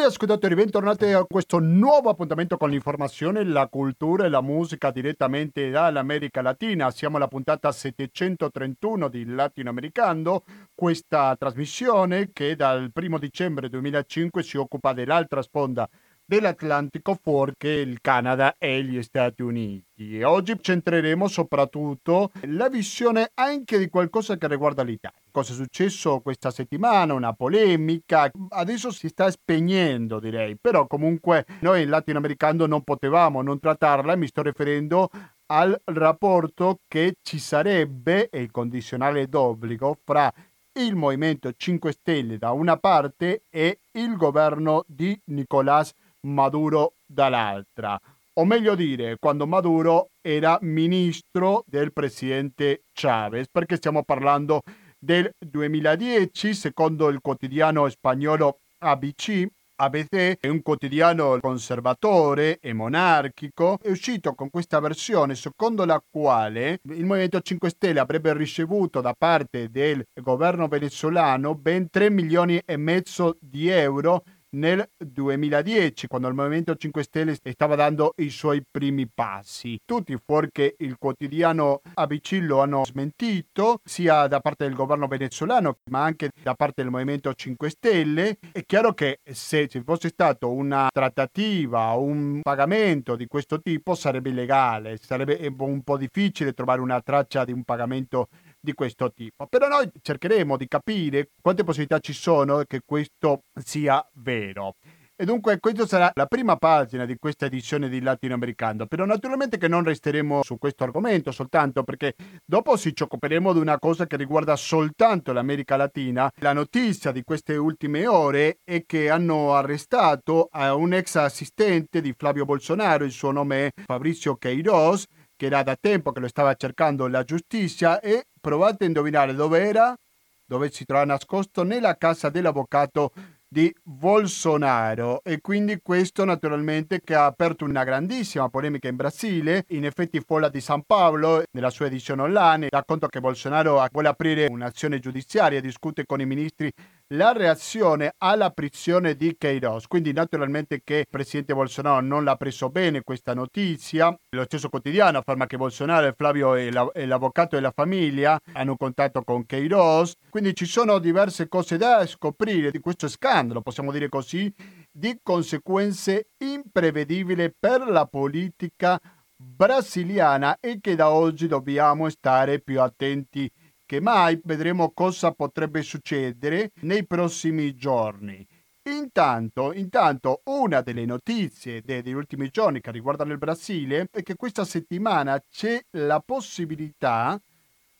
Cari 0.00 0.12
ascoltatori, 0.12 0.54
bentornati 0.54 1.12
a 1.12 1.26
questo 1.26 1.58
nuovo 1.58 2.08
appuntamento 2.08 2.56
con 2.56 2.70
l'informazione, 2.70 3.44
la 3.44 3.68
cultura 3.68 4.24
e 4.24 4.30
la 4.30 4.40
musica 4.40 4.90
direttamente 4.90 5.68
dall'America 5.68 6.40
Latina. 6.40 6.90
Siamo 6.90 7.18
alla 7.18 7.28
puntata 7.28 7.70
731 7.70 9.08
di 9.08 9.26
Latinoamericano, 9.26 10.44
questa 10.74 11.36
trasmissione 11.36 12.30
che 12.32 12.56
dal 12.56 12.90
1 12.94 13.18
dicembre 13.18 13.68
2005 13.68 14.42
si 14.42 14.56
occupa 14.56 14.94
dell'altra 14.94 15.42
sponda 15.42 15.86
dell'Atlantico 16.30 17.18
fuorché 17.20 17.70
il 17.70 18.00
Canada 18.00 18.54
e 18.56 18.84
gli 18.84 19.02
Stati 19.02 19.42
Uniti. 19.42 20.22
Oggi 20.22 20.56
centreremo 20.60 21.26
soprattutto 21.26 22.30
la 22.42 22.68
visione 22.68 23.32
anche 23.34 23.78
di 23.78 23.88
qualcosa 23.88 24.36
che 24.36 24.46
riguarda 24.46 24.84
l'Italia. 24.84 25.18
Cosa 25.32 25.52
è 25.52 25.56
successo 25.56 26.20
questa 26.20 26.52
settimana? 26.52 27.14
Una 27.14 27.32
polemica. 27.32 28.30
Adesso 28.50 28.92
si 28.92 29.08
sta 29.08 29.28
spegnendo, 29.28 30.20
direi, 30.20 30.56
però 30.56 30.86
comunque 30.86 31.46
noi 31.62 31.82
in 31.82 31.90
latinoamericano 31.90 32.64
non 32.66 32.84
potevamo 32.84 33.42
non 33.42 33.58
trattarla. 33.58 34.14
Mi 34.14 34.28
sto 34.28 34.42
riferendo 34.42 35.10
al 35.46 35.76
rapporto 35.82 36.78
che 36.86 37.16
ci 37.22 37.40
sarebbe, 37.40 38.28
e 38.28 38.40
il 38.40 38.52
condizionale 38.52 39.28
d'obbligo, 39.28 39.98
fra 40.04 40.32
il 40.74 40.94
Movimento 40.94 41.52
5 41.56 41.90
Stelle 41.90 42.38
da 42.38 42.52
una 42.52 42.76
parte 42.76 43.42
e 43.50 43.80
il 43.94 44.16
governo 44.16 44.84
di 44.86 45.20
Nicolás 45.24 45.92
Maduro 46.22 46.94
dall'altra. 47.06 48.00
O 48.34 48.44
meglio 48.44 48.74
dire, 48.74 49.16
quando 49.18 49.46
Maduro 49.46 50.10
era 50.20 50.58
ministro 50.62 51.64
del 51.66 51.92
presidente 51.92 52.82
Chavez, 52.92 53.46
perché 53.50 53.76
stiamo 53.76 54.02
parlando 54.02 54.62
del 54.98 55.30
2010, 55.38 56.54
secondo 56.54 57.08
il 57.08 57.20
quotidiano 57.20 57.88
spagnolo 57.88 58.60
ABC, 58.78 59.46
ABC 59.80 60.38
è 60.40 60.48
un 60.48 60.60
quotidiano 60.62 61.38
conservatore 61.40 62.58
e 62.60 62.74
monarchico, 62.74 63.78
è 63.80 63.88
uscito 63.88 64.34
con 64.34 64.50
questa 64.50 64.78
versione 64.78 65.34
secondo 65.34 65.86
la 65.86 66.02
quale 66.08 66.80
il 66.82 67.06
Movimento 67.06 67.40
5 67.40 67.70
Stelle 67.70 67.98
avrebbe 67.98 68.34
ricevuto 68.34 69.00
da 69.00 69.14
parte 69.16 69.70
del 69.70 70.06
governo 70.22 70.68
venezuelano 70.68 71.54
ben 71.54 71.88
3 71.88 72.10
milioni 72.10 72.60
e 72.64 72.76
mezzo 72.76 73.38
di 73.40 73.68
euro 73.68 74.22
nel 74.50 74.88
2010, 74.96 76.06
quando 76.06 76.28
il 76.28 76.34
Movimento 76.34 76.74
5 76.74 77.02
Stelle 77.02 77.34
stava 77.34 77.74
dando 77.74 78.14
i 78.16 78.30
suoi 78.30 78.62
primi 78.68 79.08
passi. 79.08 79.78
Tutti 79.84 80.16
fuorché 80.24 80.74
il 80.78 80.96
quotidiano 80.98 81.82
ABC 81.94 82.38
lo 82.42 82.60
hanno 82.60 82.84
smentito, 82.84 83.80
sia 83.84 84.26
da 84.26 84.40
parte 84.40 84.64
del 84.64 84.74
governo 84.74 85.06
venezuelano, 85.06 85.78
ma 85.90 86.02
anche 86.02 86.30
da 86.42 86.54
parte 86.54 86.82
del 86.82 86.90
Movimento 86.90 87.32
5 87.32 87.70
Stelle. 87.70 88.38
È 88.52 88.64
chiaro 88.64 88.92
che 88.94 89.20
se 89.30 89.68
ci 89.68 89.82
fosse 89.82 90.08
stata 90.08 90.46
una 90.46 90.88
trattativa 90.92 91.92
un 91.92 92.40
pagamento 92.42 93.16
di 93.16 93.26
questo 93.26 93.60
tipo 93.60 93.94
sarebbe 93.94 94.30
illegale, 94.30 94.96
sarebbe 94.96 95.38
un 95.58 95.82
po' 95.82 95.96
difficile 95.96 96.52
trovare 96.52 96.80
una 96.80 97.00
traccia 97.00 97.44
di 97.44 97.52
un 97.52 97.64
pagamento 97.64 98.28
di 98.60 98.72
questo 98.74 99.12
tipo. 99.12 99.46
Però 99.46 99.68
noi 99.68 99.90
cercheremo 100.00 100.56
di 100.56 100.68
capire 100.68 101.30
quante 101.40 101.64
possibilità 101.64 101.98
ci 101.98 102.12
sono 102.12 102.62
che 102.66 102.82
questo 102.84 103.44
sia 103.54 104.06
vero. 104.14 104.74
E 105.20 105.26
dunque 105.26 105.60
questa 105.60 105.86
sarà 105.86 106.10
la 106.14 106.24
prima 106.24 106.56
pagina 106.56 107.04
di 107.04 107.16
questa 107.18 107.44
edizione 107.44 107.90
di 107.90 108.00
Latinoamericano, 108.00 108.86
però 108.86 109.04
naturalmente 109.04 109.58
che 109.58 109.68
non 109.68 109.84
resteremo 109.84 110.42
su 110.42 110.56
questo 110.56 110.82
argomento 110.82 111.30
soltanto 111.30 111.82
perché 111.82 112.14
dopo 112.42 112.78
ci 112.78 112.94
occuperemo 112.98 113.52
di 113.52 113.58
una 113.58 113.78
cosa 113.78 114.06
che 114.06 114.16
riguarda 114.16 114.56
soltanto 114.56 115.34
l'America 115.34 115.76
Latina. 115.76 116.30
La 116.36 116.54
notizia 116.54 117.12
di 117.12 117.22
queste 117.22 117.56
ultime 117.56 118.06
ore 118.06 118.60
è 118.64 118.84
che 118.86 119.10
hanno 119.10 119.52
arrestato 119.54 120.48
un 120.52 120.94
ex 120.94 121.16
assistente 121.16 122.00
di 122.00 122.14
Flavio 122.16 122.46
Bolsonaro, 122.46 123.04
il 123.04 123.12
suo 123.12 123.30
nome 123.30 123.66
è 123.66 123.70
Fabrizio 123.84 124.36
Queiroz, 124.36 125.04
che 125.40 125.46
era 125.46 125.62
da 125.62 125.74
tempo 125.74 126.12
che 126.12 126.20
lo 126.20 126.28
stava 126.28 126.54
cercando 126.54 127.06
la 127.06 127.24
giustizia 127.24 127.98
e 128.00 128.26
provate 128.38 128.84
a 128.84 128.88
indovinare 128.88 129.32
dove 129.32 129.66
era, 129.66 129.96
dove 130.44 130.70
si 130.70 130.84
trova 130.84 131.06
nascosto 131.06 131.62
nella 131.62 131.96
casa 131.96 132.28
dell'avvocato 132.28 133.12
di 133.48 133.74
Bolsonaro 133.82 135.22
e 135.24 135.40
quindi 135.40 135.80
questo 135.82 136.26
naturalmente 136.26 137.00
che 137.00 137.14
ha 137.14 137.24
aperto 137.24 137.64
una 137.64 137.84
grandissima 137.84 138.50
polemica 138.50 138.88
in 138.88 138.96
Brasile. 138.96 139.64
In 139.68 139.86
effetti 139.86 140.20
Folla 140.20 140.50
di 140.50 140.60
San 140.60 140.82
Paolo 140.82 141.42
nella 141.52 141.70
sua 141.70 141.86
edizione 141.86 142.20
online 142.20 142.66
racconta 142.68 143.08
che 143.08 143.20
Bolsonaro 143.20 143.82
vuole 143.90 144.08
aprire 144.08 144.46
un'azione 144.46 144.98
giudiziaria, 144.98 145.62
discute 145.62 146.04
con 146.04 146.20
i 146.20 146.26
ministri 146.26 146.70
la 147.14 147.32
reazione 147.32 148.14
alla 148.18 148.50
prigione 148.50 149.14
di 149.14 149.36
Queiroz. 149.36 149.86
Quindi 149.86 150.12
naturalmente 150.12 150.82
che 150.84 150.96
il 150.96 151.06
presidente 151.08 151.54
Bolsonaro 151.54 152.00
non 152.00 152.24
l'ha 152.24 152.36
preso 152.36 152.68
bene 152.68 153.02
questa 153.02 153.34
notizia. 153.34 154.16
Lo 154.30 154.44
stesso 154.44 154.68
quotidiano 154.68 155.18
afferma 155.18 155.46
che 155.46 155.56
Bolsonaro 155.56 156.06
e 156.06 156.14
Flavio 156.16 156.54
e, 156.54 156.70
la, 156.70 156.88
l'avvocato 156.94 157.56
della 157.56 157.72
famiglia 157.74 158.38
hanno 158.52 158.76
contatto 158.76 159.22
con 159.22 159.44
Queiroz. 159.44 160.14
Quindi 160.28 160.54
ci 160.54 160.66
sono 160.66 160.98
diverse 160.98 161.48
cose 161.48 161.76
da 161.76 162.06
scoprire 162.06 162.70
di 162.70 162.78
questo 162.78 163.08
scandalo, 163.08 163.60
possiamo 163.60 163.90
dire 163.90 164.08
così, 164.08 164.52
di 164.92 165.18
conseguenze 165.22 166.28
imprevedibili 166.38 167.52
per 167.58 167.88
la 167.88 168.06
politica 168.06 169.00
brasiliana 169.36 170.58
e 170.60 170.78
che 170.80 170.94
da 170.94 171.10
oggi 171.10 171.48
dobbiamo 171.48 172.08
stare 172.10 172.60
più 172.60 172.80
attenti 172.80 173.50
che 173.90 174.00
mai 174.00 174.40
vedremo 174.44 174.92
cosa 174.92 175.32
potrebbe 175.32 175.82
succedere 175.82 176.70
nei 176.82 177.04
prossimi 177.04 177.74
giorni. 177.74 178.46
Intanto, 178.84 179.72
intanto, 179.72 180.42
una 180.44 180.80
delle 180.80 181.04
notizie 181.04 181.82
degli 181.82 182.12
ultimi 182.12 182.50
giorni 182.50 182.80
che 182.80 182.92
riguardano 182.92 183.32
il 183.32 183.38
Brasile 183.38 184.06
è 184.12 184.22
che 184.22 184.36
questa 184.36 184.64
settimana 184.64 185.42
c'è 185.50 185.82
la 185.94 186.22
possibilità 186.24 187.36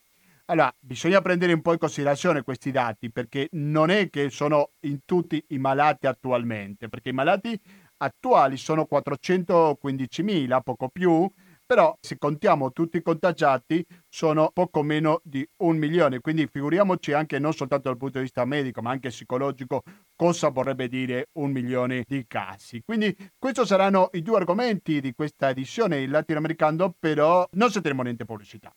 Allora, 0.44 0.72
bisogna 0.78 1.20
prendere 1.20 1.54
un 1.54 1.60
po' 1.60 1.72
in 1.72 1.78
considerazione 1.78 2.42
questi 2.42 2.70
dati 2.70 3.10
perché 3.10 3.48
non 3.52 3.90
è 3.90 4.10
che 4.10 4.30
sono 4.30 4.70
in 4.82 5.00
tutti 5.04 5.42
i 5.48 5.58
malati 5.58 6.06
attualmente, 6.06 6.88
perché 6.88 7.08
i 7.08 7.12
malati 7.12 7.60
attuali 7.96 8.56
sono 8.56 8.86
415.000, 8.88 10.60
poco 10.62 10.88
più, 10.88 11.28
però 11.72 11.96
se 12.02 12.18
contiamo 12.18 12.70
tutti 12.70 12.98
i 12.98 13.02
contagiati 13.02 13.82
sono 14.06 14.50
poco 14.52 14.82
meno 14.82 15.22
di 15.24 15.48
un 15.60 15.78
milione, 15.78 16.20
quindi 16.20 16.46
figuriamoci 16.46 17.14
anche 17.14 17.38
non 17.38 17.54
soltanto 17.54 17.88
dal 17.88 17.96
punto 17.96 18.18
di 18.18 18.24
vista 18.24 18.44
medico 18.44 18.82
ma 18.82 18.90
anche 18.90 19.08
psicologico 19.08 19.82
cosa 20.14 20.50
vorrebbe 20.50 20.86
dire 20.86 21.28
un 21.38 21.50
milione 21.50 22.04
di 22.06 22.26
casi. 22.28 22.82
Quindi 22.84 23.16
questi 23.38 23.64
saranno 23.64 24.10
i 24.12 24.20
due 24.20 24.36
argomenti 24.36 25.00
di 25.00 25.14
questa 25.14 25.48
edizione 25.48 26.02
in 26.02 26.10
latinoamericano, 26.10 26.94
però 27.00 27.48
non 27.52 27.70
sentiremo 27.70 28.02
niente 28.02 28.26
pubblicità. 28.26 28.70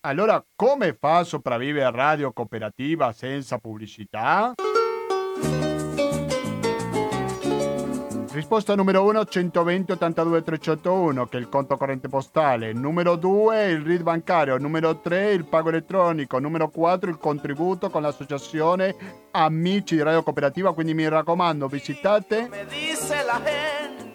Allora, 0.00 0.44
come 0.56 0.94
fa 0.94 1.18
a 1.18 1.22
sopravvivere 1.22 1.88
Radio 1.92 2.32
Cooperativa 2.32 3.12
senza 3.12 3.58
pubblicità? 3.58 4.54
Risposta 8.38 8.76
numero 8.76 9.02
1 9.02 9.24
120 9.24 9.90
82 9.90 10.44
301 10.44 11.26
che 11.26 11.38
è 11.38 11.40
il 11.40 11.48
conto 11.48 11.76
corrente 11.76 12.08
postale, 12.08 12.72
numero 12.72 13.16
2 13.16 13.64
il 13.64 13.80
RID 13.80 14.02
bancario, 14.02 14.56
numero 14.58 15.00
3 15.00 15.32
il 15.32 15.44
pago 15.44 15.70
elettronico, 15.70 16.38
numero 16.38 16.68
4 16.68 17.10
il 17.10 17.18
contributo 17.18 17.90
con 17.90 18.02
l'associazione 18.02 18.94
Amici 19.32 19.96
di 19.96 20.02
Radio 20.02 20.22
Cooperativa, 20.22 20.72
quindi 20.72 20.94
mi 20.94 21.08
raccomando 21.08 21.66
visitate 21.66 22.48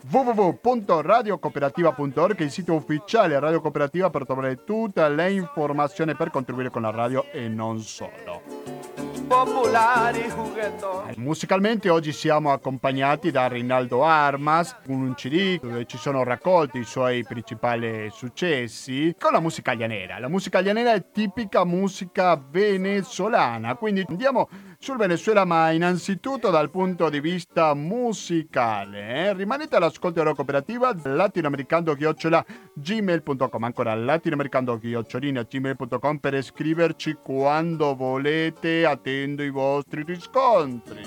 www.radiocooperativa.org 0.09 2.35
che 2.35 2.43
è 2.43 2.45
il 2.45 2.51
sito 2.51 2.75
ufficiale 2.75 3.37
Radio 3.37 3.59
Cooperativa 3.59 4.09
per 4.09 4.25
trovare 4.25 4.63
tutte 4.63 5.05
le 5.09 5.33
informazioni 5.33 6.15
per 6.15 6.29
contribuire 6.29 6.69
con 6.69 6.83
la 6.83 6.91
radio 6.91 7.25
e 7.29 7.49
non 7.49 7.81
solo 7.81 8.82
popolari 9.27 10.29
juguetoni. 10.29 11.13
Musicalmente 11.17 11.89
oggi 11.89 12.11
siamo 12.11 12.51
accompagnati 12.51 13.31
da 13.31 13.47
Rinaldo 13.47 14.03
Armas, 14.03 14.75
con 14.85 15.01
un 15.01 15.13
CD 15.15 15.59
dove 15.59 15.85
ci 15.85 15.97
sono 15.97 16.23
raccolti 16.23 16.79
i 16.79 16.85
suoi 16.85 17.23
principali 17.23 18.09
successi, 18.11 19.15
con 19.19 19.31
la 19.31 19.39
musica 19.39 19.73
llanera. 19.73 20.19
La 20.19 20.27
musica 20.27 20.61
llanera 20.61 20.93
è 20.93 21.11
tipica 21.11 21.63
musica 21.63 22.35
venezolana, 22.35 23.75
quindi 23.75 24.05
andiamo 24.07 24.49
sul 24.83 24.97
Venezuela, 24.97 25.45
ma 25.45 25.71
innanzitutto 25.71 26.49
dal 26.49 26.69
punto 26.69 27.09
di 27.09 27.21
vista 27.21 27.73
musicale. 27.73 29.27
Eh? 29.29 29.33
Rimanete 29.33 29.77
all'ascolto 29.77 30.19
della 30.19 30.35
cooperativa 30.35 30.93
latinoamericano 31.01 31.93
chiocciola 31.93 32.45
gmail.com 32.73 33.63
ancora 33.63 33.95
latinoamericano 33.95 34.77
chiocciolina 34.77 35.43
gmail.com 35.43 36.17
per 36.17 36.43
scriverci 36.43 37.19
quando 37.23 37.95
volete 37.95 38.85
attendo 38.85 39.41
i 39.41 39.49
vostri 39.49 40.03
riscontri 40.03 41.01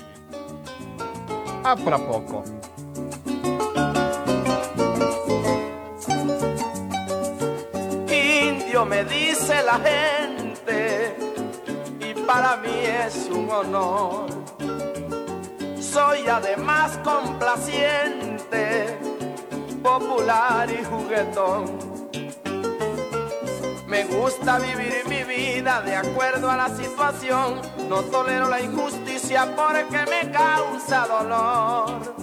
a 1.61 1.75
fra 1.75 1.99
poco 1.99 2.43
indio 8.07 8.85
me 8.85 9.05
dice 9.05 9.61
la 9.63 9.79
gente 9.83 10.36
para 12.27 12.57
mí 12.57 12.83
es 13.05 13.29
un 13.31 13.49
honor 13.49 14.37
soy 15.97 16.27
además 16.27 16.99
complaciente 17.03 18.99
popular 19.81 20.69
y 20.69 20.83
juguetón. 20.83 21.65
Me 23.87 24.03
gusta 24.03 24.59
vivir 24.59 25.03
mi 25.09 25.23
vida 25.23 25.81
de 25.81 25.95
acuerdo 25.95 26.51
a 26.51 26.55
la 26.55 26.69
situación. 26.69 27.61
No 27.89 28.03
tolero 28.03 28.47
la 28.47 28.61
injusticia 28.61 29.55
porque 29.55 30.05
me 30.05 30.29
causa 30.31 31.07
dolor. 31.07 32.15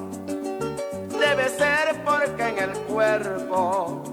Debe 1.18 1.48
ser 1.48 2.04
porque 2.04 2.48
en 2.48 2.58
el 2.58 2.78
cuerpo 2.82 4.04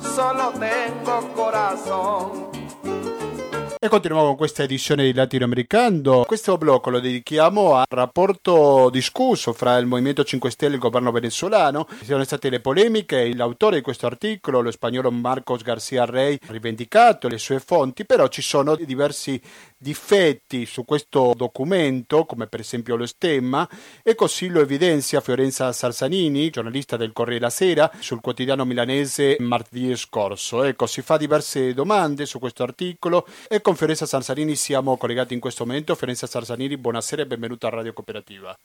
solo 0.00 0.52
tengo 0.58 1.32
corazón. 1.36 2.53
E 3.84 3.88
continuiamo 3.88 4.28
con 4.28 4.36
questa 4.38 4.62
edizione 4.62 5.04
di 5.04 5.12
Latinoamericano. 5.12 6.24
Questo 6.26 6.56
blocco 6.56 6.88
lo 6.88 7.00
dedichiamo 7.00 7.74
al 7.74 7.84
rapporto 7.86 8.88
discusso 8.88 9.52
fra 9.52 9.76
il 9.76 9.84
Movimento 9.84 10.24
5 10.24 10.50
Stelle 10.50 10.72
e 10.72 10.74
il 10.76 10.80
governo 10.80 11.12
venezuelano. 11.12 11.86
Ci 11.98 12.06
sono 12.06 12.24
state 12.24 12.48
le 12.48 12.60
polemiche, 12.60 13.34
l'autore 13.34 13.76
di 13.76 13.82
questo 13.82 14.06
articolo, 14.06 14.62
lo 14.62 14.70
spagnolo 14.70 15.10
Marcos 15.10 15.60
García 15.60 16.06
Rey, 16.06 16.38
ha 16.48 16.52
rivendicato 16.52 17.28
le 17.28 17.36
sue 17.36 17.60
fonti, 17.60 18.06
però 18.06 18.28
ci 18.28 18.40
sono 18.40 18.74
diversi 18.74 19.38
difetti 19.84 20.64
su 20.64 20.86
questo 20.86 21.34
documento, 21.36 22.24
come 22.24 22.46
per 22.46 22.60
esempio 22.60 22.96
lo 22.96 23.04
stemma, 23.04 23.68
e 24.02 24.14
così 24.14 24.48
lo 24.48 24.62
evidenzia 24.62 25.20
Fiorenza 25.20 25.70
Sarsanini, 25.72 26.48
giornalista 26.48 26.96
del 26.96 27.12
Corriere 27.12 27.42
la 27.42 27.50
Sera, 27.50 27.92
sul 27.98 28.22
quotidiano 28.22 28.64
milanese 28.64 29.36
martedì 29.40 29.94
scorso. 29.94 30.62
Ecco, 30.62 30.86
si 30.86 31.02
fa 31.02 31.18
diverse 31.18 31.74
domande 31.74 32.24
su 32.24 32.38
questo 32.38 32.62
articolo 32.62 33.26
e 33.46 33.60
con 33.60 33.76
Fiorenza 33.76 34.06
Sarsanini 34.06 34.56
siamo 34.56 34.96
collegati 34.96 35.34
in 35.34 35.40
questo 35.40 35.66
momento. 35.66 35.94
Fiorenza 35.94 36.26
Sarsanini, 36.26 36.78
buonasera 36.78 37.20
e 37.20 37.26
benvenuta 37.26 37.66
a 37.66 37.70
Radio 37.70 37.92
Cooperativa. 37.92 38.56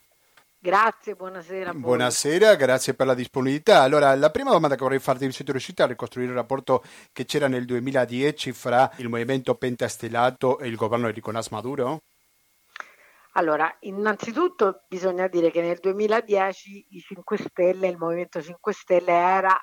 Grazie, 0.61 1.15
buonasera. 1.15 1.73
Buonasera, 1.73 2.55
grazie 2.55 2.93
per 2.93 3.05
la 3.05 3.13
disponibilità. 3.13 3.81
Allora, 3.81 4.13
la 4.15 4.29
prima 4.29 4.51
domanda 4.51 4.75
che 4.75 4.83
vorrei 4.83 4.99
farti, 4.99 5.31
siete 5.31 5.51
riusciti 5.51 5.81
a 5.81 5.85
ricostruire 5.85 6.31
il 6.31 6.35
rapporto 6.35 6.83
che 7.13 7.23
c'era 7.23 7.47
nel 7.47 7.63
2010 7.63 8.51
fra 8.51 8.91
il 8.97 9.07
movimento 9.07 9.55
pentastellato 9.55 10.59
e 10.59 10.67
il 10.67 10.75
governo 10.75 11.07
di 11.07 11.13
Nicolás 11.13 11.47
Maduro? 11.47 12.01
Allora, 13.33 13.73
innanzitutto 13.81 14.83
bisogna 14.89 15.27
dire 15.29 15.49
che 15.49 15.61
nel 15.61 15.77
2010 15.79 16.87
i 16.89 16.99
5 16.99 17.37
Stelle, 17.37 17.87
il 17.87 17.97
Movimento 17.97 18.41
5 18.41 18.73
Stelle 18.73 19.13
era 19.13 19.57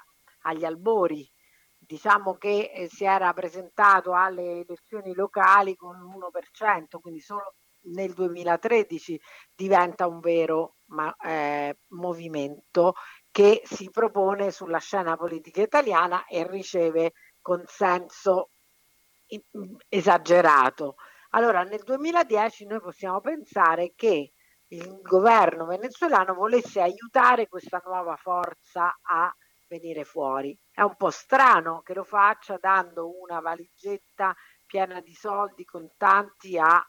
agli 0.45 0.65
albori. 0.65 1.31
Diciamo 1.79 2.37
che 2.39 2.73
eh, 2.75 2.89
si 2.89 3.05
era 3.05 3.35
presentato 3.35 4.15
alle 4.15 4.61
elezioni 4.61 5.13
locali 5.13 5.77
con 5.77 5.95
l'1%, 5.95 6.99
quindi 7.03 7.21
solo 7.21 7.57
nel 7.93 8.15
2013 8.15 9.21
diventa 9.55 10.07
un 10.07 10.21
vero 10.21 10.76
ma, 10.87 11.15
eh, 11.17 11.79
movimento 11.89 12.95
che 13.31 13.63
si 13.65 13.91
propone 13.91 14.51
sulla 14.51 14.79
scena 14.79 15.17
politica 15.17 15.63
italiana 15.63 16.25
e 16.27 16.47
riceve 16.49 17.13
consenso 17.41 18.51
esagerato. 19.89 20.97
Allora, 21.31 21.63
nel 21.65 21.83
2010 21.83 22.67
noi 22.67 22.81
possiamo 22.81 23.21
pensare 23.21 23.93
che 23.95 24.33
il 24.69 25.01
governo 25.03 25.67
venezuelano 25.67 26.35
volesse 26.35 26.81
aiutare 26.81 27.49
questa 27.49 27.81
nuova 27.85 28.17
forza 28.17 28.97
a 29.03 29.33
venire 29.69 30.05
fuori. 30.05 30.57
È 30.71 30.83
un 30.83 30.97
po' 30.97 31.11
strano 31.11 31.83
che 31.83 31.95
lo 31.95 32.05
faccia 32.05 32.57
dando 32.59 33.21
una 33.21 33.41
valigetta 33.41 34.35
piena 34.65 35.01
di 35.01 35.15
soldi 35.15 35.65
contanti 35.65 36.59
a 36.59 36.85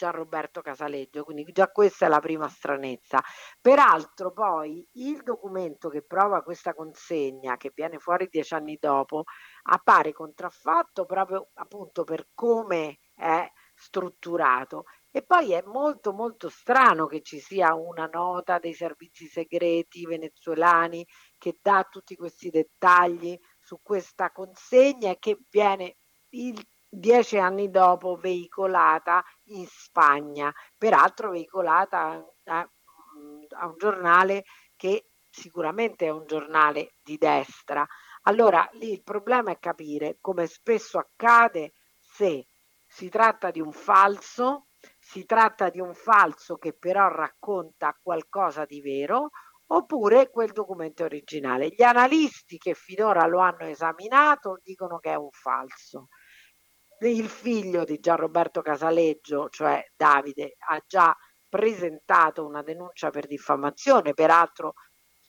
Gianroberto 0.00 0.62
Casaleggio, 0.62 1.24
quindi 1.24 1.44
già 1.52 1.68
questa 1.68 2.06
è 2.06 2.08
la 2.08 2.20
prima 2.20 2.48
stranezza. 2.48 3.22
Peraltro 3.60 4.32
poi 4.32 4.88
il 4.94 5.22
documento 5.22 5.90
che 5.90 6.02
prova 6.02 6.42
questa 6.42 6.72
consegna, 6.72 7.58
che 7.58 7.70
viene 7.74 7.98
fuori 7.98 8.26
dieci 8.30 8.54
anni 8.54 8.78
dopo, 8.80 9.24
appare 9.64 10.14
contraffatto 10.14 11.04
proprio 11.04 11.50
appunto 11.52 12.04
per 12.04 12.28
come 12.32 13.00
è 13.14 13.46
strutturato 13.74 14.84
e 15.10 15.22
poi 15.22 15.52
è 15.52 15.62
molto 15.66 16.12
molto 16.14 16.48
strano 16.48 17.04
che 17.06 17.20
ci 17.20 17.38
sia 17.38 17.74
una 17.74 18.06
nota 18.10 18.58
dei 18.58 18.72
servizi 18.72 19.26
segreti 19.26 20.06
venezuelani 20.06 21.04
che 21.36 21.58
dà 21.60 21.86
tutti 21.90 22.16
questi 22.16 22.48
dettagli 22.48 23.38
su 23.60 23.78
questa 23.82 24.30
consegna 24.30 25.10
e 25.10 25.18
che 25.18 25.38
viene 25.50 25.96
il 26.30 26.58
dieci 26.90 27.38
anni 27.38 27.70
dopo 27.70 28.16
veicolata 28.16 29.24
in 29.44 29.66
Spagna, 29.66 30.52
peraltro 30.76 31.30
veicolata 31.30 32.26
a, 32.44 32.70
a 33.50 33.66
un 33.66 33.76
giornale 33.78 34.44
che 34.76 35.06
sicuramente 35.30 36.06
è 36.06 36.10
un 36.10 36.26
giornale 36.26 36.94
di 37.04 37.16
destra. 37.16 37.86
Allora 38.22 38.68
lì 38.72 38.90
il 38.92 39.02
problema 39.02 39.52
è 39.52 39.58
capire, 39.58 40.18
come 40.20 40.46
spesso 40.46 40.98
accade, 40.98 41.72
se 42.00 42.46
si 42.86 43.08
tratta 43.08 43.50
di 43.50 43.60
un 43.60 43.72
falso, 43.72 44.66
si 44.98 45.24
tratta 45.24 45.70
di 45.70 45.80
un 45.80 45.94
falso 45.94 46.56
che 46.56 46.72
però 46.72 47.08
racconta 47.08 47.96
qualcosa 48.02 48.64
di 48.64 48.80
vero, 48.80 49.30
oppure 49.68 50.28
quel 50.30 50.50
documento 50.50 51.04
originale. 51.04 51.68
Gli 51.68 51.82
analisti 51.82 52.58
che 52.58 52.74
finora 52.74 53.24
lo 53.26 53.38
hanno 53.38 53.66
esaminato 53.66 54.58
dicono 54.62 54.98
che 54.98 55.12
è 55.12 55.14
un 55.14 55.30
falso 55.30 56.08
il 57.08 57.28
figlio 57.28 57.84
di 57.84 57.98
Gianroberto 57.98 58.62
Casaleggio, 58.62 59.48
cioè 59.48 59.82
Davide, 59.96 60.56
ha 60.68 60.82
già 60.86 61.16
presentato 61.48 62.46
una 62.46 62.62
denuncia 62.62 63.10
per 63.10 63.26
diffamazione, 63.26 64.14
peraltro 64.14 64.74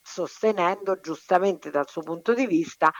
sostenendo 0.02 1.00
giustamente 1.00 1.70
dal 1.70 1.88
suo 1.88 2.02
punto 2.02 2.34
di 2.34 2.46
vista 2.46 2.90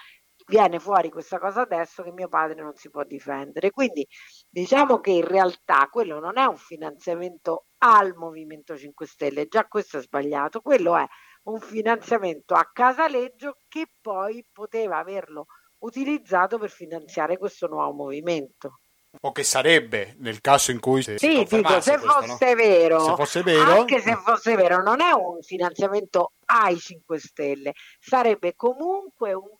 viene 0.47 0.79
fuori 0.79 1.11
questa 1.11 1.38
cosa 1.38 1.62
adesso 1.62 2.02
che 2.02 2.12
mio 2.12 2.29
padre 2.29 2.62
non 2.62 2.75
si 2.75 2.91
può 2.91 3.05
difendere. 3.05 3.71
Quindi 3.71 4.07
diciamo 4.49 5.00
che 5.00 5.11
in 5.11 5.26
realtà 5.26 5.88
quello 5.91 6.19
non 6.19 6.38
è 6.38 6.45
un 6.45 6.57
finanziamento 6.57 7.67
al 7.79 8.14
Movimento 8.14 8.76
5 8.76 9.07
Stelle, 9.07 9.47
già 9.47 9.67
questo 9.67 9.99
è 9.99 10.02
sbagliato, 10.02 10.61
quello 10.61 10.97
è 10.97 11.07
un 11.45 11.61
finanziamento 11.61 12.55
a 12.55 12.69
Casaleggio 12.73 13.57
che 13.69 13.87
poi 14.00 14.45
poteva 14.52 14.99
averlo 14.99 15.47
utilizzato 15.83 16.59
per 16.59 16.71
finanziare 16.71 17.39
questo 17.39 17.67
nuovo 17.67 17.93
movimento. 17.93 18.79
O 19.21 19.31
che 19.31 19.43
sarebbe 19.43 20.17
nel 20.21 20.41
caso 20.41 20.71
in 20.71 20.81
cui 20.81 21.03
si 21.03 21.19
sì, 21.19 21.45
dico, 21.45 21.81
se 21.81 21.99
questo, 21.99 21.99
fosse 21.99 22.49
no? 22.49 22.55
vero, 22.55 23.01
se 23.01 23.15
fosse 23.15 23.43
vero, 23.43 23.71
anche 23.73 24.01
se 24.01 24.17
fosse 24.17 24.57
vero, 24.57 24.83
non 24.83 25.03
è 25.03 25.12
un 25.12 25.43
finanziamento 25.43 26.33
ai 26.47 26.79
5 26.79 27.19
Stelle, 27.19 27.73
sarebbe 27.99 28.55
comunque 28.55 29.35
un, 29.35 29.51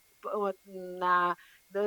una, 0.65 1.37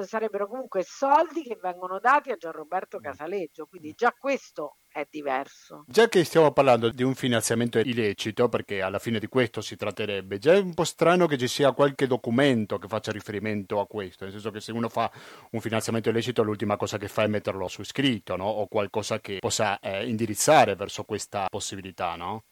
sarebbero 0.06 0.48
comunque 0.48 0.84
soldi 0.84 1.44
che 1.44 1.58
vengono 1.62 2.00
dati 2.00 2.32
a 2.32 2.36
Gianroberto 2.36 3.00
Casaleggio, 3.00 3.66
quindi 3.66 3.94
già 3.96 4.14
questo 4.18 4.78
è 4.88 5.06
diverso. 5.10 5.84
Già 5.88 6.08
che 6.08 6.24
stiamo 6.24 6.52
parlando 6.52 6.90
di 6.90 7.04
un 7.04 7.16
finanziamento 7.16 7.80
illecito, 7.80 8.48
perché 8.48 8.82
alla 8.82 9.00
fine 9.00 9.20
di 9.20 9.28
questo 9.28 9.62
si 9.62 9.76
tratterebbe, 9.76 10.38
già 10.38 10.54
è 10.54 10.60
un 10.60 10.74
po' 10.74 10.86
strano 10.86 11.28
che 11.28 11.38
ci 11.38 11.48
sia 11.48 11.74
qualche 11.74 12.08
documento 12.08 12.78
che 12.78 12.88
faccia 12.88 13.12
riferimento 13.12 13.80
a 13.80 13.88
questo, 13.88 14.24
nel 14.24 14.34
senso 14.34 14.52
che 14.52 14.62
se 14.62 14.72
uno 14.72 14.88
fa 14.88 15.12
un 15.52 15.60
finanziamento 15.60 16.10
illecito 16.10 16.44
l'ultima 16.44 16.78
cosa 16.78 16.98
che 16.98 17.10
fa 17.10 17.24
è 17.24 17.28
metterlo 17.28 17.68
su 17.68 17.84
scritto, 17.84 18.36
no? 18.38 18.46
o 18.46 18.68
qualcosa 18.68 19.20
che 19.20 19.40
possa 19.40 19.80
eh, 19.80 20.08
indirizzare 20.08 20.76
verso 20.76 21.04
questa 21.04 21.48
possibilità, 21.50 22.16
no? 22.16 22.44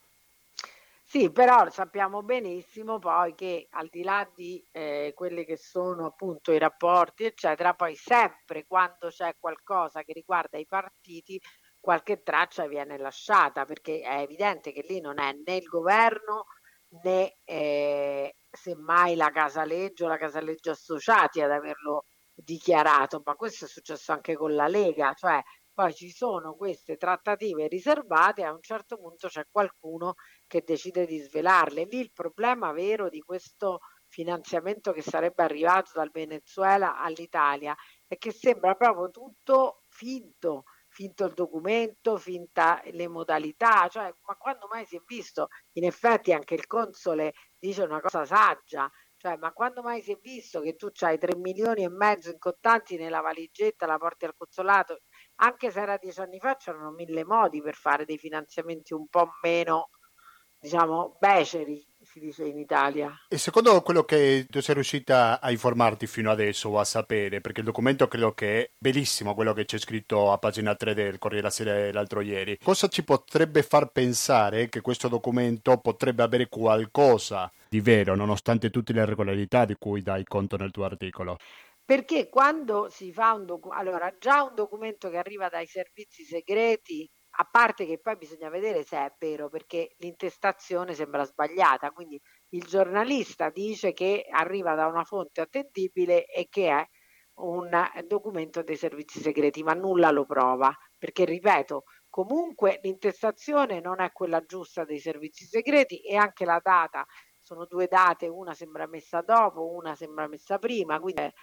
Sì, 1.14 1.32
però 1.32 1.70
sappiamo 1.70 2.24
benissimo 2.24 2.98
poi 2.98 3.36
che 3.36 3.68
al 3.70 3.88
di 3.92 4.02
là 4.02 4.28
di 4.34 4.66
eh, 4.72 5.12
quelli 5.16 5.46
che 5.46 5.58
sono 5.58 6.08
appunto 6.08 6.52
i 6.52 6.58
rapporti, 6.58 7.24
eccetera, 7.26 7.76
poi 7.76 7.96
sempre 7.96 8.66
quando 8.66 9.10
c'è 9.10 9.36
qualcosa 9.40 10.02
che 10.02 10.12
riguarda 10.14 10.58
i 10.58 10.66
partiti, 10.66 11.40
qualche 11.80 12.24
traccia 12.24 12.66
viene 12.68 12.98
lasciata, 12.98 13.64
perché 13.66 14.00
è 14.02 14.22
evidente 14.22 14.72
che 14.72 14.84
lì 14.88 15.02
non 15.02 15.20
è 15.20 15.34
né 15.34 15.56
il 15.58 15.66
governo 15.68 16.46
né 17.04 17.38
eh, 17.44 18.36
semmai 18.50 19.16
la 19.16 19.30
Casaleggio, 19.32 20.08
la 20.08 20.18
Casaleggio 20.18 20.72
Associati 20.72 21.42
ad 21.42 21.52
averlo 21.52 22.06
dichiarato, 22.34 23.22
ma 23.24 23.36
questo 23.36 23.66
è 23.66 23.68
successo 23.68 24.12
anche 24.14 24.36
con 24.36 24.56
la 24.56 24.68
Lega, 24.68 25.14
cioè 25.14 25.40
poi 25.74 25.94
ci 25.94 26.10
sono 26.12 26.56
queste 26.56 26.98
trattative 26.98 27.68
riservate 27.68 28.42
e 28.42 28.46
a 28.46 28.52
un 28.54 28.62
certo 28.62 28.98
punto 28.98 29.28
c'è 29.28 29.44
qualcuno 29.52 30.14
che 30.54 30.64
decide 30.64 31.08
di 31.08 31.18
svelarle. 31.18 31.86
Lì 31.86 32.00
il 32.00 32.12
problema 32.14 32.72
vero 32.74 33.10
di 33.10 33.22
questo 33.22 33.80
finanziamento 34.08 34.92
che 34.92 35.02
sarebbe 35.02 35.42
arrivato 35.42 35.90
dal 35.96 36.12
Venezuela 36.12 37.00
all'Italia 37.00 37.76
è 38.06 38.18
che 38.18 38.32
sembra 38.32 38.76
proprio 38.76 39.10
tutto 39.10 39.82
finto, 39.90 40.66
finto 40.90 41.26
il 41.26 41.34
documento, 41.34 42.18
finta 42.18 42.84
le 42.92 43.08
modalità, 43.08 43.88
cioè 43.88 44.14
ma 44.28 44.36
quando 44.36 44.68
mai 44.70 44.86
si 44.86 44.96
è 44.96 45.02
visto? 45.08 45.48
In 45.72 45.86
effetti 45.86 46.32
anche 46.32 46.54
il 46.54 46.68
console 46.68 47.34
dice 47.58 47.82
una 47.82 48.00
cosa 48.00 48.24
saggia, 48.24 48.88
cioè, 49.18 49.38
ma 49.38 49.54
quando 49.54 49.82
mai 49.82 50.02
si 50.04 50.12
è 50.12 50.20
visto 50.22 50.62
che 50.62 50.76
tu 50.76 50.90
hai 51.00 51.18
3 51.18 51.36
milioni 51.38 51.84
e 51.84 51.90
mezzo 51.90 52.30
in 52.30 52.38
contanti 52.38 52.98
nella 52.98 53.22
valigetta, 53.22 53.88
la 53.88 53.98
porti 53.98 54.26
al 54.26 54.36
consolato? 54.38 55.00
Anche 55.38 55.72
se 55.72 55.82
era 55.82 55.98
dieci 55.98 56.20
anni 56.20 56.40
fa 56.40 56.58
c'erano 56.58 56.92
mille 56.92 57.24
modi 57.26 57.62
per 57.62 57.74
fare 57.74 58.06
dei 58.06 58.20
finanziamenti 58.20 58.94
un 58.94 59.08
po' 59.08 59.30
meno, 59.42 59.90
diciamo, 60.64 61.18
beceri, 61.20 61.86
si 62.00 62.22
dice 62.22 62.46
in 62.46 62.58
Italia. 62.58 63.12
E 63.28 63.38
secondo 63.38 63.82
quello 63.82 64.04
che 64.04 64.48
tu 64.50 64.62
sei 64.62 64.76
riuscita 64.76 65.42
a 65.42 65.52
informarti 65.52 66.08
fino 66.08 66.32
adesso 66.32 66.70
o 66.70 66.80
a 66.80 66.86
sapere, 66.86 67.42
perché 67.42 67.60
il 67.60 67.66
documento 67.66 68.08
credo 68.08 68.34
che 68.34 68.62
è 68.62 68.72
bellissimo 68.78 69.34
quello 69.34 69.52
che 69.52 69.66
c'è 69.66 69.78
scritto 69.78 70.32
a 70.32 70.38
pagina 70.38 70.74
3 70.74 70.94
del 70.94 71.18
Corriere 71.18 71.42
della 71.42 71.54
Sera 71.54 71.92
l'altro 71.92 72.22
ieri, 72.22 72.58
cosa 72.64 72.88
ci 72.88 73.04
potrebbe 73.04 73.62
far 73.62 73.92
pensare 73.92 74.70
che 74.70 74.80
questo 74.80 75.10
documento 75.10 75.78
potrebbe 75.80 76.24
avere 76.24 76.48
qualcosa 76.48 77.52
di 77.68 77.82
vero, 77.82 78.16
nonostante 78.16 78.70
tutte 78.70 78.94
le 78.94 79.04
regolarità 79.04 79.66
di 79.66 79.76
cui 79.78 80.02
dai 80.02 80.24
conto 80.24 80.56
nel 80.56 80.72
tuo 80.72 80.86
articolo. 80.86 81.38
Perché 81.86 82.30
quando 82.30 82.88
si 82.90 83.12
fa 83.12 83.34
un 83.34 83.46
documento, 83.46 83.82
allora 83.82 84.16
già 84.18 84.44
un 84.44 84.56
documento 84.56 85.10
che 85.10 85.18
arriva 85.18 85.50
dai 85.50 85.66
servizi 85.66 86.24
segreti, 86.24 87.10
a 87.38 87.46
parte 87.50 87.86
che 87.86 88.00
poi 88.00 88.16
bisogna 88.18 88.50
vedere 88.50 88.84
se 88.84 88.98
è 88.98 89.14
vero, 89.18 89.50
perché 89.50 89.96
l'intestazione 89.98 90.94
sembra 90.94 91.24
sbagliata, 91.26 91.92
quindi 91.92 92.20
il 92.50 92.64
giornalista 92.64 93.50
dice 93.50 93.94
che 93.94 94.26
arriva 94.30 94.76
da 94.76 94.86
una 94.88 95.04
fonte 95.04 95.42
attendibile 95.42 96.26
e 96.26 96.48
che 96.50 96.70
è 96.70 96.86
un 97.36 97.70
documento 98.06 98.62
dei 98.62 98.76
servizi 98.76 99.20
segreti, 99.20 99.64
ma 99.64 99.74
nulla 99.74 100.12
lo 100.12 100.26
prova, 100.26 100.72
perché 101.00 101.26
ripeto, 101.26 101.84
comunque 102.10 102.80
l'intestazione 102.84 103.80
non 103.80 104.00
è 104.00 104.12
quella 104.12 104.42
giusta 104.46 104.84
dei 104.86 105.00
servizi 105.00 105.46
segreti 105.46 106.02
e 106.02 106.16
anche 106.16 106.46
la 106.46 106.60
data 106.62 107.04
sono 107.44 107.66
due 107.66 107.88
date, 107.88 108.28
una 108.28 108.54
sembra 108.54 108.88
messa 108.88 109.22
dopo, 109.22 109.74
una 109.74 109.96
sembra 109.96 110.28
messa 110.28 110.58
prima, 110.58 111.00
quindi 111.00 111.22
eh, 111.22 111.34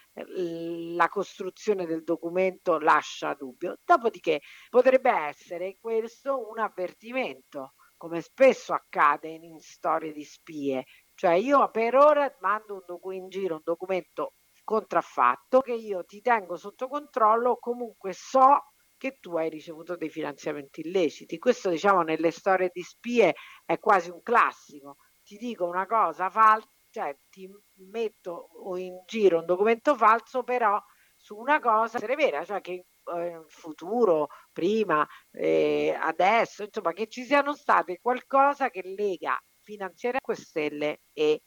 la 0.95 1.09
costruzione 1.09 1.87
del 1.87 2.03
documento 2.03 2.79
lascia 2.79 3.35
dubbio. 3.35 3.77
Dopodiché 3.85 4.41
potrebbe 4.71 5.11
essere 5.11 5.77
questo 5.79 6.49
un 6.49 6.59
avvertimento, 6.59 7.75
come 7.97 8.23
spesso 8.23 8.73
accade 8.73 9.29
in, 9.29 9.45
in 9.45 9.61
storie 9.61 10.13
di 10.13 10.25
spie, 10.25 10.85
cioè 11.15 11.35
io 11.35 11.71
per 11.71 11.95
ora 11.97 12.35
mando 12.41 12.75
un 12.75 12.83
docu- 12.87 13.15
in 13.15 13.29
giro 13.29 13.57
un 13.57 13.63
documento 13.63 14.33
contraffatto 14.65 15.61
che 15.61 15.75
io 15.75 16.05
ti 16.05 16.23
tengo 16.23 16.57
sotto 16.57 16.89
controllo, 16.89 17.59
comunque 17.59 18.13
so 18.15 18.73
che 18.97 19.19
tu 19.19 19.37
hai 19.37 19.49
ricevuto 19.51 19.97
dei 19.97 20.11
finanziamenti 20.11 20.81
illeciti. 20.81 21.39
Questo 21.39 21.69
diciamo 21.71 22.03
nelle 22.03 22.31
storie 22.31 22.71
di 22.73 22.83
spie 22.83 23.35
è 23.65 23.79
quasi 23.79 24.11
un 24.11 24.23
classico 24.23 24.97
ti 25.31 25.39
dico 25.39 25.65
una 25.65 25.87
cosa 25.87 26.29
falsa, 26.29 26.67
cioè 26.91 27.17
ti 27.31 27.49
metto 27.89 28.49
in 28.77 29.01
giro 29.07 29.39
un 29.39 29.47
documento 29.47 29.95
falso, 29.95 30.43
però 30.43 30.83
su 31.17 31.37
una 31.37 31.61
cosa 31.61 31.99
essere 31.99 32.17
vera, 32.17 32.45
cioè 32.45 32.61
che 32.61 32.73
eh, 33.15 33.29
in 33.29 33.45
futuro, 33.47 34.29
prima, 34.53 35.07
eh, 35.31 35.97
adesso, 35.97 36.65
insomma, 36.65 36.93
che 36.93 37.07
ci 37.07 37.23
siano 37.23 37.55
state 37.55 38.01
qualcosa 38.03 38.71
che 38.71 38.83
lega 38.83 39.41
finanziaria 39.61 40.19
a 40.21 40.35
Stelle 40.35 41.03
e 41.13 41.41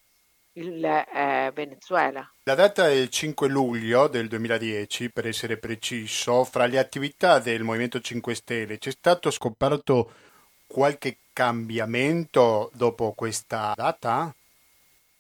il 0.54 0.86
eh, 0.86 1.52
Venezuela. 1.54 2.26
La 2.44 2.56
data 2.56 2.90
il 2.90 3.10
5 3.10 3.50
luglio 3.50 4.08
del 4.08 4.30
2010, 4.30 5.12
per 5.12 5.28
essere 5.28 5.58
preciso, 5.58 6.46
fra 6.46 6.68
le 6.68 6.80
attività 6.80 7.40
del 7.40 7.64
Movimento 7.64 8.00
5 8.00 8.34
Stelle 8.34 8.78
c'è 8.78 8.92
stato 8.92 9.30
scoperto 9.30 10.10
qualche 10.68 11.18
cambiamento 11.34 12.70
dopo 12.74 13.14
questa 13.14 13.74
data? 13.76 14.34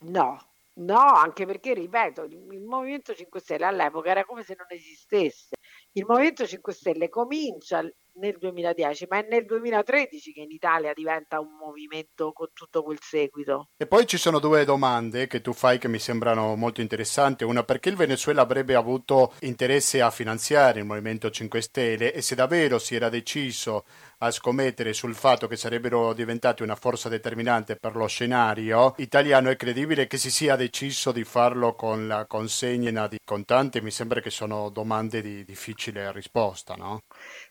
No, 0.05 0.45
no, 0.73 0.99
anche 0.99 1.45
perché, 1.45 1.73
ripeto, 1.73 2.23
il 2.23 2.61
Movimento 2.61 3.13
5 3.13 3.39
Stelle 3.39 3.65
all'epoca 3.65 4.09
era 4.09 4.23
come 4.23 4.43
se 4.43 4.55
non 4.57 4.67
esistesse. 4.69 5.55
Il 5.93 6.05
Movimento 6.05 6.45
5 6.45 6.73
Stelle 6.73 7.09
comincia 7.09 7.81
nel 8.15 8.37
2010, 8.37 9.07
ma 9.09 9.17
è 9.19 9.27
nel 9.29 9.45
2013 9.45 10.33
che 10.33 10.41
in 10.41 10.51
Italia 10.51 10.93
diventa 10.93 11.39
un 11.39 11.55
movimento 11.59 12.31
con 12.31 12.47
tutto 12.53 12.83
quel 12.83 12.99
seguito. 13.01 13.69
E 13.77 13.87
poi 13.87 14.05
ci 14.05 14.17
sono 14.17 14.39
due 14.39 14.65
domande 14.65 15.27
che 15.27 15.41
tu 15.41 15.53
fai 15.53 15.77
che 15.77 15.87
mi 15.87 15.99
sembrano 15.99 16.55
molto 16.55 16.81
interessanti. 16.81 17.43
Una, 17.43 17.63
perché 17.63 17.89
il 17.89 17.95
Venezuela 17.95 18.41
avrebbe 18.41 18.75
avuto 18.75 19.33
interesse 19.41 20.01
a 20.01 20.11
finanziare 20.11 20.79
il 20.79 20.85
Movimento 20.85 21.29
5 21.29 21.61
Stelle 21.61 22.13
e 22.13 22.21
se 22.21 22.35
davvero 22.35 22.79
si 22.79 22.95
era 22.95 23.09
deciso 23.09 23.85
a 24.19 24.31
scommettere 24.31 24.93
sul 24.93 25.15
fatto 25.15 25.47
che 25.47 25.57
sarebbero 25.57 26.13
diventati 26.13 26.63
una 26.63 26.75
forza 26.75 27.09
determinante 27.09 27.75
per 27.75 27.95
lo 27.95 28.07
scenario 28.07 28.93
italiano, 28.97 29.49
è 29.49 29.57
credibile 29.57 30.07
che 30.07 30.17
si 30.17 30.31
sia 30.31 30.55
deciso 30.55 31.11
di 31.11 31.25
farlo 31.25 31.75
con 31.75 32.07
la 32.07 32.25
consegna 32.25 33.07
di 33.07 33.17
contanti? 33.23 33.81
Mi 33.81 33.91
sembra 33.91 34.21
che 34.21 34.29
sono 34.29 34.69
domande 34.69 35.21
di 35.21 35.43
difficile 35.43 36.11
risposta, 36.13 36.75
no? 36.75 37.01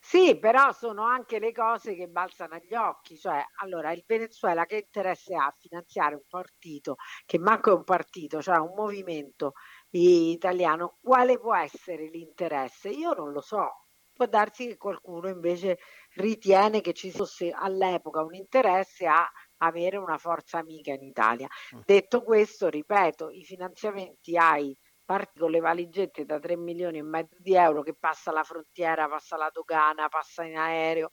Sì, 0.01 0.39
però 0.53 0.71
sono 0.73 1.05
anche 1.05 1.39
le 1.39 1.51
cose 1.51 1.95
che 1.95 2.09
balzano 2.09 2.57
agli 2.57 2.75
occhi, 2.75 3.17
cioè 3.17 3.43
allora 3.63 3.91
il 3.93 4.05
Venezuela 4.07 4.67
che 4.67 4.85
interesse 4.85 5.35
ha 5.35 5.47
a 5.47 5.57
finanziare 5.59 6.15
un 6.15 6.27
partito 6.29 6.97
che 7.25 7.39
manco 7.39 7.71
è 7.71 7.75
un 7.75 7.85
partito, 7.85 8.43
cioè 8.43 8.59
un 8.59 8.75
movimento 8.77 9.55
italiano, 9.93 10.99
quale 11.01 11.39
può 11.39 11.57
essere 11.57 12.11
l'interesse? 12.11 12.91
Io 12.91 13.15
non 13.15 13.33
lo 13.33 13.41
so, 13.41 13.87
può 14.13 14.27
darsi 14.27 14.67
che 14.67 14.77
qualcuno 14.77 15.29
invece 15.29 15.79
ritiene 16.17 16.83
che 16.83 16.93
ci 16.93 17.11
fosse 17.11 17.51
all'epoca 17.51 18.23
un 18.23 18.35
interesse 18.35 19.07
a 19.07 19.27
avere 19.57 19.97
una 19.97 20.19
forza 20.19 20.59
amica 20.59 20.93
in 20.93 21.03
Italia. 21.03 21.49
Mm. 21.75 21.81
Detto 21.87 22.23
questo, 22.23 22.69
ripeto, 22.69 23.31
i 23.31 23.43
finanziamenti 23.43 24.37
ai 24.37 24.77
parti 25.13 25.39
con 25.39 25.51
le 25.51 25.61
valigette 25.61 26.25
da 26.25 26.39
3 26.39 26.57
milioni 26.57 26.97
e 26.97 27.03
mezzo 27.03 27.37
di 27.39 27.55
euro 27.55 27.83
che 27.83 27.93
passa 27.93 28.33
la 28.33 28.43
frontiera, 28.43 29.09
passa 29.09 29.37
la 29.37 29.51
dogana, 29.53 30.09
passa 30.09 30.43
in 30.43 30.57
aereo. 30.57 31.11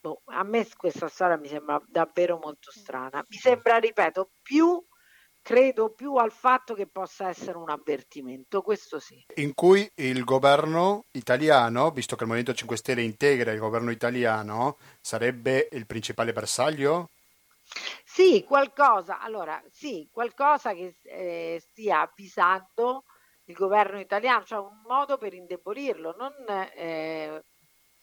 Boh, 0.00 0.22
a 0.26 0.44
me 0.44 0.64
questa 0.76 1.08
storia 1.08 1.36
mi 1.36 1.48
sembra 1.48 1.82
davvero 1.84 2.38
molto 2.40 2.70
strana. 2.70 3.24
Mi 3.28 3.36
sembra, 3.36 3.78
ripeto, 3.78 4.30
più 4.40 4.80
credo 5.42 5.92
più 5.92 6.14
al 6.14 6.30
fatto 6.30 6.74
che 6.74 6.86
possa 6.86 7.28
essere 7.28 7.58
un 7.58 7.68
avvertimento, 7.68 8.62
questo 8.62 9.00
sì. 9.00 9.22
In 9.34 9.52
cui 9.52 9.90
il 9.96 10.22
governo 10.22 11.06
italiano, 11.10 11.90
visto 11.90 12.14
che 12.14 12.22
il 12.22 12.28
Movimento 12.28 12.56
5 12.56 12.76
Stelle 12.76 13.02
integra 13.02 13.50
il 13.50 13.58
governo 13.58 13.90
italiano, 13.90 14.78
sarebbe 15.00 15.68
il 15.72 15.86
principale 15.86 16.32
bersaglio? 16.32 17.10
Sì, 18.04 18.44
qualcosa, 18.46 19.18
allora, 19.18 19.60
sì, 19.70 20.08
qualcosa 20.12 20.72
che 20.72 20.94
eh, 21.02 21.60
stia 21.60 22.02
avvisando 22.02 23.04
il 23.46 23.54
governo 23.54 24.00
italiano, 24.00 24.44
cioè 24.44 24.58
un 24.60 24.80
modo 24.86 25.18
per 25.18 25.34
indebolirlo. 25.34 26.14
Non, 26.16 26.32
eh, 26.74 27.44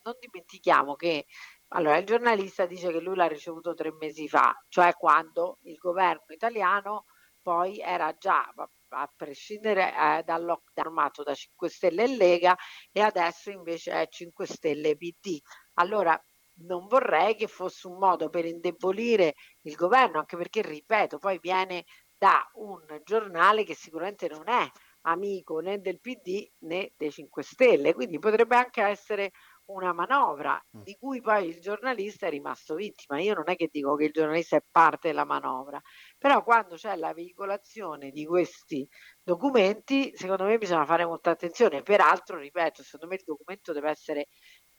non 0.04 0.16
dimentichiamo 0.20 0.96
che 0.96 1.26
allora, 1.74 1.98
il 1.98 2.06
giornalista 2.06 2.66
dice 2.66 2.92
che 2.92 3.00
lui 3.00 3.16
l'ha 3.16 3.28
ricevuto 3.28 3.74
tre 3.74 3.94
mesi 3.94 4.28
fa, 4.28 4.54
cioè 4.68 4.94
quando 4.94 5.60
il 5.64 5.78
governo 5.78 6.26
italiano 6.28 7.06
poi 7.42 7.80
era 7.80 8.14
già 8.18 8.54
a 8.90 9.14
prescindere 9.16 9.94
eh, 9.96 10.24
dal 10.24 10.44
lockdown 10.44 10.88
armato 10.88 11.24
da 11.24 11.34
5 11.34 11.70
Stelle 11.70 12.04
e 12.04 12.16
Lega 12.18 12.58
e 12.92 13.00
adesso 13.00 13.52
invece 13.52 13.94
è 13.94 14.08
5 14.10 14.46
Stelle 14.46 14.98
PD. 14.98 15.40
Allora 15.76 16.20
non 16.66 16.88
vorrei 16.88 17.36
che 17.36 17.48
fosse 17.48 17.88
un 17.88 17.98
modo 17.98 18.30
per 18.30 18.46
indebolire 18.46 19.36
il 19.62 19.76
governo, 19.76 20.20
anche 20.20 20.36
perché, 20.36 20.62
ripeto, 20.62 21.20
poi 21.20 21.40
viene 21.40 21.86
da 22.18 22.48
un 22.56 22.86
giornale 23.04 23.64
che 23.64 23.76
sicuramente 23.76 24.28
non 24.28 24.48
è 24.50 24.70
amico 25.02 25.60
né 25.60 25.80
del 25.80 26.00
PD 26.00 26.50
né 26.60 26.94
dei 26.98 27.12
5 27.12 27.44
Stelle, 27.44 27.94
quindi 27.94 28.20
potrebbe 28.20 28.56
anche 28.56 28.82
essere 28.82 29.32
una 29.66 29.94
manovra 29.94 30.62
mm. 30.78 30.82
di 30.82 30.96
cui 31.00 31.22
poi 31.22 31.48
il 31.48 31.60
giornalista 31.60 32.28
è 32.28 32.30
rimasto 32.30 32.76
vittima. 32.76 33.20
Io 33.20 33.34
non 33.34 33.50
è 33.50 33.56
che 33.56 33.70
dico 33.72 33.96
che 33.96 34.06
il 34.06 34.12
giornalista 34.12 34.58
è 34.58 34.64
parte 34.70 35.10
della 35.10 35.26
manovra, 35.26 35.80
però 36.18 36.44
quando 36.44 36.76
c'è 36.76 36.96
la 36.96 37.14
veicolazione 37.14 38.12
di 38.12 38.26
questi 38.26 38.88
documenti, 39.24 40.12
secondo 40.16 40.44
me 40.46 40.58
bisogna 40.58 40.86
fare 40.86 41.06
molta 41.06 41.32
attenzione. 41.32 41.84
Peraltro, 41.84 42.38
ripeto, 42.38 42.84
secondo 42.84 43.08
me 43.08 43.16
il 43.16 43.24
documento 43.26 43.72
deve 43.74 43.90
essere 43.90 44.28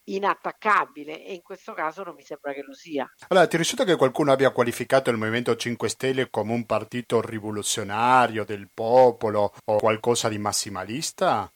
inattaccabile 0.04 1.24
e 1.24 1.34
in 1.34 1.42
questo 1.42 1.72
caso 1.74 2.02
non 2.02 2.14
mi 2.14 2.22
sembra 2.22 2.52
che 2.52 2.62
lo 2.62 2.74
sia. 2.74 3.08
Allora, 3.28 3.46
ti 3.46 3.56
risulta 3.56 3.84
che 3.84 3.96
qualcuno 3.96 4.32
abbia 4.32 4.50
qualificato 4.50 5.10
il 5.10 5.16
Movimento 5.16 5.54
5 5.56 5.88
Stelle 5.88 6.30
come 6.30 6.52
un 6.52 6.66
partito 6.66 7.20
rivoluzionario 7.20 8.44
del 8.44 8.68
popolo 8.72 9.52
o 9.64 9.76
qualcosa 9.78 10.28
di 10.28 10.38
massimalista? 10.38 11.50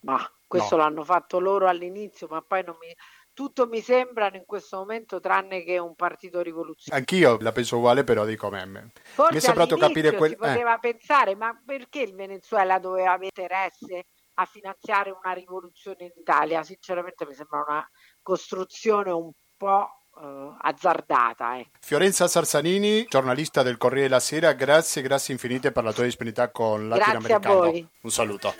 Ma 0.00 0.28
Questo 0.46 0.76
No. 0.76 0.82
l'hanno 0.82 1.04
fatto 1.04 1.40
loro 1.40 1.66
all'inizio, 1.66 2.28
ma 2.28 2.40
poi 2.42 2.62
non 2.62 2.76
mi... 2.78 2.94
tutto 3.32 3.66
mi 3.66 3.80
sembrano 3.80 4.36
in 4.36 4.44
questo 4.44 4.76
momento 4.76 5.18
tranne 5.18 5.64
che 5.64 5.78
un 5.78 5.94
partito 5.96 6.40
rivoluzionario. 6.42 7.04
Anch'io 7.06 7.38
la 7.40 7.50
penso 7.50 7.78
uguale, 7.78 8.04
però 8.04 8.24
dico 8.24 8.50
me. 8.50 8.64
me. 8.66 8.92
Forse 9.02 9.32
mi 9.32 9.38
è 9.38 9.40
sembrato 9.40 9.76
capire 9.76 10.08
all'inizio 10.08 10.18
quel- 10.18 10.30
si 10.30 10.36
poteva 10.36 10.78
pensare, 10.78 11.34
ma 11.34 11.60
perché 11.64 12.02
il 12.02 12.14
Venezuela 12.14 12.78
doveva 12.78 13.12
avere 13.12 13.32
interesse 13.34 14.04
a 14.34 14.44
finanziare 14.46 15.10
una 15.10 15.32
rivoluzione 15.32 16.04
in 16.04 16.12
Italia? 16.16 16.62
Sinceramente 16.62 17.26
mi 17.26 17.34
sembra 17.34 17.64
una 17.66 17.88
costruzione 18.22 19.10
un 19.10 19.30
po' 19.56 19.88
eh, 20.20 20.56
azzardata. 20.60 21.56
eh. 21.58 21.70
Fiorenza 21.80 22.26
Sarzanini, 22.28 23.04
giornalista 23.08 23.62
del 23.62 23.76
Corriere 23.78 24.08
della 24.08 24.20
Sera, 24.20 24.52
grazie, 24.52 25.02
grazie 25.02 25.34
infinite 25.34 25.72
per 25.72 25.84
la 25.84 25.92
tua 25.92 26.04
disponibilità 26.04 26.50
con 26.50 26.88
Grazie 26.88 27.02
a 27.04 27.12
Latinoamericano. 27.12 27.60
voi. 27.60 27.88
Un 28.02 28.10
saluto. 28.10 28.54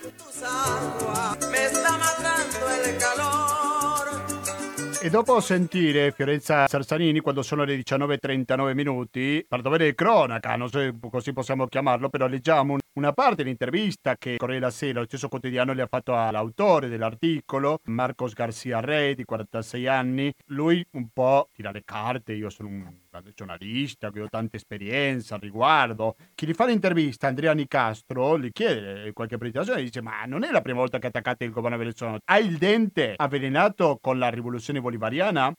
E 5.04 5.10
dopo 5.10 5.38
sentire 5.40 6.12
Fiorenza 6.12 6.66
Sarzanini 6.66 7.20
quando 7.20 7.42
sono 7.42 7.64
le 7.64 7.76
19.39 7.76 8.72
minuti, 8.72 9.44
per 9.46 9.60
dovere 9.60 9.84
di 9.84 9.94
cronaca, 9.94 10.56
non 10.56 10.70
so 10.70 10.78
se 10.78 10.94
così 11.10 11.34
possiamo 11.34 11.66
chiamarlo, 11.66 12.08
però 12.08 12.26
leggiamo 12.26 12.72
un- 12.72 12.78
una 12.94 13.12
parte 13.12 13.42
dell'intervista 13.42 14.16
che 14.16 14.36
Corriere 14.38 14.60
della 14.60 14.72
Sera, 14.72 15.00
lo 15.00 15.04
stesso 15.04 15.28
quotidiano, 15.28 15.74
le 15.74 15.82
ha 15.82 15.86
fatto 15.88 16.16
all'autore 16.16 16.88
dell'articolo, 16.88 17.80
Marcos 17.84 18.32
Garcia 18.32 18.80
Re, 18.80 19.14
di 19.14 19.24
46 19.26 19.86
anni. 19.86 20.32
Lui 20.46 20.82
un 20.92 21.08
po' 21.12 21.50
tira 21.52 21.70
le 21.70 21.82
carte, 21.84 22.32
io 22.32 22.48
sono 22.48 22.70
un 22.70 22.90
giornalista, 23.34 24.10
che 24.10 24.20
ho 24.20 24.28
tanta 24.28 24.56
esperienza 24.56 25.34
al 25.34 25.40
riguardo. 25.40 26.16
Chi 26.34 26.46
gli 26.46 26.54
fa 26.54 26.66
l'intervista, 26.66 27.26
Andrea 27.26 27.52
Nicastro, 27.52 28.38
gli 28.38 28.50
chiede 28.52 29.12
qualche 29.12 29.38
precisazione 29.38 29.80
e 29.80 29.84
dice 29.84 30.00
ma 30.00 30.24
non 30.26 30.44
è 30.44 30.50
la 30.50 30.60
prima 30.62 30.78
volta 30.78 30.98
che 30.98 31.08
attaccate 31.08 31.44
il 31.44 31.50
governo 31.50 31.76
venezuelano. 31.76 32.18
Hai 32.24 32.46
il 32.46 32.58
dente 32.58 33.14
avvelenato 33.16 33.98
con 34.00 34.18
la 34.18 34.28
rivoluzione 34.28 34.80
bolivariana? 34.80 35.52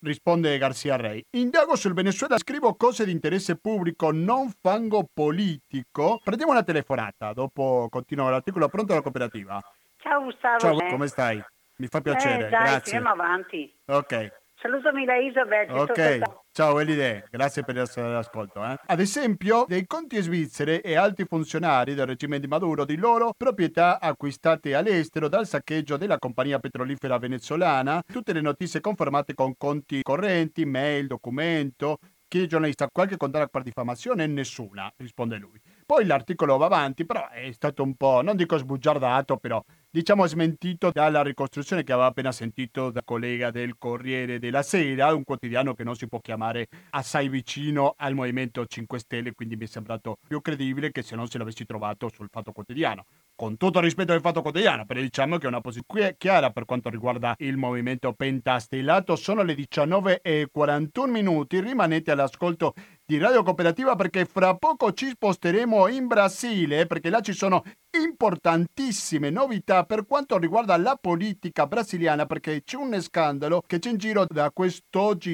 Risponde 0.00 0.56
Garcia 0.58 0.94
Rey. 0.94 1.24
Indago 1.30 1.74
sul 1.74 1.92
Venezuela, 1.92 2.38
scrivo 2.38 2.74
cose 2.74 3.04
di 3.04 3.10
interesse 3.10 3.56
pubblico, 3.56 4.12
non 4.12 4.50
fango 4.50 5.04
politico. 5.12 6.20
Prendiamo 6.22 6.52
una 6.52 6.62
telefonata, 6.62 7.32
dopo 7.32 7.88
continuo 7.90 8.30
l'articolo. 8.30 8.68
Pronto 8.68 8.94
la 8.94 9.02
cooperativa? 9.02 9.60
Ciao 9.96 10.22
Gustavo. 10.22 10.58
Ciao, 10.58 10.88
come 10.88 11.08
stai? 11.08 11.42
Mi 11.78 11.86
fa 11.88 12.00
piacere, 12.00 12.46
eh, 12.46 12.48
dai, 12.48 12.62
grazie. 12.62 12.80
tiriamo 12.82 13.10
avanti. 13.10 13.72
Ok. 13.86 14.32
Salutami 14.60 15.04
la 15.04 15.16
Isabel. 15.16 15.70
Ok, 15.70 16.20
ciao 16.50 16.80
Elide, 16.80 17.28
grazie 17.30 17.62
per 17.62 17.78
essere 17.78 18.08
all'ascolto. 18.08 18.64
eh. 18.64 18.76
Ad 18.86 18.98
esempio, 18.98 19.64
dei 19.68 19.86
conti 19.86 20.20
svizzeri 20.20 20.80
e 20.80 20.96
alti 20.96 21.24
funzionari 21.26 21.94
del 21.94 22.06
regime 22.06 22.40
di 22.40 22.48
Maduro 22.48 22.84
di 22.84 22.96
loro 22.96 23.32
proprietà 23.36 24.00
acquistate 24.00 24.74
all'estero 24.74 25.28
dal 25.28 25.46
saccheggio 25.46 25.96
della 25.96 26.18
compagnia 26.18 26.58
petrolifera 26.58 27.18
venezuelana, 27.18 28.02
tutte 28.04 28.32
le 28.32 28.40
notizie 28.40 28.80
confermate 28.80 29.34
con 29.34 29.54
conti 29.56 30.02
correnti, 30.02 30.64
mail, 30.64 31.06
documento. 31.06 31.98
Chiede 32.26 32.44
il 32.44 32.50
giornalista 32.50 32.88
qualche 32.92 33.16
condanna 33.16 33.46
per 33.46 33.62
diffamazione? 33.62 34.26
Nessuna, 34.26 34.92
risponde 34.96 35.38
lui. 35.38 35.58
Poi 35.86 36.04
l'articolo 36.04 36.58
va 36.58 36.66
avanti, 36.66 37.06
però 37.06 37.26
è 37.30 37.50
stato 37.52 37.82
un 37.82 37.94
po', 37.94 38.20
non 38.20 38.36
dico 38.36 38.58
sbugiardato, 38.58 39.38
però 39.38 39.64
diciamo 39.90 40.26
smentito 40.26 40.90
dalla 40.92 41.22
ricostruzione 41.22 41.82
che 41.82 41.92
aveva 41.92 42.08
appena 42.08 42.30
sentito 42.30 42.90
da 42.90 43.02
collega 43.02 43.50
del 43.50 43.76
Corriere 43.78 44.38
della 44.38 44.62
Sera, 44.62 45.14
un 45.14 45.24
quotidiano 45.24 45.74
che 45.74 45.84
non 45.84 45.96
si 45.96 46.06
può 46.08 46.20
chiamare 46.20 46.68
assai 46.90 47.28
vicino 47.28 47.94
al 47.96 48.14
Movimento 48.14 48.66
5 48.66 48.98
Stelle, 48.98 49.32
quindi 49.32 49.56
mi 49.56 49.64
è 49.64 49.66
sembrato 49.66 50.18
più 50.26 50.40
credibile 50.40 50.90
che 50.90 51.02
se 51.02 51.16
non 51.16 51.28
se 51.28 51.38
l'avessi 51.38 51.64
trovato 51.64 52.10
sul 52.12 52.28
Fatto 52.30 52.52
Quotidiano. 52.52 53.04
Con 53.34 53.56
tutto 53.56 53.80
rispetto 53.80 54.12
del 54.12 54.20
Fatto 54.20 54.42
Quotidiano, 54.42 54.84
però 54.84 55.00
diciamo 55.00 55.38
che 55.38 55.44
è 55.44 55.48
una 55.48 55.60
posizione 55.60 56.16
chiara 56.18 56.50
per 56.50 56.64
quanto 56.64 56.90
riguarda 56.90 57.34
il 57.38 57.56
Movimento 57.56 58.12
Pentastellato. 58.12 59.16
Sono 59.16 59.42
le 59.42 59.54
19.41 59.54 61.08
minuti, 61.08 61.60
rimanete 61.60 62.10
all'ascolto 62.10 62.74
di 63.10 63.16
Radio 63.16 63.42
Cooperativa 63.42 63.96
perché 63.96 64.26
fra 64.26 64.54
poco 64.54 64.92
ci 64.92 65.08
sposteremo 65.08 65.88
in 65.88 66.06
Brasile 66.06 66.84
perché 66.84 67.08
là 67.08 67.22
ci 67.22 67.32
sono 67.32 67.64
importantissime 67.98 69.30
novità 69.30 69.84
per 69.84 70.04
quanto 70.04 70.36
riguarda 70.36 70.76
la 70.76 70.98
politica 71.00 71.66
brasiliana 71.66 72.26
perché 72.26 72.62
c'è 72.62 72.76
un 72.76 73.00
scandalo 73.00 73.62
che 73.66 73.78
c'è 73.78 73.88
in 73.88 73.96
giro 73.96 74.26
da 74.28 74.50
quest'oggi. 74.50 75.32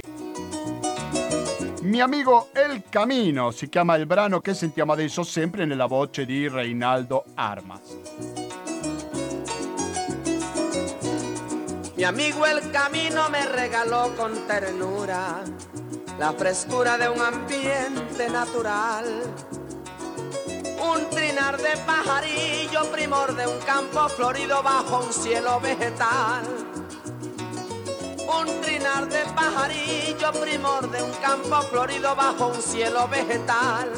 Mi 1.83 2.01
amigo 2.01 2.51
El 2.53 2.85
Camino 2.89 3.51
si 3.51 3.69
chiama 3.69 3.97
il 3.97 4.07
brano 4.07 4.39
che 4.39 4.55
sentiamo 4.55 4.93
adesso 4.93 5.25
sempre 5.25 5.65
nella 5.65 5.87
voce 5.87 6.25
di 6.25 6.49
Reinaldo 6.49 7.25
Armas. 7.35 7.97
Mi 11.97 12.05
amigo 12.05 12.45
el 12.45 12.71
camino 12.71 13.29
me 13.31 13.51
regaló 13.51 14.13
con 14.15 14.33
ternura 14.47 15.43
la 16.19 16.33
frescura 16.33 16.97
de 16.97 17.09
un 17.09 17.21
ambiente 17.21 18.29
natural. 18.31 19.05
Un 20.81 21.11
trinar 21.11 21.57
de 21.57 21.77
pajarillo, 21.87 22.91
primor 22.93 23.35
de 23.35 23.47
un 23.47 23.59
campo 23.61 24.09
florido 24.09 24.63
bajo 24.63 25.05
un 25.05 25.13
cielo 25.13 25.59
vegetal. 25.61 26.45
Un 28.27 28.61
trinar 28.61 29.09
de 29.09 29.25
pajarillo, 29.35 30.33
primor 30.41 30.91
de 30.91 31.03
un 31.03 31.11
campo 31.21 31.61
florido 31.63 32.15
bajo 32.15 32.49
un 32.49 32.61
cielo 32.61 33.09
vegetal. 33.09 33.89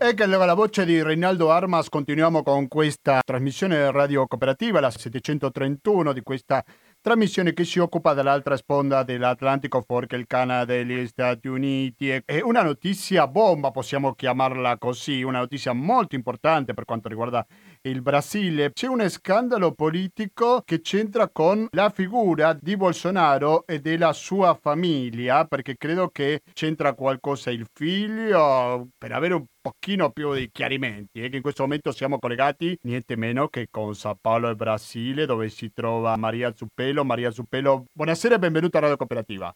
E 0.00 0.14
che 0.14 0.26
la 0.26 0.54
voce 0.54 0.84
di 0.84 1.02
Reinaldo 1.02 1.50
Armas 1.50 1.88
continuiamo 1.88 2.44
con 2.44 2.68
questa 2.68 3.20
trasmissione 3.24 3.90
radio 3.90 4.28
cooperativa, 4.28 4.78
la 4.78 4.90
731 4.90 6.12
di 6.12 6.20
questa 6.22 6.64
trasmissione 7.00 7.52
che 7.52 7.64
si 7.64 7.78
occupa 7.78 8.12
dall'altra 8.12 8.56
sponda 8.56 9.02
dell'Atlantico 9.02 9.82
fuori 9.86 10.06
il 10.10 10.26
Canada 10.26 10.74
e 10.74 10.84
gli 10.84 11.06
Stati 11.06 11.48
Uniti. 11.48 12.08
È 12.08 12.40
una 12.40 12.62
notizia 12.62 13.26
bomba, 13.26 13.70
possiamo 13.70 14.14
chiamarla 14.14 14.78
così, 14.78 15.22
una 15.22 15.38
notizia 15.38 15.72
molto 15.72 16.14
importante 16.14 16.74
per 16.74 16.84
quanto 16.84 17.08
riguarda 17.08 17.46
il 17.88 18.02
Brasile. 18.02 18.72
C'è 18.72 18.86
un 18.86 19.08
scandalo 19.08 19.72
politico 19.72 20.62
che 20.64 20.80
c'entra 20.80 21.28
con 21.28 21.66
la 21.72 21.90
figura 21.90 22.56
di 22.58 22.76
Bolsonaro 22.76 23.66
e 23.66 23.80
della 23.80 24.12
sua 24.12 24.54
famiglia, 24.60 25.44
perché 25.46 25.76
credo 25.76 26.08
che 26.08 26.42
c'entra 26.52 26.94
qualcosa 26.94 27.50
il 27.50 27.66
figlio, 27.72 28.88
per 28.96 29.12
avere 29.12 29.34
un 29.34 29.44
pochino 29.60 30.10
più 30.10 30.34
di 30.34 30.48
chiarimenti, 30.50 31.22
eh, 31.22 31.28
che 31.28 31.36
in 31.36 31.42
questo 31.42 31.62
momento 31.62 31.92
siamo 31.92 32.18
collegati 32.18 32.76
niente 32.82 33.16
meno 33.16 33.48
che 33.48 33.68
con 33.70 33.94
Sao 33.94 34.16
Paulo 34.20 34.50
e 34.50 34.54
Brasile, 34.54 35.26
dove 35.26 35.48
si 35.48 35.72
trova 35.72 36.16
Maria 36.16 36.52
Zuppello. 36.54 37.04
Maria 37.04 37.30
Zuppello, 37.30 37.84
buonasera 37.92 38.36
e 38.36 38.38
benvenuta 38.38 38.78
a 38.78 38.80
Radio 38.82 38.96
Cooperativa. 38.96 39.54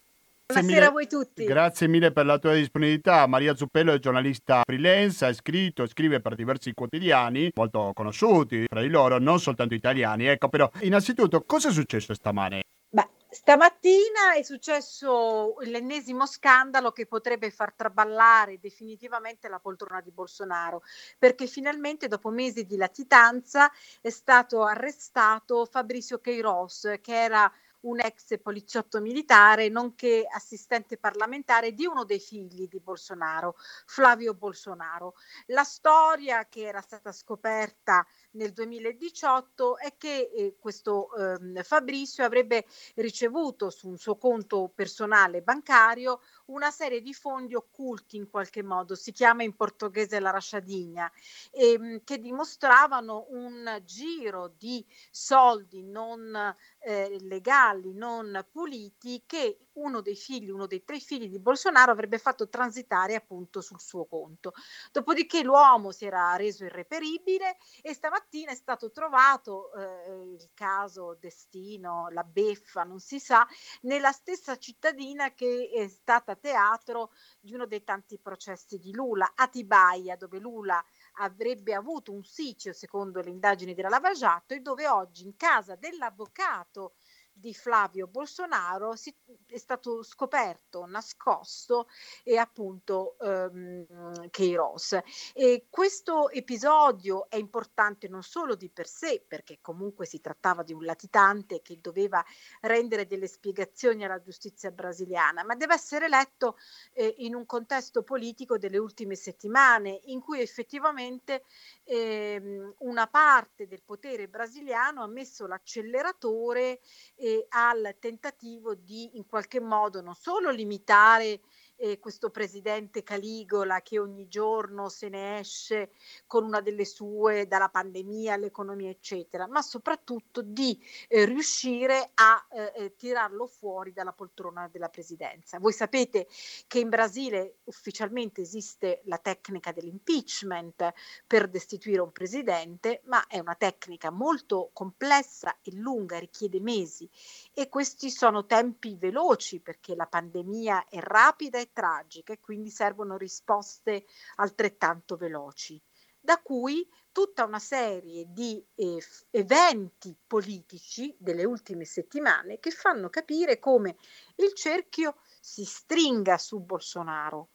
Buonasera 0.53 0.87
a 0.87 0.91
mille- 0.91 0.91
voi 0.91 1.09
tutti. 1.09 1.45
Grazie 1.45 1.89
mille 1.89 2.13
per 2.13 2.27
la 2.27 2.39
tua 2.39 2.55
disponibilità. 2.55 3.27
Maria 3.27 3.55
Zuppello 3.55 3.93
è 3.93 3.99
giornalista 3.99 4.63
freelance, 4.67 5.25
ha 5.25 5.33
scritto 5.33 5.83
e 5.83 5.89
scrive 5.89 6.21
per 6.21 6.35
diversi 6.35 6.75
quotidiani 6.75 7.51
molto 7.55 7.93
conosciuti 7.95 8.67
fra 8.69 8.83
di 8.83 8.89
loro, 8.89 9.19
non 9.19 9.41
soltanto 9.41 9.75
italiani. 9.75 10.27
Ecco, 10.27 10.49
però, 10.49 10.71
innanzitutto, 10.81 11.43
cosa 11.45 11.71
è 11.71 11.73
successo 11.73 12.13
stamane? 12.13 12.63
Beh, 12.91 13.09
stamattina 13.31 14.35
è 14.37 14.43
successo 14.43 15.55
l'ennesimo 15.61 16.27
scandalo 16.27 16.93
che 16.93 17.07
potrebbe 17.07 17.51
far 17.51 17.73
traballare 17.73 18.59
definitivamente 18.61 19.49
la 19.49 19.59
poltrona 19.59 20.03
di 20.03 20.11
Bolsonaro, 20.11 20.83
perché 21.19 21.47
finalmente 21.47 22.09
dopo 22.09 22.29
mesi 22.29 22.67
di 22.67 22.77
latitanza 22.77 23.73
è 24.03 24.11
stato 24.11 24.63
arrestato 24.63 25.65
Fabrizio 25.65 26.21
Queiroz, 26.21 26.99
che 27.01 27.15
era 27.15 27.51
un 27.83 28.01
ex 28.01 28.41
poliziotto 28.41 29.01
militare, 29.01 29.69
nonché 29.69 30.27
assistente 30.29 30.99
parlamentare 30.99 31.73
di 31.73 31.87
uno 31.87 32.05
dei 32.05 32.21
figli 32.21 32.69
di 32.69 32.81
Bolsonaro, 32.81 33.57
Flavio 33.87 34.35
Bolsonaro. 34.35 35.15
La 35.47 35.65
storia 35.65 36.47
che 36.49 36.63
era 36.63 36.81
stata 36.81 37.13
scoperta 37.13 38.07
nel 38.33 38.53
2018 38.53 39.79
è 39.79 39.95
che 39.97 40.31
eh, 40.35 40.57
questo 40.59 41.15
ehm, 41.15 41.63
Fabrizio 41.63 42.25
avrebbe 42.25 42.65
ricevuto 42.97 43.71
su 43.71 43.89
un 43.89 43.99
suo 43.99 44.17
conto 44.17 44.71
personale 44.75 45.43
bancario 45.43 46.21
una 46.47 46.71
serie 46.71 47.01
di 47.01 47.15
fondi 47.15 47.55
occulti 47.55 48.17
in 48.17 48.29
qualche 48.29 48.63
modo, 48.63 48.95
si 48.95 49.13
chiama 49.13 49.43
in 49.43 49.55
portoghese 49.55 50.21
la 50.21 50.31
rasciadinha, 50.31 51.11
ehm, 51.51 52.03
che 52.05 52.19
dimostravano 52.19 53.27
un 53.31 53.81
giro 53.85 54.55
di 54.59 54.85
soldi 55.11 55.83
non 55.83 56.55
eh, 56.81 57.17
legali, 57.21 57.95
non 57.95 58.47
puliti, 58.51 59.23
che 59.27 59.59
uno 59.75 60.01
dei 60.01 60.17
figli, 60.17 60.51
uno 60.51 60.67
dei 60.67 60.85
tre 60.85 60.99
figli 60.99 61.29
di 61.29 61.39
Bolsonaro 61.39 61.93
avrebbe 61.93 62.19
fatto 62.19 62.49
transitare 62.49 63.15
appunto 63.15 63.61
sul 63.61 63.81
suo 63.81 64.05
conto. 64.07 64.53
Dopodiché 64.91 65.43
l'uomo 65.43 65.93
si 65.93 66.05
era 66.05 66.37
reso 66.37 66.65
irreperibile 66.65 67.57
e 67.81 67.95
stamattina 67.95 68.51
è 68.53 68.55
stato 68.55 68.91
trovato 68.91 69.73
eh, 69.73 70.35
il 70.35 70.51
caso 70.55 71.17
destino, 71.19 72.09
la 72.11 72.25
beffa, 72.25 72.83
non 72.83 73.01
si 73.01 73.19
sa, 73.19 73.47
nella 73.83 74.13
stessa 74.13 74.57
cittadina 74.59 75.33
che 75.35 75.71
è 75.73 75.89
stata 75.89 76.37
teatro 76.37 77.13
di 77.41 77.55
uno 77.55 77.67
dei 77.67 77.85
tanti 77.85 78.19
processi 78.19 78.79
di 78.79 78.93
Lula, 78.93 79.33
Atibaia, 79.35 80.17
dove 80.17 80.39
Lula 80.39 80.83
avrebbe 81.15 81.75
avuto 81.75 82.13
un 82.13 82.25
siccio 82.25 82.73
secondo 82.73 83.21
le 83.21 83.31
indagini 83.31 83.75
della 83.75 83.89
Lavagiato 83.89 84.55
e 84.55 84.61
dove 84.61 84.89
oggi 84.89 85.25
in 85.25 85.37
casa 85.37 85.77
dell'avvocato 85.77 86.95
di 87.33 87.55
Flavio 87.55 88.07
Bolsonaro 88.07 88.95
si, 88.95 89.15
è 89.47 89.59
stato 89.59 90.03
scoperto, 90.03 90.85
nascosto 90.87 91.89
e 92.23 92.37
appunto 92.37 93.17
ehm, 93.19 94.31
Queiroz. 94.31 94.99
E 95.33 95.67
questo 95.69 96.31
episodio 96.31 97.29
è 97.29 97.37
importante 97.37 98.09
non 98.09 98.23
solo 98.23 98.55
di 98.55 98.69
per 98.69 98.87
sé, 98.87 99.25
perché 99.27 99.59
comunque 99.61 100.07
si 100.07 100.21
trattava 100.21 100.63
di 100.63 100.73
un 100.73 100.85
latitante 100.85 101.63
che 101.63 101.81
doveva 101.81 102.25
rendere 102.61 103.07
delle 103.07 103.27
spiegazioni 103.27 104.05
alla 104.05 104.21
giustizia 104.21 104.71
brasiliana, 104.71 105.45
ma 105.45 105.55
deve 105.55 105.75
essere 105.75 106.09
letto 106.09 106.57
eh, 106.93 107.15
in 107.19 107.35
un 107.35 107.47
contesto 107.47 108.03
politico 108.03 108.59
delle 108.59 108.79
ultime 108.79 109.15
settimane, 109.17 110.01
in 110.05 110.21
cui 110.21 110.41
effettivamente 110.41 111.45
ehm, 111.85 112.75
una 112.79 113.07
parte 113.07 113.67
del 113.67 113.83
potere 113.83 114.29
brasiliano 114.29 115.03
ha 115.03 115.09
messo 115.09 115.47
l'acceleratore 115.47 116.81
eh, 117.23 117.47
al 117.51 117.95
tentativo 118.01 118.75
di 118.75 119.17
in 119.17 119.27
qualche 119.27 119.61
modo 119.61 120.01
non 120.01 120.15
solo 120.17 120.51
limitare 120.51 121.41
eh, 121.83 121.99
questo 121.99 122.31
presidente 122.31 123.03
Caligola 123.03 123.83
che 123.83 123.99
ogni 123.99 124.29
giorno 124.29 124.89
se 124.89 125.09
ne 125.09 125.41
esce 125.41 125.91
con 126.29 126.45
una 126.45 126.61
delle 126.61 126.85
sue 126.85 127.49
dalla 127.49 127.69
pandemia 127.69 128.35
all'economia 128.35 128.89
eccetera, 128.89 129.49
ma 129.49 129.63
soprattutto 129.63 130.43
di 130.43 130.81
eh, 131.09 131.25
riuscire 131.25 132.13
a 132.15 132.47
eh, 132.53 132.73
eh, 132.77 132.97
tirarlo 132.97 133.49
fuori 133.49 133.93
dalla 133.93 134.13
poltrona 134.13 134.69
della 134.69 134.91
presidenza. 134.91 135.59
Voi 135.59 135.73
sapete 135.73 136.29
che 136.69 136.79
in 136.79 136.89
Brasile 136.89 137.57
ufficialmente 137.65 138.43
esiste 138.43 139.01
la 139.07 139.19
tecnica 139.19 139.73
dell'impeachment 139.73 140.93
per 141.27 141.49
destituire 141.49 142.01
un 142.01 142.13
presidente, 142.13 143.01
ma 143.07 143.27
è 143.27 143.41
una 143.41 143.57
tecnica 143.57 144.11
molto 144.11 144.71
complessa 144.73 145.59
e 145.63 145.75
lunga, 145.75 146.21
richiede 146.21 146.61
mesi 146.61 147.11
e 147.53 147.69
questi 147.69 148.09
sono 148.09 148.47
tempi 148.47 148.95
veloci 148.95 149.59
perché 149.59 149.97
la 149.97 150.07
pandemia 150.07 150.87
è 150.89 151.01
rapida 151.01 151.59
e 151.59 151.71
tragica 151.73 152.33
e 152.33 152.41
quindi 152.41 152.71
servono 152.71 153.17
risposte 153.17 154.05
altrettanto 154.37 155.17
veloci. 155.17 155.81
Da 156.25 156.41
cui 156.41 156.89
tutta 157.11 157.45
una 157.45 157.59
serie 157.59 158.27
di 158.29 158.65
eh, 158.77 159.03
eventi 159.31 160.17
politici 160.25 161.15
delle 161.19 161.45
ultime 161.45 161.85
settimane 161.85 162.61
che 162.61 162.71
fanno 162.71 163.09
capire 163.09 163.59
come 163.59 163.97
il 164.37 164.55
cerchio 164.55 165.17
si 165.41 165.65
stringa 165.65 166.39
su 166.39 166.61
Bolsonaro. 166.61 167.51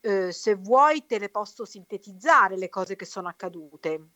Eh, 0.00 0.32
se 0.32 0.54
vuoi 0.54 1.06
te 1.06 1.18
le 1.18 1.28
posso 1.28 1.64
sintetizzare 1.64 2.56
le 2.56 2.68
cose 2.68 2.96
che 2.96 3.04
sono 3.04 3.28
accadute. 3.28 4.08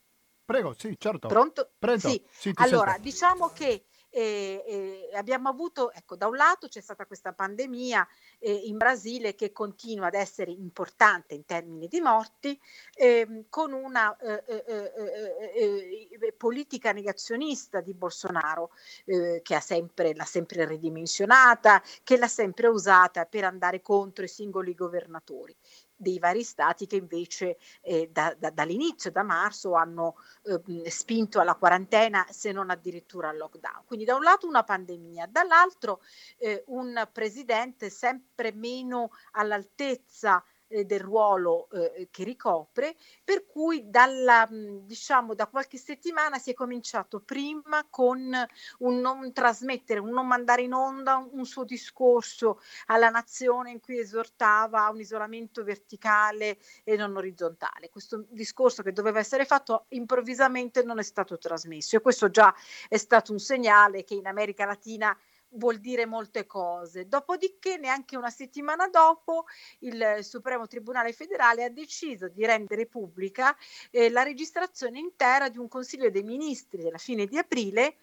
Prego, 0.45 0.75
sì, 0.77 0.97
certo. 0.99 1.29
Pronto? 1.29 1.73
Pronto? 1.79 2.09
Sì. 2.09 2.25
Sì, 2.31 2.53
allora, 2.57 2.93
sento. 2.93 3.09
diciamo 3.09 3.49
che 3.51 3.87
e, 4.15 4.63
e 4.67 5.17
abbiamo 5.17 5.49
avuto, 5.49 5.91
ecco, 5.91 6.17
da 6.17 6.27
un 6.27 6.37
lato 6.37 6.69
c'è 6.69 6.83
stata 6.83 7.07
questa 7.07 7.33
pandemia 7.33 8.07
eh, 8.39 8.53
in 8.53 8.77
Brasile 8.77 9.35
che 9.35 9.53
continua 9.53 10.09
ad 10.09 10.15
essere 10.15 10.51
importante 10.51 11.35
in 11.35 11.47
termini 11.47 11.89
di 11.89 12.01
morti, 12.01 12.61
eh, 12.95 13.47
con 13.49 13.73
una 13.73 14.15
eh, 14.19 14.45
eh, 14.47 14.65
eh, 14.67 16.09
eh, 16.21 16.33
politica 16.37 16.93
negazionista 16.93 17.81
di 17.81 17.95
Bolsonaro 17.95 18.71
che 19.05 19.61
sempre, 19.61 20.15
l'ha 20.15 20.25
sempre 20.25 20.67
ridimensionata, 20.67 21.83
che 22.03 22.19
l'ha 22.19 22.29
sempre 22.29 22.69
usata 22.69 23.25
per 23.25 23.45
andare 23.45 23.81
contro 23.81 24.25
i 24.25 24.29
singoli 24.29 24.75
governatori 24.75 25.57
dei 26.03 26.19
vari 26.19 26.43
stati 26.43 26.87
che 26.87 26.97
invece 26.97 27.59
eh, 27.81 28.11
da, 28.11 28.35
da, 28.37 28.51
dall'inizio, 28.51 29.13
da 29.13 29.23
marzo, 29.23 29.75
hanno 29.75 30.17
eh, 30.43 30.91
spinto 30.91 31.39
alla 31.39 31.55
quarantena 31.55 32.27
se 32.29 32.51
non 32.51 32.71
addirittura 32.71 33.29
al 33.29 33.37
lockdown. 33.37 33.85
Quindi 33.87 34.05
da 34.05 34.17
un 34.17 34.23
lato 34.23 34.49
una 34.49 34.65
pandemia, 34.65 35.29
dall'altro 35.31 36.03
eh, 36.39 36.65
un 36.67 37.09
presidente 37.13 37.89
sempre 37.89 38.53
meno 38.53 39.11
all'altezza 39.33 40.45
eh, 40.73 40.85
del 40.85 41.01
ruolo 41.01 41.69
eh, 41.71 42.09
che 42.11 42.25
ricopre, 42.25 42.97
per 43.23 43.47
cui 43.47 43.89
dalla, 43.89 44.49
diciamo, 44.51 45.35
da 45.35 45.47
qualche 45.47 45.77
settimana 45.77 46.39
si 46.39 46.51
è 46.51 46.55
cominciato 46.55 47.21
prima 47.21 47.87
con 47.89 48.33
un 48.79 49.01
non 49.01 49.33
trasmettere, 49.33 50.01
un 50.01 50.11
non 50.11 50.27
mandare 50.27 50.63
in 50.63 50.73
onda 50.73 51.17
un, 51.17 51.29
un 51.33 51.45
suo 51.45 51.65
discorso 51.65 52.61
alla 52.87 53.11
nazione 53.11 53.71
in 53.71 53.81
cui 53.81 53.99
esortava 53.99 54.87
a 54.87 54.91
un 54.91 55.01
isolamento 55.01 55.63
verticale 55.63 56.59
e 56.85 56.97
non 56.97 57.17
orizzontale. 57.17 57.91
Questo 57.91 58.25
discorso 58.29 58.83
che 58.83 58.93
doveva 58.93 59.19
essere 59.19 59.45
fatto 59.45 59.87
improvvisamente 59.89 60.83
non 60.83 60.99
è 60.99 61.03
stato 61.03 61.39
trasmesso 61.39 61.97
e 61.97 62.01
questo 62.01 62.31
già 62.31 62.55
è 62.89 62.97
stato 62.97 63.33
un 63.33 63.39
segnale 63.39 64.05
che 64.05 64.15
in 64.15 64.27
America 64.27 64.65
Latina 64.65 65.17
vuol 65.53 65.79
dire 65.79 66.07
molte 66.07 66.47
cose. 66.47 67.07
Dopodiché, 67.09 67.77
neanche 67.77 68.17
una 68.17 68.31
settimana 68.31 68.89
dopo, 68.89 69.45
il 69.81 70.19
Supremo 70.21 70.67
Tribunale 70.67 71.13
federale 71.13 71.65
ha 71.65 71.71
deciso 71.71 72.29
di 72.29 72.45
rendere 72.45 72.87
pubblica 72.87 73.57
eh, 73.91 74.11
la 74.11 74.23
registrazione 74.23 74.99
intera 74.99 75.49
di 75.49 75.59
un 75.59 75.69
Consiglio 75.69 76.11
dei 76.11 76.23
Ministri 76.23 76.83
della 76.83 76.99
fine 76.99 77.27
di 77.27 77.39
aprile 77.39 77.97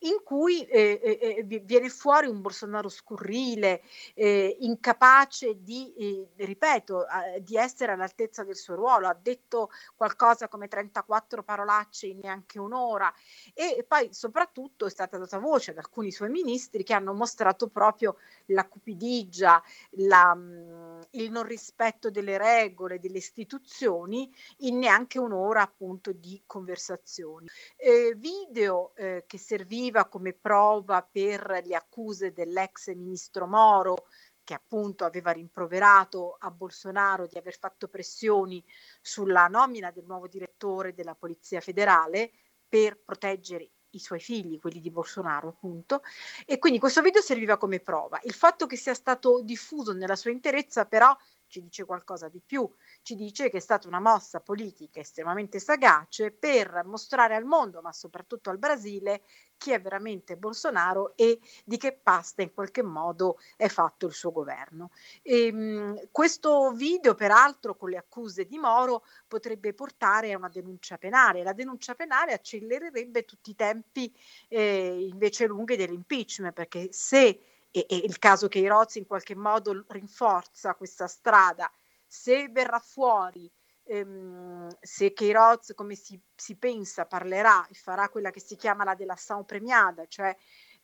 in 0.00 0.22
cui 0.22 0.64
eh, 0.64 1.00
eh, 1.02 1.36
eh 1.38 1.60
viene 1.62 1.88
fuori 1.88 2.26
un 2.26 2.40
Bolsonaro 2.40 2.88
scurrile, 2.88 3.82
eh, 4.14 4.56
incapace 4.60 5.62
di, 5.62 5.94
eh, 5.96 6.44
ripeto, 6.44 7.06
di 7.40 7.56
essere 7.56 7.92
all'altezza 7.92 8.44
del 8.44 8.56
suo 8.56 8.74
ruolo, 8.74 9.08
ha 9.08 9.18
detto 9.20 9.70
qualcosa 9.94 10.48
come 10.48 10.68
34 10.68 11.42
parolacce 11.42 12.06
in 12.06 12.18
neanche 12.18 12.58
un'ora 12.58 13.12
e 13.54 13.84
poi 13.86 14.12
soprattutto 14.12 14.86
è 14.86 14.90
stata 14.90 15.18
data 15.18 15.38
voce 15.38 15.70
ad 15.70 15.78
alcuni 15.78 16.10
suoi 16.10 16.28
ministri 16.28 16.82
che 16.82 16.92
hanno 16.92 17.14
mostrato 17.14 17.68
proprio 17.68 18.16
la 18.46 18.66
cupidigia, 18.66 19.62
la, 19.92 20.34
mm, 20.34 21.00
il 21.10 21.30
non 21.30 21.44
rispetto 21.44 22.10
delle 22.10 22.36
regole, 22.36 22.98
delle 22.98 23.18
istituzioni 23.18 24.32
in 24.58 24.78
neanche 24.78 25.18
un'ora 25.18 25.62
appunto 25.62 26.12
di 26.12 26.42
conversazioni. 26.46 27.46
Eh, 27.76 28.14
video 28.16 28.92
che 28.94 29.38
servivano 29.38 29.85
serviva 29.86 30.06
come 30.06 30.32
prova 30.32 31.08
per 31.08 31.62
le 31.64 31.76
accuse 31.76 32.32
dell'ex 32.32 32.92
ministro 32.94 33.46
Moro 33.46 34.06
che 34.42 34.54
appunto 34.54 35.04
aveva 35.04 35.30
rimproverato 35.30 36.36
a 36.40 36.50
Bolsonaro 36.50 37.26
di 37.28 37.38
aver 37.38 37.56
fatto 37.56 37.86
pressioni 37.86 38.64
sulla 39.00 39.46
nomina 39.46 39.92
del 39.92 40.04
nuovo 40.04 40.26
direttore 40.26 40.92
della 40.92 41.14
Polizia 41.14 41.60
Federale 41.60 42.32
per 42.68 43.00
proteggere 43.00 43.70
i 43.90 44.00
suoi 44.00 44.18
figli, 44.18 44.58
quelli 44.58 44.80
di 44.80 44.90
Bolsonaro 44.90 45.48
appunto, 45.48 46.02
e 46.44 46.58
quindi 46.58 46.80
questo 46.80 47.00
video 47.00 47.22
serviva 47.22 47.56
come 47.56 47.78
prova. 47.78 48.18
Il 48.24 48.34
fatto 48.34 48.66
che 48.66 48.76
sia 48.76 48.94
stato 48.94 49.40
diffuso 49.42 49.92
nella 49.92 50.16
sua 50.16 50.32
interezza 50.32 50.84
però 50.84 51.16
ci 51.48 51.60
dice 51.60 51.84
qualcosa 51.84 52.28
di 52.28 52.40
più, 52.44 52.70
ci 53.02 53.14
dice 53.14 53.50
che 53.50 53.58
è 53.58 53.60
stata 53.60 53.88
una 53.88 54.00
mossa 54.00 54.40
politica 54.40 55.00
estremamente 55.00 55.58
sagace 55.58 56.30
per 56.30 56.82
mostrare 56.84 57.34
al 57.34 57.44
mondo, 57.44 57.80
ma 57.80 57.92
soprattutto 57.92 58.50
al 58.50 58.58
Brasile, 58.58 59.22
chi 59.56 59.72
è 59.72 59.80
veramente 59.80 60.36
Bolsonaro 60.36 61.16
e 61.16 61.40
di 61.64 61.76
che 61.76 61.92
pasta 61.92 62.42
in 62.42 62.52
qualche 62.52 62.82
modo 62.82 63.38
è 63.56 63.68
fatto 63.68 64.06
il 64.06 64.12
suo 64.12 64.32
governo. 64.32 64.90
E, 65.22 65.46
ehm, 65.46 65.56
mh, 65.56 66.08
questo 66.10 66.72
video, 66.72 67.14
peraltro, 67.14 67.76
con 67.76 67.90
le 67.90 67.96
accuse 67.96 68.44
di 68.44 68.58
Moro, 68.58 69.04
potrebbe 69.26 69.72
portare 69.72 70.32
a 70.32 70.36
una 70.36 70.48
denuncia 70.48 70.98
penale. 70.98 71.42
La 71.42 71.52
denuncia 71.52 71.94
penale 71.94 72.32
accelererebbe 72.32 73.24
tutti 73.24 73.50
i 73.50 73.54
tempi 73.54 74.14
eh, 74.48 75.06
invece 75.08 75.46
lunghi 75.46 75.76
dell'impeachment, 75.76 76.52
perché 76.52 76.92
se 76.92 77.40
e, 77.76 77.84
e 77.88 77.96
il 77.96 78.18
caso 78.18 78.48
che 78.48 78.66
Rozzi 78.66 78.98
in 78.98 79.06
qualche 79.06 79.34
modo 79.34 79.84
rinforza 79.88 80.74
questa 80.74 81.06
strada. 81.06 81.70
Se 82.06 82.48
verrà 82.48 82.78
fuori, 82.78 83.50
ehm, 83.84 84.74
se 84.80 85.12
Queiroz, 85.12 85.72
come 85.74 85.94
si, 85.94 86.18
si, 86.34 86.56
pensa, 86.56 87.04
parlerà 87.04 87.66
e 87.66 87.74
farà 87.74 88.08
quella 88.08 88.30
che 88.30 88.40
si 88.40 88.56
chiama 88.56 88.84
la 88.84 88.94
della 88.94 89.16
Sao 89.16 89.44
premiada, 89.44 90.06
cioè 90.06 90.34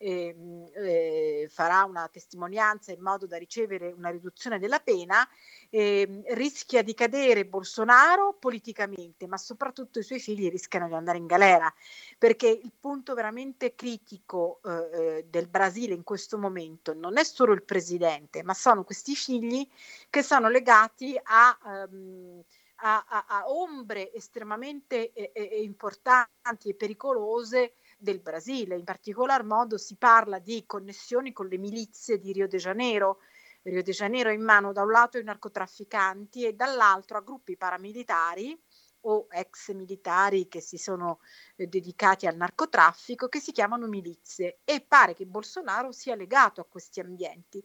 eh, 0.02 0.36
eh, 0.74 1.48
farà 1.48 1.84
una 1.84 2.08
testimonianza 2.08 2.90
in 2.90 3.00
modo 3.00 3.26
da 3.26 3.36
ricevere 3.36 3.92
una 3.96 4.10
riduzione 4.10 4.58
della 4.58 4.80
pena, 4.80 5.26
eh, 5.70 6.22
rischia 6.30 6.82
di 6.82 6.92
cadere 6.92 7.46
Bolsonaro 7.46 8.34
politicamente, 8.38 9.28
ma 9.28 9.36
soprattutto 9.36 10.00
i 10.00 10.02
suoi 10.02 10.18
figli 10.18 10.50
rischiano 10.50 10.88
di 10.88 10.94
andare 10.94 11.18
in 11.18 11.26
galera, 11.26 11.72
perché 12.18 12.48
il 12.48 12.72
punto 12.78 13.14
veramente 13.14 13.74
critico 13.76 14.60
eh, 14.64 14.70
eh, 14.70 15.26
del 15.28 15.48
Brasile 15.48 15.94
in 15.94 16.02
questo 16.02 16.36
momento 16.36 16.92
non 16.94 17.16
è 17.16 17.24
solo 17.24 17.52
il 17.52 17.62
presidente, 17.62 18.42
ma 18.42 18.54
sono 18.54 18.82
questi 18.82 19.14
figli 19.14 19.66
che 20.10 20.22
sono 20.22 20.48
legati 20.48 21.18
a... 21.22 21.86
Um, 21.90 22.42
a, 22.84 23.04
a, 23.08 23.24
a, 23.28 23.48
ombre 23.48 24.12
estremamente 24.12 25.12
eh, 25.12 25.30
eh, 25.32 25.62
importanti 25.62 26.68
e 26.68 26.74
pericolose 26.74 27.74
del 28.02 28.20
Brasile. 28.20 28.76
In 28.76 28.84
particolar 28.84 29.44
modo 29.44 29.78
si 29.78 29.96
parla 29.96 30.38
di 30.38 30.64
connessioni 30.66 31.32
con 31.32 31.46
le 31.46 31.56
milizie 31.56 32.18
di 32.18 32.32
Rio 32.32 32.48
de 32.48 32.58
Janeiro. 32.58 33.18
Rio 33.62 33.82
de 33.82 33.92
Janeiro 33.92 34.28
è 34.30 34.34
in 34.34 34.42
mano 34.42 34.72
da 34.72 34.82
un 34.82 34.90
lato 34.90 35.18
ai 35.18 35.24
narcotrafficanti 35.24 36.44
e 36.44 36.52
dall'altro 36.52 37.18
a 37.18 37.20
gruppi 37.20 37.56
paramilitari 37.56 38.60
o 39.04 39.26
ex 39.30 39.72
militari 39.72 40.48
che 40.48 40.60
si 40.60 40.78
sono 40.78 41.20
eh, 41.56 41.66
dedicati 41.66 42.26
al 42.26 42.36
narcotraffico 42.36 43.28
che 43.28 43.40
si 43.40 43.50
chiamano 43.50 43.86
milizie 43.86 44.60
e 44.64 44.80
pare 44.80 45.14
che 45.14 45.26
Bolsonaro 45.26 45.92
sia 45.92 46.14
legato 46.14 46.60
a 46.60 46.66
questi 46.68 47.00
ambienti. 47.00 47.64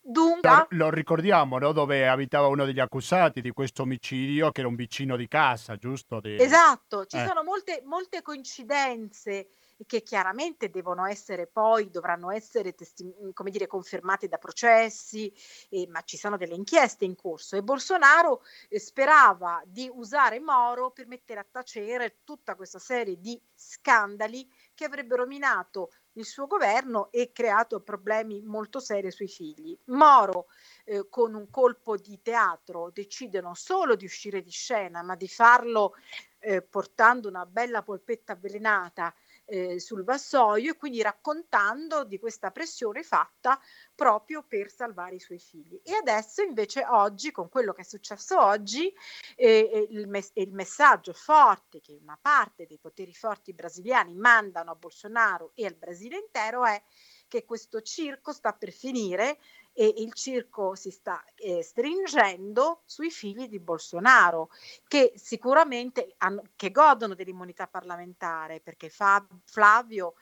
Dunque, 0.00 0.48
lo, 0.48 0.66
lo 0.70 0.90
ricordiamo, 0.90 1.58
no? 1.58 1.72
dove 1.72 2.08
abitava 2.08 2.46
uno 2.46 2.64
degli 2.64 2.80
accusati 2.80 3.40
di 3.40 3.50
questo 3.50 3.82
omicidio, 3.82 4.52
che 4.52 4.60
era 4.60 4.68
un 4.68 4.76
vicino 4.76 5.16
di 5.16 5.26
casa, 5.26 5.76
giusto? 5.76 6.20
Di... 6.20 6.40
Esatto, 6.40 7.06
ci 7.06 7.16
eh. 7.16 7.26
sono 7.26 7.42
molte, 7.42 7.82
molte 7.84 8.22
coincidenze 8.22 9.48
che 9.84 10.02
chiaramente 10.02 10.70
devono 10.70 11.04
essere 11.06 11.46
poi, 11.46 11.90
dovranno 11.90 12.30
essere 12.30 12.74
testi- 12.74 13.12
come 13.32 13.50
dire, 13.50 13.66
confermate 13.66 14.28
da 14.28 14.38
processi, 14.38 15.32
eh, 15.68 15.86
ma 15.88 16.02
ci 16.02 16.16
sono 16.16 16.36
delle 16.36 16.54
inchieste 16.54 17.04
in 17.04 17.14
corso 17.14 17.56
e 17.56 17.62
Bolsonaro 17.62 18.42
eh, 18.68 18.78
sperava 18.78 19.62
di 19.66 19.90
usare 19.92 20.40
Moro 20.40 20.90
per 20.90 21.06
mettere 21.06 21.40
a 21.40 21.46
tacere 21.50 22.18
tutta 22.24 22.54
questa 22.54 22.78
serie 22.78 23.18
di 23.20 23.40
scandali 23.54 24.48
che 24.74 24.84
avrebbero 24.84 25.26
minato 25.26 25.90
il 26.16 26.24
suo 26.24 26.46
governo 26.46 27.10
e 27.10 27.30
creato 27.32 27.80
problemi 27.80 28.40
molto 28.42 28.80
seri 28.80 29.10
sui 29.10 29.28
figli. 29.28 29.78
Moro, 29.86 30.46
eh, 30.84 31.08
con 31.08 31.34
un 31.34 31.50
colpo 31.50 31.96
di 31.96 32.20
teatro, 32.22 32.90
decide 32.90 33.40
non 33.40 33.54
solo 33.54 33.96
di 33.96 34.04
uscire 34.04 34.40
di 34.42 34.50
scena, 34.50 35.02
ma 35.02 35.14
di 35.14 35.28
farlo 35.28 35.94
eh, 36.38 36.62
portando 36.62 37.28
una 37.28 37.44
bella 37.44 37.82
polpetta 37.82 38.32
avvelenata 38.32 39.14
eh, 39.46 39.80
sul 39.80 40.04
vassoio 40.04 40.72
e 40.72 40.76
quindi 40.76 41.00
raccontando 41.02 42.04
di 42.04 42.18
questa 42.18 42.50
pressione 42.50 43.02
fatta 43.02 43.58
proprio 43.94 44.42
per 44.42 44.70
salvare 44.70 45.14
i 45.14 45.20
suoi 45.20 45.38
figli. 45.38 45.80
E 45.82 45.94
adesso 45.94 46.42
invece 46.42 46.84
oggi, 46.84 47.30
con 47.30 47.48
quello 47.48 47.72
che 47.72 47.82
è 47.82 47.84
successo 47.84 48.40
oggi, 48.40 48.92
eh, 49.36 49.86
il, 49.90 50.06
mes- 50.08 50.32
il 50.34 50.52
messaggio 50.52 51.12
forte 51.12 51.80
che 51.80 51.96
una 52.00 52.18
parte 52.20 52.66
dei 52.66 52.78
poteri 52.78 53.14
forti 53.14 53.52
brasiliani 53.52 54.14
mandano 54.14 54.72
a 54.72 54.74
Bolsonaro 54.74 55.52
e 55.54 55.64
al 55.66 55.74
Brasile 55.74 56.18
intero 56.18 56.64
è 56.64 56.82
che 57.28 57.44
questo 57.44 57.80
circo 57.82 58.32
sta 58.32 58.52
per 58.52 58.70
finire 58.70 59.38
e 59.78 59.92
il 59.98 60.14
circo 60.14 60.74
si 60.74 60.90
sta 60.90 61.22
eh, 61.34 61.62
stringendo 61.62 62.80
sui 62.86 63.10
figli 63.10 63.46
di 63.46 63.60
Bolsonaro, 63.60 64.48
che 64.88 65.12
sicuramente 65.16 66.14
hanno, 66.16 66.42
che 66.56 66.70
godono 66.70 67.14
dell'immunità 67.14 67.66
parlamentare, 67.66 68.60
perché 68.60 68.88
Fab, 68.88 69.26
Flavio 69.44 70.14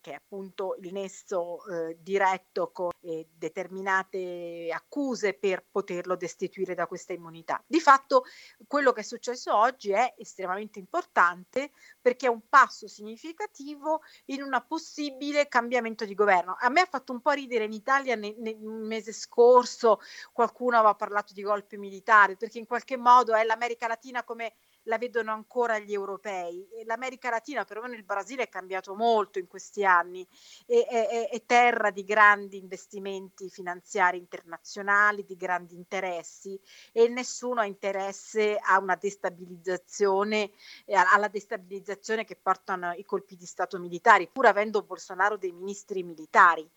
che 0.00 0.12
è 0.12 0.14
appunto 0.14 0.76
il 0.80 0.92
nesso 0.92 1.64
eh, 1.66 1.98
diretto 2.00 2.70
con 2.72 2.90
eh, 3.00 3.28
determinate 3.36 4.68
accuse 4.72 5.34
per 5.34 5.64
poterlo 5.70 6.16
destituire 6.16 6.74
da 6.74 6.86
questa 6.86 7.12
immunità. 7.12 7.62
Di 7.66 7.80
fatto 7.80 8.24
quello 8.66 8.92
che 8.92 9.00
è 9.00 9.04
successo 9.04 9.54
oggi 9.54 9.90
è 9.90 10.14
estremamente 10.16 10.78
importante 10.78 11.72
perché 12.00 12.26
è 12.26 12.30
un 12.30 12.48
passo 12.48 12.88
significativo 12.88 14.00
in 14.26 14.42
un 14.42 14.64
possibile 14.66 15.48
cambiamento 15.48 16.04
di 16.04 16.14
governo. 16.14 16.56
A 16.58 16.68
me 16.68 16.80
ha 16.80 16.86
fatto 16.86 17.12
un 17.12 17.20
po' 17.20 17.32
ridere 17.32 17.64
in 17.64 17.72
Italia 17.72 18.14
nel, 18.14 18.34
nel 18.38 18.56
mese 18.58 19.12
scorso 19.12 20.00
qualcuno 20.32 20.76
aveva 20.76 20.94
parlato 20.94 21.32
di 21.32 21.42
golpe 21.42 21.76
militare 21.76 22.36
perché 22.36 22.58
in 22.58 22.66
qualche 22.66 22.96
modo 22.96 23.34
è 23.34 23.44
l'America 23.44 23.86
Latina 23.86 24.24
come 24.24 24.54
la 24.86 24.98
vedono 24.98 25.32
ancora 25.32 25.78
gli 25.78 25.92
europei. 25.92 26.66
L'America 26.84 27.30
Latina, 27.30 27.64
perlomeno 27.64 27.94
il 27.94 28.04
Brasile, 28.04 28.44
è 28.44 28.48
cambiato 28.48 28.94
molto 28.94 29.38
in 29.38 29.46
questi 29.46 29.84
anni, 29.84 30.26
è, 30.66 30.86
è, 30.88 31.28
è 31.28 31.42
terra 31.44 31.90
di 31.90 32.04
grandi 32.04 32.58
investimenti 32.58 33.48
finanziari 33.50 34.18
internazionali, 34.18 35.24
di 35.24 35.36
grandi 35.36 35.74
interessi 35.74 36.58
e 36.92 37.08
nessuno 37.08 37.60
ha 37.60 37.66
interesse 37.66 38.58
a 38.60 38.78
una 38.78 38.96
destabilizzazione, 38.96 40.50
alla 40.86 41.28
destabilizzazione 41.28 42.24
che 42.24 42.36
portano 42.36 42.92
i 42.92 43.04
colpi 43.04 43.36
di 43.36 43.46
Stato 43.46 43.78
militari, 43.78 44.28
pur 44.28 44.46
avendo 44.46 44.82
Bolsonaro 44.82 45.36
dei 45.36 45.52
ministri 45.52 46.02
militari 46.02 46.68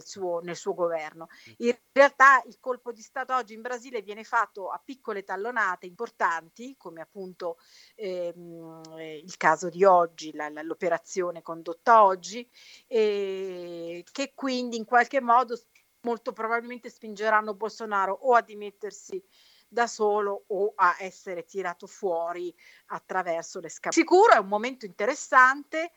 suo, 0.00 0.40
nel 0.40 0.56
suo 0.56 0.74
governo. 0.74 1.28
In 1.58 1.76
realtà 1.92 2.42
il 2.46 2.58
colpo 2.60 2.92
di 2.92 3.02
Stato 3.02 3.34
oggi 3.34 3.54
in 3.54 3.60
Brasile 3.60 4.02
viene 4.02 4.24
fatto 4.24 4.68
a 4.70 4.80
piccole 4.82 5.24
tallonate 5.24 5.86
importanti, 5.86 6.76
come 6.76 7.00
appunto 7.00 7.58
ehm, 7.96 8.82
il 8.98 9.36
caso 9.36 9.68
di 9.68 9.84
oggi, 9.84 10.32
la, 10.32 10.48
la, 10.48 10.62
l'operazione 10.62 11.42
condotta 11.42 12.04
oggi, 12.04 12.48
e 12.86 14.04
che 14.10 14.32
quindi 14.34 14.76
in 14.76 14.84
qualche 14.84 15.20
modo 15.20 15.58
molto 16.02 16.32
probabilmente 16.32 16.90
spingeranno 16.90 17.54
Bolsonaro 17.54 18.12
o 18.12 18.34
a 18.34 18.42
dimettersi 18.42 19.22
da 19.68 19.86
solo 19.86 20.44
o 20.46 20.72
a 20.74 20.96
essere 21.00 21.44
tirato 21.44 21.86
fuori 21.86 22.54
attraverso 22.86 23.60
le 23.60 23.68
scapole. 23.68 24.00
Sicuro 24.00 24.32
è 24.32 24.38
un 24.38 24.48
momento 24.48 24.86
interessante 24.86 25.92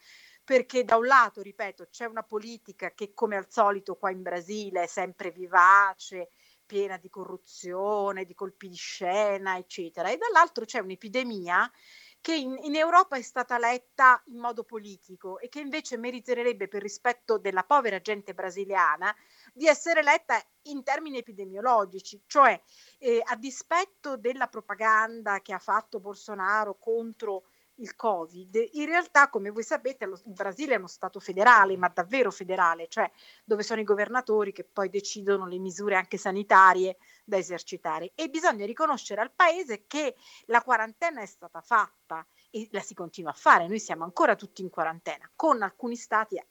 perché 0.51 0.83
da 0.83 0.97
un 0.97 1.05
lato, 1.05 1.41
ripeto, 1.41 1.87
c'è 1.89 2.03
una 2.03 2.23
politica 2.23 2.91
che 2.91 3.13
come 3.13 3.37
al 3.37 3.49
solito 3.49 3.95
qua 3.95 4.11
in 4.11 4.21
Brasile 4.21 4.83
è 4.83 4.85
sempre 4.85 5.31
vivace, 5.31 6.27
piena 6.65 6.97
di 6.97 7.07
corruzione, 7.07 8.25
di 8.25 8.33
colpi 8.33 8.67
di 8.67 8.75
scena, 8.75 9.55
eccetera, 9.55 10.09
e 10.09 10.17
dall'altro 10.17 10.65
c'è 10.65 10.79
un'epidemia 10.79 11.71
che 12.19 12.35
in, 12.35 12.57
in, 12.63 12.75
Europa 12.75 13.15
è 13.15 13.21
stata 13.21 13.57
letta 13.57 14.21
in 14.25 14.39
modo 14.39 14.65
politico 14.65 15.39
e 15.39 15.47
che 15.47 15.61
invece 15.61 15.95
meriterebbe 15.95 16.67
per 16.67 16.81
rispetto 16.81 17.37
della 17.37 17.63
povera 17.63 18.01
gente 18.01 18.33
brasiliana 18.33 19.15
di 19.53 19.67
essere 19.67 20.03
letta 20.03 20.37
in 20.63 20.83
termini 20.83 21.17
epidemiologici, 21.17 22.23
cioè 22.27 22.61
eh, 22.97 23.21
a 23.23 23.37
dispetto 23.37 24.17
della 24.17 24.47
propaganda 24.47 25.39
che 25.39 25.53
ha 25.53 25.59
fatto 25.59 26.01
Bolsonaro 26.01 26.77
contro 26.77 27.45
il 27.81 27.95
Covid, 27.95 28.69
in 28.73 28.85
realtà, 28.85 29.29
come 29.29 29.49
voi 29.49 29.63
sapete, 29.63 30.05
lo, 30.05 30.19
il 30.25 30.33
Brasile 30.33 30.75
è 30.75 30.77
uno 30.77 30.87
Stato 30.87 31.19
federale, 31.19 31.75
ma 31.77 31.89
davvero 31.89 32.31
federale, 32.31 32.87
cioè 32.87 33.11
dove 33.43 33.63
sono 33.63 33.81
i 33.81 33.83
governatori 33.83 34.51
che 34.51 34.63
poi 34.63 34.89
decidono 34.89 35.47
le 35.47 35.57
misure 35.57 35.95
anche 35.95 36.17
sanitarie 36.17 36.97
da 37.25 37.37
esercitare. 37.37 38.11
E 38.15 38.29
bisogna 38.29 38.65
riconoscere 38.65 39.21
al 39.21 39.31
Paese 39.31 39.85
che 39.87 40.15
la 40.45 40.61
quarantena 40.61 41.21
è 41.21 41.25
stata 41.25 41.61
fatta 41.61 42.25
e 42.49 42.67
la 42.71 42.81
si 42.81 42.93
continua 42.93 43.31
a 43.31 43.35
fare. 43.35 43.67
Noi 43.67 43.79
siamo 43.79 44.03
ancora 44.03 44.35
tutti 44.35 44.61
in 44.61 44.69
quarantena, 44.69 45.29
con 45.35 45.61
alcuni 45.61 45.95
stati, 45.95 46.41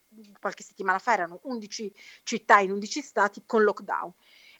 qualche 0.40 0.62
settimana 0.62 0.98
fa 0.98 1.12
erano 1.12 1.40
11 1.44 1.94
città 2.24 2.58
in 2.58 2.72
11 2.72 3.00
stati 3.00 3.42
con 3.46 3.62
lockdown. 3.62 4.12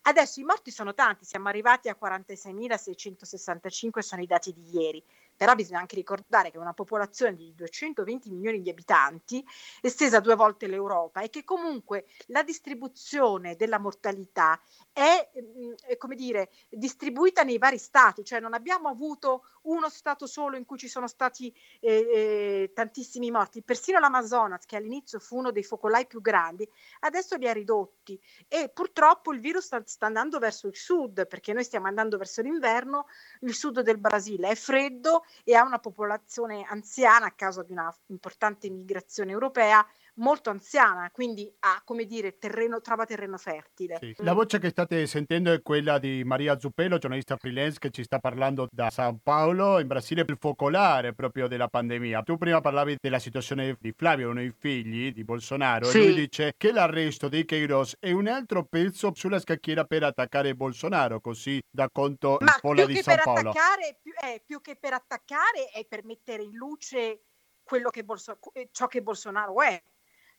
Adesso 0.02 0.40
i 0.40 0.44
morti 0.44 0.70
sono 0.70 0.94
tanti, 0.94 1.26
siamo 1.26 1.48
arrivati 1.48 1.90
a 1.90 1.98
46.665, 2.00 3.98
sono 3.98 4.22
i 4.22 4.26
dati 4.26 4.50
di 4.54 4.70
ieri, 4.72 5.04
però 5.40 5.54
bisogna 5.54 5.78
anche 5.78 5.94
ricordare 5.94 6.50
che 6.50 6.58
una 6.58 6.74
popolazione 6.74 7.34
di 7.34 7.54
220 7.54 8.28
milioni 8.28 8.60
di 8.60 8.68
abitanti, 8.68 9.42
estesa 9.80 10.20
due 10.20 10.34
volte 10.34 10.66
l'Europa 10.66 11.22
e 11.22 11.30
che 11.30 11.44
comunque 11.44 12.04
la 12.26 12.42
distribuzione 12.42 13.56
della 13.56 13.78
mortalità 13.78 14.60
è, 14.92 15.30
mm, 15.40 15.72
è 15.86 15.96
come 15.96 16.14
dire, 16.14 16.50
distribuita 16.68 17.42
nei 17.42 17.56
vari 17.56 17.78
stati, 17.78 18.22
cioè 18.22 18.38
non 18.38 18.52
abbiamo 18.52 18.90
avuto 18.90 19.44
uno 19.62 19.88
stato 19.88 20.26
solo 20.26 20.56
in 20.56 20.64
cui 20.64 20.78
ci 20.78 20.88
sono 20.88 21.06
stati 21.06 21.54
eh, 21.80 21.90
eh, 21.90 22.72
tantissimi 22.74 23.30
morti, 23.30 23.62
persino 23.62 23.98
l'Amazonas 23.98 24.64
che 24.64 24.76
all'inizio 24.76 25.18
fu 25.18 25.38
uno 25.38 25.50
dei 25.50 25.62
focolai 25.62 26.06
più 26.06 26.20
grandi, 26.20 26.68
adesso 27.00 27.36
li 27.36 27.48
ha 27.48 27.52
ridotti. 27.52 28.20
E 28.48 28.70
purtroppo 28.72 29.32
il 29.32 29.40
virus 29.40 29.64
sta 29.64 29.82
sta 29.84 30.06
andando 30.06 30.38
verso 30.38 30.66
il 30.66 30.76
sud, 30.76 31.26
perché 31.26 31.52
noi 31.52 31.64
stiamo 31.64 31.86
andando 31.86 32.16
verso 32.16 32.42
l'inverno, 32.42 33.06
il 33.40 33.54
sud 33.54 33.80
del 33.80 33.98
Brasile 33.98 34.48
è 34.48 34.54
freddo 34.54 35.24
e 35.44 35.54
ha 35.54 35.64
una 35.64 35.78
popolazione 35.78 36.64
anziana 36.68 37.26
a 37.26 37.32
causa 37.32 37.62
di 37.62 37.72
una 37.72 37.94
importante 38.06 38.70
migrazione 38.70 39.32
europea 39.32 39.86
molto 40.16 40.50
anziana, 40.50 41.10
quindi 41.10 41.52
ha, 41.60 41.80
come 41.84 42.04
dire, 42.04 42.38
terreno, 42.38 42.80
trova 42.80 43.04
terreno 43.04 43.36
fertile. 43.38 43.98
Sì. 44.00 44.14
La 44.18 44.32
voce 44.32 44.58
che 44.58 44.70
state 44.70 45.06
sentendo 45.06 45.52
è 45.52 45.62
quella 45.62 45.98
di 45.98 46.22
Maria 46.24 46.58
Zuppello, 46.58 46.98
giornalista 46.98 47.36
freelance 47.36 47.78
che 47.78 47.90
ci 47.90 48.02
sta 48.04 48.18
parlando 48.18 48.68
da 48.70 48.90
San 48.90 49.20
Paolo, 49.22 49.78
in 49.80 49.86
Brasile, 49.86 50.24
il 50.26 50.36
focolare 50.38 51.14
proprio 51.14 51.48
della 51.48 51.68
pandemia. 51.68 52.22
Tu 52.22 52.36
prima 52.36 52.60
parlavi 52.60 52.96
della 53.00 53.18
situazione 53.18 53.76
di 53.78 53.92
Flavio, 53.96 54.30
uno 54.30 54.40
dei 54.40 54.54
figli 54.56 55.12
di 55.12 55.24
Bolsonaro, 55.24 55.86
Sì. 55.86 55.98
e 55.98 56.04
lui 56.06 56.14
dice 56.14 56.54
che 56.56 56.72
l'arresto 56.72 57.28
di 57.28 57.44
Queiroz 57.44 57.96
è 57.98 58.10
un 58.12 58.26
altro 58.28 58.64
pezzo 58.64 59.12
sulla 59.14 59.38
scacchiera 59.38 59.84
per 59.84 60.02
attaccare 60.04 60.54
Bolsonaro, 60.54 61.20
così 61.20 61.60
da 61.70 61.88
conto 61.90 62.36
il 62.40 62.44
Ma 62.46 62.56
Pola 62.60 62.84
più 62.84 62.86
di 62.86 62.94
che, 62.94 63.02
San 63.02 63.14
per 63.14 63.24
Paolo. 63.24 63.50
attaccare, 63.50 63.98
più, 64.02 64.12
eh, 64.22 64.42
più 64.44 64.60
che 64.60 64.76
per 64.76 64.92
attaccare 64.92 65.68
è 65.72 65.84
per 65.86 66.04
mettere 66.04 66.42
in 66.42 66.54
luce 66.54 67.22
quello 67.62 67.90
che 67.90 68.02
Bolso- 68.04 68.38
eh, 68.52 68.68
ciò 68.72 68.86
che 68.86 69.00
Bolsonaro 69.02 69.60
è, 69.62 69.80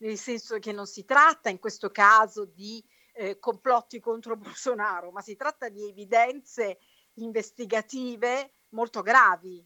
nel 0.02 0.18
senso 0.18 0.58
che 0.58 0.72
non 0.72 0.86
si 0.86 1.04
tratta 1.04 1.48
in 1.48 1.58
questo 1.58 1.90
caso 1.90 2.44
di 2.44 2.84
eh, 3.14 3.38
complotti 3.38 4.00
contro 4.00 4.36
Bolsonaro, 4.36 5.10
ma 5.10 5.20
si 5.20 5.36
tratta 5.36 5.68
di 5.68 5.88
evidenze 5.88 6.78
investigative 7.14 8.52
molto 8.70 9.02
gravi. 9.02 9.64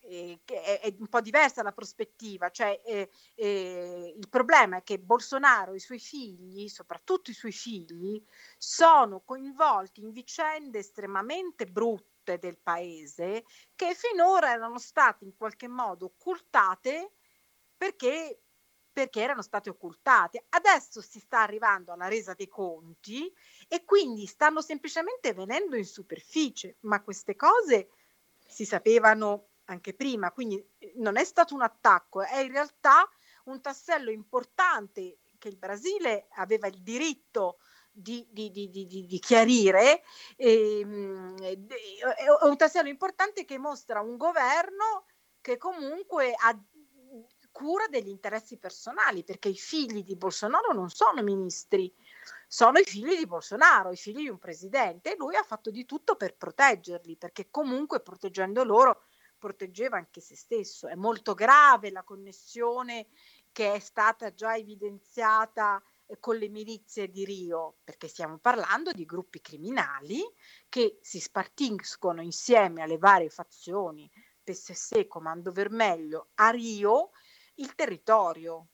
eh, 0.00 0.40
è, 0.44 0.80
è 0.80 0.94
un 0.98 1.08
po' 1.08 1.20
diversa 1.20 1.62
la 1.62 1.72
prospettiva, 1.72 2.50
cioè 2.50 2.80
eh, 2.84 3.10
eh, 3.34 4.14
il 4.16 4.28
problema 4.28 4.78
è 4.78 4.82
che 4.82 4.98
Bolsonaro 4.98 5.72
e 5.72 5.76
i 5.76 5.80
suoi 5.80 5.98
figli, 6.00 6.68
soprattutto 6.68 7.30
i 7.30 7.34
suoi 7.34 7.52
figli, 7.52 8.22
sono 8.58 9.20
coinvolti 9.20 10.00
in 10.00 10.12
vicende 10.12 10.78
estremamente 10.80 11.66
brutte 11.66 12.38
del 12.38 12.58
paese 12.60 13.44
che 13.74 13.94
finora 13.94 14.52
erano 14.52 14.78
state 14.78 15.24
in 15.24 15.34
qualche 15.36 15.66
modo 15.66 16.06
occultate 16.06 17.14
perché, 17.76 18.42
perché 18.92 19.20
erano 19.20 19.42
state 19.42 19.70
occultate. 19.70 20.44
Adesso 20.50 21.00
si 21.00 21.18
sta 21.20 21.40
arrivando 21.40 21.92
alla 21.92 22.08
resa 22.08 22.34
dei 22.34 22.48
conti 22.48 23.32
e 23.68 23.84
quindi 23.84 24.26
stanno 24.26 24.60
semplicemente 24.60 25.32
venendo 25.32 25.76
in 25.76 25.86
superficie, 25.86 26.76
ma 26.80 27.02
queste 27.02 27.34
cose 27.36 27.88
si 28.46 28.64
sapevano 28.64 29.48
anche 29.66 29.94
prima, 29.94 30.32
quindi 30.32 30.62
eh, 30.78 30.92
non 30.96 31.16
è 31.16 31.24
stato 31.24 31.54
un 31.54 31.62
attacco, 31.62 32.22
è 32.22 32.40
in 32.40 32.50
realtà 32.52 33.08
un 33.44 33.60
tassello 33.60 34.10
importante 34.10 35.18
che 35.38 35.48
il 35.48 35.56
Brasile 35.56 36.26
aveva 36.34 36.66
il 36.66 36.82
diritto 36.82 37.58
di, 37.90 38.26
di- 38.30 38.50
di- 38.50 38.70
di- 38.70 39.18
chiarire, 39.18 40.02
ehm, 40.36 41.36
è 41.42 41.58
è 41.58 42.46
un 42.46 42.56
tassello 42.56 42.88
importante 42.88 43.44
che 43.44 43.58
mostra 43.58 44.00
un 44.00 44.16
governo 44.16 45.06
che 45.40 45.56
comunque 45.58 46.32
ha 46.34 46.58
cura 47.62 47.86
degli 47.86 48.08
interessi 48.08 48.58
personali, 48.58 49.22
perché 49.22 49.48
i 49.48 49.54
figli 49.54 50.02
di 50.02 50.16
Bolsonaro 50.16 50.72
non 50.72 50.90
sono 50.90 51.22
ministri, 51.22 51.94
sono 52.48 52.80
i 52.80 52.84
figli 52.84 53.16
di 53.16 53.26
Bolsonaro, 53.26 53.92
i 53.92 53.96
figli 53.96 54.22
di 54.22 54.28
un 54.28 54.40
presidente, 54.40 55.12
e 55.12 55.16
lui 55.16 55.36
ha 55.36 55.44
fatto 55.44 55.70
di 55.70 55.84
tutto 55.84 56.16
per 56.16 56.34
proteggerli, 56.34 57.16
perché 57.16 57.50
comunque 57.50 58.00
proteggendo 58.00 58.64
loro 58.64 59.04
proteggeva 59.38 59.96
anche 59.96 60.20
se 60.20 60.34
stesso. 60.34 60.88
È 60.88 60.96
molto 60.96 61.34
grave 61.34 61.92
la 61.92 62.02
connessione 62.02 63.06
che 63.52 63.74
è 63.74 63.78
stata 63.78 64.34
già 64.34 64.56
evidenziata 64.56 65.80
eh, 66.06 66.18
con 66.18 66.36
le 66.36 66.48
milizie 66.48 67.10
di 67.10 67.24
Rio, 67.24 67.76
perché 67.84 68.08
stiamo 68.08 68.38
parlando 68.38 68.90
di 68.90 69.04
gruppi 69.04 69.40
criminali 69.40 70.20
che 70.68 70.98
si 71.00 71.20
spartiscono 71.20 72.22
insieme 72.22 72.82
alle 72.82 72.98
varie 72.98 73.30
fazioni, 73.30 74.10
PSS, 74.42 75.06
Comando 75.06 75.52
Vermelho, 75.52 76.30
a 76.34 76.50
Rio, 76.50 77.10
il 77.56 77.74
territorio 77.74 78.68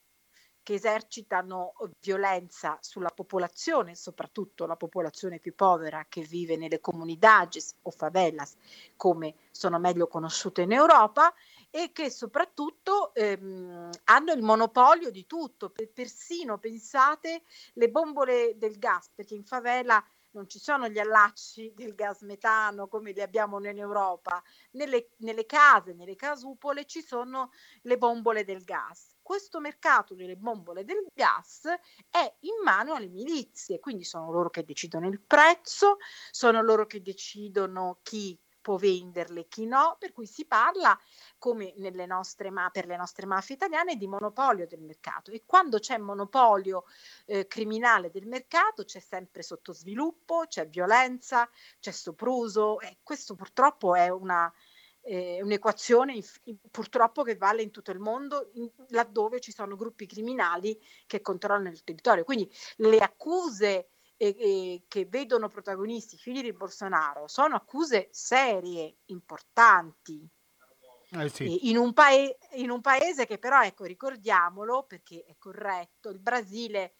che 0.68 0.74
esercitano 0.74 1.72
violenza 1.98 2.76
sulla 2.82 3.08
popolazione, 3.08 3.94
soprattutto 3.94 4.66
la 4.66 4.76
popolazione 4.76 5.38
più 5.38 5.54
povera 5.54 6.04
che 6.10 6.20
vive 6.20 6.58
nelle 6.58 6.78
comunidades 6.78 7.74
o 7.84 7.90
favelas, 7.90 8.54
come 8.94 9.34
sono 9.50 9.78
meglio 9.78 10.08
conosciute 10.08 10.60
in 10.60 10.72
Europa, 10.72 11.32
e 11.70 11.90
che 11.92 12.10
soprattutto 12.10 13.14
ehm, 13.14 13.88
hanno 14.04 14.32
il 14.32 14.42
monopolio 14.42 15.10
di 15.10 15.24
tutto, 15.26 15.70
per- 15.70 15.88
persino 15.90 16.58
pensate 16.58 17.44
le 17.72 17.88
bombole 17.88 18.58
del 18.58 18.78
gas, 18.78 19.08
perché 19.14 19.34
in 19.34 19.44
favela 19.44 20.04
non 20.32 20.48
ci 20.48 20.58
sono 20.58 20.88
gli 20.88 20.98
allacci 20.98 21.72
del 21.74 21.94
gas 21.94 22.22
metano 22.22 22.88
come 22.88 23.12
li 23.12 23.20
abbiamo 23.20 23.58
noi 23.58 23.70
in 23.70 23.78
Europa, 23.78 24.42
nelle, 24.72 25.10
nelle 25.18 25.46
case, 25.46 25.94
nelle 25.94 26.16
casupole 26.16 26.84
ci 26.84 27.02
sono 27.02 27.50
le 27.82 27.96
bombole 27.98 28.44
del 28.44 28.64
gas. 28.64 29.16
Questo 29.22 29.60
mercato 29.60 30.14
delle 30.14 30.36
bombole 30.36 30.84
del 30.84 31.06
gas 31.12 31.66
è 32.10 32.36
in 32.40 32.62
mano 32.64 32.94
alle 32.94 33.08
milizie, 33.08 33.78
quindi 33.78 34.04
sono 34.04 34.30
loro 34.30 34.50
che 34.50 34.64
decidono 34.64 35.06
il 35.08 35.20
prezzo, 35.20 35.96
sono 36.30 36.62
loro 36.62 36.86
che 36.86 37.02
decidono 37.02 38.00
chi 38.02 38.38
può 38.60 38.76
venderle 38.76 39.40
e 39.40 39.48
chi 39.48 39.66
no, 39.66 39.96
per 39.98 40.12
cui 40.12 40.26
si 40.26 40.46
parla 40.46 40.98
come 41.38 41.72
nostre 42.06 42.52
per 42.72 42.86
le 42.86 42.96
nostre 42.96 43.26
mafie 43.26 43.54
italiane 43.54 43.96
di 43.96 44.06
monopolio 44.06 44.66
del 44.66 44.80
mercato 44.80 45.30
e 45.30 45.44
quando 45.46 45.78
c'è 45.78 45.96
monopolio 45.98 46.84
eh, 47.26 47.46
criminale 47.46 48.10
del 48.10 48.26
mercato 48.26 48.84
c'è 48.84 49.00
sempre 49.00 49.42
sottosviluppo, 49.42 50.44
c'è 50.46 50.68
violenza, 50.68 51.48
c'è 51.78 51.92
sopruso 51.92 52.80
e 52.80 52.98
questo 53.02 53.34
purtroppo 53.34 53.94
è 53.94 54.08
una, 54.08 54.52
eh, 55.02 55.40
un'equazione 55.42 56.20
purtroppo 56.70 57.22
che 57.22 57.36
vale 57.36 57.62
in 57.62 57.70
tutto 57.70 57.90
il 57.90 57.98
mondo 57.98 58.50
in- 58.54 58.70
laddove 58.88 59.40
ci 59.40 59.52
sono 59.52 59.76
gruppi 59.76 60.06
criminali 60.06 60.78
che 61.06 61.20
controllano 61.20 61.70
il 61.70 61.82
territorio. 61.84 62.24
Quindi 62.24 62.50
le 62.76 62.98
accuse 62.98 63.90
eh, 64.20 64.34
eh, 64.36 64.84
che 64.88 65.06
vedono 65.06 65.48
protagonisti 65.48 66.16
i 66.16 66.18
figli 66.18 66.42
di 66.42 66.52
Bolsonaro 66.52 67.28
sono 67.28 67.54
accuse 67.54 68.08
serie, 68.10 68.98
importanti, 69.06 70.28
Eh 71.10 71.28
sì. 71.30 71.68
in, 71.70 71.76
un 71.78 71.92
pae- 71.94 72.36
in 72.52 72.70
un 72.70 72.80
paese 72.80 73.26
che 73.26 73.38
però, 73.38 73.62
ecco, 73.62 73.84
ricordiamolo 73.84 74.84
perché 74.84 75.24
è 75.24 75.36
corretto, 75.38 76.10
il 76.10 76.18
Brasile 76.18 76.94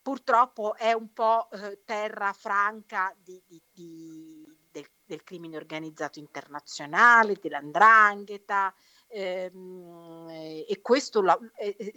purtroppo 0.00 0.76
è 0.76 0.92
un 0.92 1.12
po' 1.12 1.50
eh, 1.50 1.80
terra 1.84 2.32
franca 2.32 3.14
di- 3.18 3.42
di- 3.46 3.62
di- 3.72 4.46
del, 4.70 4.86
del 5.04 5.24
crimine 5.24 5.56
organizzato 5.56 6.18
internazionale, 6.18 7.38
dell'andrangheta. 7.40 8.74
ehm, 9.08 10.26
eh, 10.28 10.66
e 10.68 10.80
la- 11.22 11.38
eh, 11.56 11.94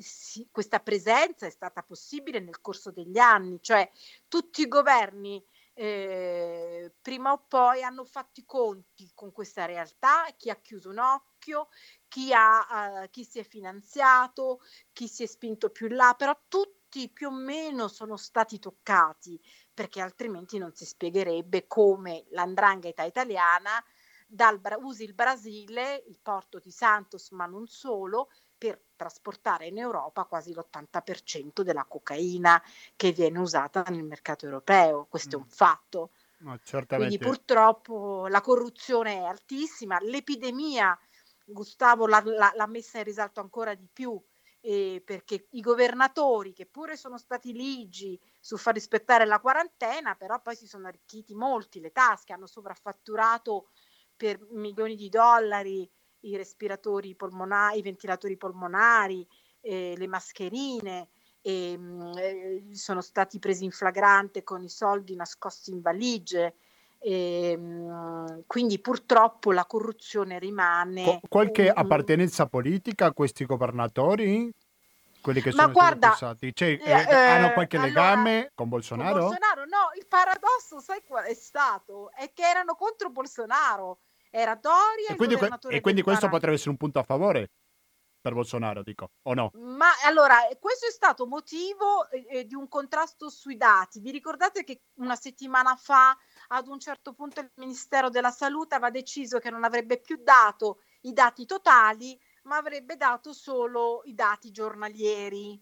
questa 0.52 0.80
presenza 0.80 1.48
è 1.48 1.50
stata 1.50 1.82
possibile 1.82 2.40
nel 2.40 2.62
corso 2.62 2.92
degli 2.92 3.18
anni, 3.18 3.58
cioè 3.62 3.90
tutti 4.28 4.62
i 4.62 4.68
governi 4.68 5.44
eh, 5.80 6.92
prima 7.02 7.32
o 7.34 7.46
poi 7.48 7.84
hanno 7.84 8.04
fatto 8.04 8.40
i 8.40 8.46
conti 8.46 9.12
con 9.14 9.32
questa 9.32 9.66
realtà, 9.66 10.26
chi 10.36 10.50
ha 10.50 10.56
chiuso 10.56 10.90
un 10.90 10.98
occhio, 10.98 11.68
chi, 12.08 12.34
ha, 12.34 13.04
eh, 13.04 13.10
chi 13.12 13.24
si 13.24 13.38
è 13.38 13.44
finanziato, 13.44 14.62
chi 14.92 15.08
si 15.08 15.22
è 15.22 15.28
spinto 15.28 15.70
più 15.70 15.88
là, 15.88 16.16
però 16.18 16.36
tutti 16.48 17.10
più 17.10 17.28
o 17.28 17.32
meno 17.32 17.88
sono 17.88 18.18
stati 18.18 18.58
toccati, 18.58 19.40
perché 19.72 20.02
altrimenti 20.02 20.58
non 20.58 20.74
si 20.74 20.84
spiegherebbe 20.86 21.68
come 21.68 22.26
l'andrangheta 22.32 23.04
italiana 23.04 23.84
dal, 24.28 24.60
usi 24.80 25.04
il 25.04 25.14
Brasile, 25.14 26.04
il 26.08 26.18
porto 26.20 26.58
di 26.58 26.72
Santos, 26.72 27.30
ma 27.32 27.46
non 27.46 27.68
solo, 27.68 28.30
trasportare 28.98 29.68
in 29.68 29.78
Europa 29.78 30.26
quasi 30.26 30.54
l'80% 30.54 31.64
della 31.64 31.86
cocaina 31.86 32.62
che 32.98 33.12
viene 33.14 33.40
usata 33.40 33.84
nel 33.90 34.04
mercato 34.04 34.46
europeo. 34.46 35.06
Questo 35.10 35.38
è 35.38 35.40
un 35.40 35.46
Mm. 35.46 35.50
fatto. 35.50 36.12
No, 36.40 36.58
Quindi 36.92 37.20
purtroppo 37.20 38.28
la 38.28 38.42
corruzione 38.42 39.16
è 39.16 39.24
altissima, 39.26 40.00
l'epidemia, 40.02 40.98
Gustavo 41.46 42.08
l'ha, 42.08 42.22
l'ha- 42.26 42.52
l'ha 42.56 42.68
messa 42.68 42.98
in 42.98 43.04
risalto 43.06 43.40
ancora 43.40 43.76
di 43.76 43.88
più, 43.92 44.20
eh, 44.62 45.02
perché 45.06 45.48
i 45.52 45.62
governatori, 45.62 46.54
che 46.54 46.66
pure 46.66 46.98
sono 46.98 47.18
stati 47.18 47.54
ligi 47.54 48.20
su 48.40 48.58
far 48.58 48.74
rispettare 48.74 49.26
la 49.26 49.40
quarantena, 49.40 50.16
però 50.16 50.42
poi 50.42 50.56
si 50.56 50.68
sono 50.68 50.88
arricchiti 50.88 51.34
molti 51.36 51.80
le 51.80 51.92
tasche, 51.92 52.34
hanno 52.34 52.48
sovraffatturato 52.48 53.70
per 54.16 54.40
milioni 54.52 54.96
di 54.96 55.10
dollari 55.10 55.90
i 56.22 56.36
respiratori 56.36 57.16
polmonari, 57.16 57.80
i 57.80 57.82
ventilatori 57.82 58.38
polmonari, 58.38 59.28
eh, 59.62 59.94
le 59.98 60.08
mascherine, 60.08 61.10
e, 61.42 61.78
mh, 61.78 62.18
eh, 62.18 62.64
sono 62.74 63.02
stati 63.02 63.40
presi 63.40 63.64
in 63.64 63.72
flagrante 63.72 64.44
con 64.44 64.64
i 64.64 64.70
soldi 64.70 65.16
nascosti 65.16 65.72
in 65.72 65.82
valigie. 65.82 66.56
E, 67.00 67.56
mh, 67.56 68.44
quindi 68.48 68.80
purtroppo 68.80 69.52
la 69.52 69.66
corruzione 69.66 70.40
rimane. 70.40 71.04
Qu- 71.04 71.30
qualche 71.30 71.70
appartenenza 71.70 72.48
politica 72.48 73.06
a 73.06 73.14
questi 73.14 73.46
governatori? 73.46 74.52
Quelli 75.22 75.42
che 75.42 75.52
Ma 75.52 75.64
sono 75.64 75.74
guarda, 75.74 76.12
stati? 76.12 76.54
Cioè, 76.54 76.70
eh, 76.70 76.80
eh, 76.80 77.16
hanno 77.16 77.48
eh, 77.48 77.54
qualche 77.54 77.78
allora, 77.78 77.92
legame 77.92 78.42
con 78.42 78.52
con 78.56 78.70
Bolsonaro? 78.70 79.20
Bolsonaro 79.20 79.66
no, 79.66 79.90
il 79.98 80.08
paradosso 80.08 80.80
sai 80.80 81.02
qual 81.06 81.26
è 81.26 81.34
stato? 81.34 82.12
È 82.12 82.32
che 82.34 82.44
erano 82.44 82.76
contro 82.76 83.10
Bolsonaro. 83.10 84.00
Era 84.30 84.56
Doria 84.56 85.10
E 85.10 85.16
quindi, 85.16 85.38
e 85.70 85.82
quindi 85.82 86.02
questo 86.02 86.30
potrebbe 86.30 86.56
essere 86.56 86.72
un 86.72 86.78
punto 86.78 87.00
a 87.00 87.04
favore? 87.04 87.52
per 88.28 88.34
Bolsonaro, 88.36 88.84
dico, 88.84 89.12
o 89.24 89.34
no? 89.34 89.52
Ma 89.54 89.88
allora, 90.04 90.40
questo 90.60 90.88
è 90.88 90.92
stato 90.92 91.26
motivo 91.28 92.10
eh, 92.10 92.26
eh, 92.30 92.46
di 92.46 92.56
un 92.56 92.68
contrasto 92.68 93.30
sui 93.30 93.56
dati. 93.56 94.02
Vi 94.02 94.12
ricordate 94.12 94.66
che 94.66 94.82
una 94.96 95.16
settimana 95.16 95.78
fa, 95.78 96.18
ad 96.48 96.68
un 96.68 96.78
certo 96.78 97.14
punto, 97.14 97.40
il 97.40 97.50
Ministero 97.56 98.10
della 98.10 98.32
Salute 98.32 98.76
aveva 98.76 98.92
deciso 98.92 99.40
che 99.40 99.50
non 99.50 99.64
avrebbe 99.64 100.02
più 100.02 100.20
dato 100.22 100.82
i 101.02 101.14
dati 101.14 101.46
totali, 101.46 102.20
ma 102.44 102.58
avrebbe 102.58 102.98
dato 102.98 103.32
solo 103.32 104.02
i 104.04 104.14
dati 104.14 104.52
giornalieri. 104.52 105.58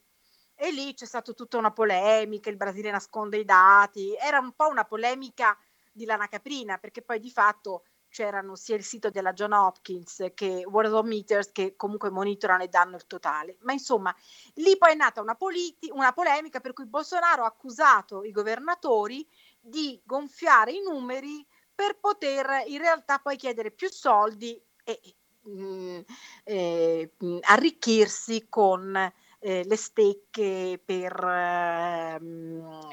E 0.56 0.72
lì 0.72 0.96
c'è 0.96 1.06
stata 1.06 1.34
tutta 1.34 1.58
una 1.58 1.72
polemica, 1.72 2.50
il 2.50 2.58
Brasile 2.58 2.90
nasconde 2.90 3.38
i 3.38 3.46
dati, 3.46 4.16
era 4.16 4.40
un 4.40 4.54
po' 4.54 4.70
una 4.70 4.86
polemica 4.86 5.56
di 5.92 6.06
lana 6.06 6.28
caprina, 6.28 6.78
perché 6.78 7.04
poi 7.04 7.20
di 7.20 7.30
fatto 7.30 7.84
c'erano 8.16 8.56
sia 8.56 8.78
il 8.78 8.84
sito 8.86 9.10
della 9.10 9.34
John 9.34 9.52
Hopkins 9.52 10.32
che 10.34 10.64
Worldometers 10.66 11.52
che 11.52 11.76
comunque 11.76 12.10
monitorano 12.10 12.64
e 12.64 12.70
danno 12.70 12.96
il 12.96 13.08
totale. 13.08 13.58
Ma 13.64 13.74
insomma, 13.74 14.16
lì 14.54 14.78
poi 14.78 14.94
è 14.94 14.96
nata 14.96 15.20
una, 15.20 15.36
politi- 15.36 15.90
una 15.92 16.14
polemica 16.14 16.62
per 16.62 16.72
cui 16.72 16.86
Bolsonaro 16.86 17.44
ha 17.44 17.48
accusato 17.48 18.24
i 18.24 18.32
governatori 18.32 19.28
di 19.60 20.02
gonfiare 20.06 20.72
i 20.72 20.82
numeri 20.82 21.46
per 21.76 21.98
poter 22.00 22.64
in 22.68 22.78
realtà 22.78 23.20
poi 23.20 23.36
chiedere 23.36 23.72
più 23.72 23.90
soldi 23.90 24.58
e 24.86 25.02
mh, 25.42 25.52
mm, 25.52 26.00
eh, 26.46 27.12
mh, 27.18 27.38
arricchirsi 27.42 28.48
con 28.48 28.96
eh, 29.40 29.64
le 29.66 29.76
stecche 29.76 30.82
per 30.86 31.22
eh, 31.22 32.18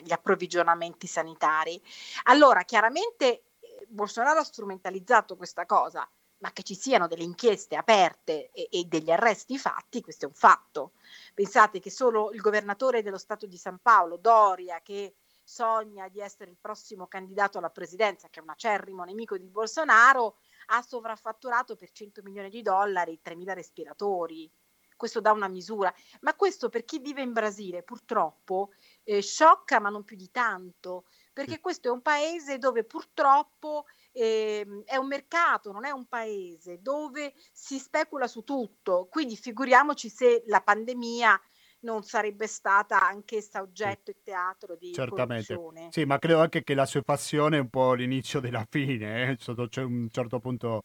gli 0.03 0.13
approvvigionamenti 0.13 1.07
sanitari. 1.07 1.81
Allora, 2.25 2.65
chiaramente 2.65 3.45
Bolsonaro 3.93 4.41
ha 4.41 4.45
strumentalizzato 4.45 5.37
questa 5.37 5.67
cosa, 5.67 6.09
ma 6.39 6.51
che 6.53 6.63
ci 6.63 6.75
siano 6.75 7.07
delle 7.07 7.25
inchieste 7.25 7.77
aperte 7.77 8.51
e, 8.51 8.69
e, 8.71 8.85
degli 8.85 9.11
arresti 9.11 9.59
fatti, 9.59 10.01
questo 10.01 10.25
è 10.25 10.29
un 10.29 10.35
fatto. 10.35 10.93
Pensate 11.35 11.79
che 11.79 11.91
solo 11.91 12.33
il 12.33 12.41
governatore 12.41 13.03
dello 13.03 13.19
Stato 13.19 13.47
di 13.47 13.59
San 13.59 13.79
Paolo, 13.81 14.17
Doria, 14.17 14.81
che 14.81 15.17
sogna 15.45 16.09
di 16.09 16.21
essere 16.21 16.51
il 16.51 16.57
prossimo 16.59 17.07
candidato 17.07 17.59
alla 17.59 17.71
presidenza, 17.71 18.29
che 18.29 18.41
è 18.41 18.43
un 18.43 18.49
acerrimo 18.49 19.05
nemico 19.05 19.37
di 19.37 19.47
Bolsonaro, 19.47 20.39
ha 20.67 20.81
sovraffatturato 20.81 21.77
per 21.77 21.93
100 21.93 22.23
milioni 22.23 22.49
di 22.49 22.63
dollari 22.63 23.21
3.000 23.23 23.53
respiratori. 23.53 24.51
Questo 24.97 25.21
dà 25.21 25.33
una 25.33 25.49
misura, 25.49 25.93
ma 26.21 26.35
questo 26.35 26.69
per 26.69 26.85
chi 26.85 26.99
vive 26.99 27.23
in 27.23 27.33
Brasile 27.33 27.83
purtroppo 27.83 28.71
eh, 29.03 29.21
sciocca, 29.21 29.81
ma 29.81 29.91
non 29.91 30.05
più 30.05 30.17
di 30.17 30.31
tanto, 30.31 31.05
perché 31.33 31.61
questo 31.61 31.89
è 31.89 31.91
un 31.91 32.03
paese 32.03 32.59
dove 32.59 32.85
purtroppo 32.85 33.87
eh, 34.13 34.67
è 34.85 34.97
un 34.97 35.07
mercato, 35.07 35.73
non 35.73 35.85
è 35.85 35.91
un 35.91 36.07
paese 36.07 36.81
dove 36.81 37.33
si 37.53 37.79
specula 37.79 38.27
su 38.27 38.43
tutto. 38.43 39.09
Quindi 39.11 39.37
figuriamoci 39.37 40.09
se 40.09 40.43
la 40.47 40.61
pandemia 40.61 41.41
non 41.81 42.03
sarebbe 42.03 42.47
stata 42.47 43.01
anch'essa 43.01 43.61
oggetto 43.61 44.11
e 44.11 44.17
teatro 44.23 44.77
di 44.77 44.93
Certamente. 44.93 45.55
corruzione. 45.55 45.89
Sì, 45.91 46.05
ma 46.05 46.19
credo 46.19 46.41
anche 46.41 46.63
che 46.63 46.75
la 46.75 46.87
sua 46.87 47.03
passione 47.03 47.57
è 47.57 47.61
un 47.61 47.71
po' 47.71 47.95
l'inizio 47.95 48.41
della 48.41 48.67
fine, 48.69 49.31
eh? 49.31 49.37
sotto 49.39 49.69
un 49.81 50.09
certo 50.11 50.39
punto 50.39 50.85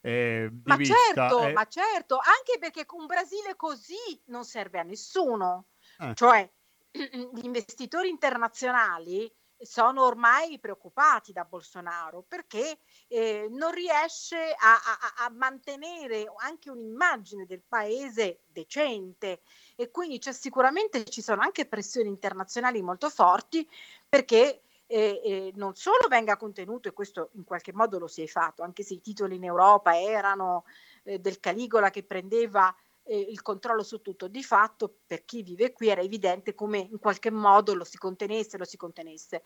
eh, 0.00 0.48
di 0.50 0.62
ma 0.64 0.76
vista. 0.76 0.94
Certo, 0.94 1.46
eh. 1.46 1.52
Ma 1.52 1.66
certo, 1.66 2.16
anche 2.16 2.58
perché 2.58 2.84
un 2.92 3.06
Brasile 3.06 3.54
così 3.56 4.20
non 4.26 4.44
serve 4.44 4.80
a 4.80 4.82
nessuno. 4.82 5.68
Eh. 5.98 6.14
Cioè, 6.14 6.52
gli 6.90 7.44
investitori 7.44 8.08
internazionali 8.08 9.32
sono 9.58 10.04
ormai 10.04 10.58
preoccupati 10.58 11.32
da 11.32 11.44
Bolsonaro 11.44 12.24
perché 12.26 12.78
eh, 13.08 13.48
non 13.50 13.72
riesce 13.72 14.54
a, 14.58 14.74
a, 14.74 15.24
a, 15.24 15.30
mantenere 15.30 16.26
anche 16.38 16.70
un'immagine 16.70 17.46
del 17.46 17.62
paese 17.66 18.40
decente. 18.46 19.40
E 19.76 19.90
quindi 19.90 20.18
c'è, 20.18 20.32
sicuramente 20.32 21.04
ci 21.04 21.22
sono 21.22 21.42
anche 21.42 21.66
pressioni 21.66 22.08
internazionali 22.08 22.82
molto 22.82 23.08
forti 23.10 23.68
perché 24.08 24.62
eh, 24.86 25.20
eh, 25.24 25.52
non 25.56 25.74
solo 25.74 26.08
venga 26.08 26.36
contenuto, 26.36 26.88
e 26.88 26.92
questo 26.92 27.30
in 27.34 27.44
qualche 27.44 27.72
modo 27.72 27.98
lo 27.98 28.06
si 28.06 28.22
è 28.22 28.26
fatto, 28.26 28.62
anche 28.62 28.82
se 28.82 28.94
i 28.94 29.00
titoli 29.00 29.36
in 29.36 29.44
Europa 29.44 29.98
erano 29.98 30.64
eh, 31.04 31.18
del 31.18 31.40
Caligola 31.40 31.90
che 31.90 32.04
prendeva 32.04 32.74
eh, 33.04 33.18
il 33.18 33.42
controllo 33.42 33.82
su 33.82 34.00
tutto. 34.00 34.28
Di 34.28 34.42
fatto, 34.42 34.92
per 35.06 35.24
chi 35.24 35.42
vive 35.42 35.72
qui 35.72 35.88
era 35.88 36.00
evidente 36.00 36.54
come 36.54 36.78
in 36.78 36.98
qualche 36.98 37.30
modo 37.30 37.74
lo 37.74 37.84
si 37.84 37.98
contenesse, 37.98 38.58
lo 38.58 38.64
si 38.64 38.76
contenesse, 38.76 39.42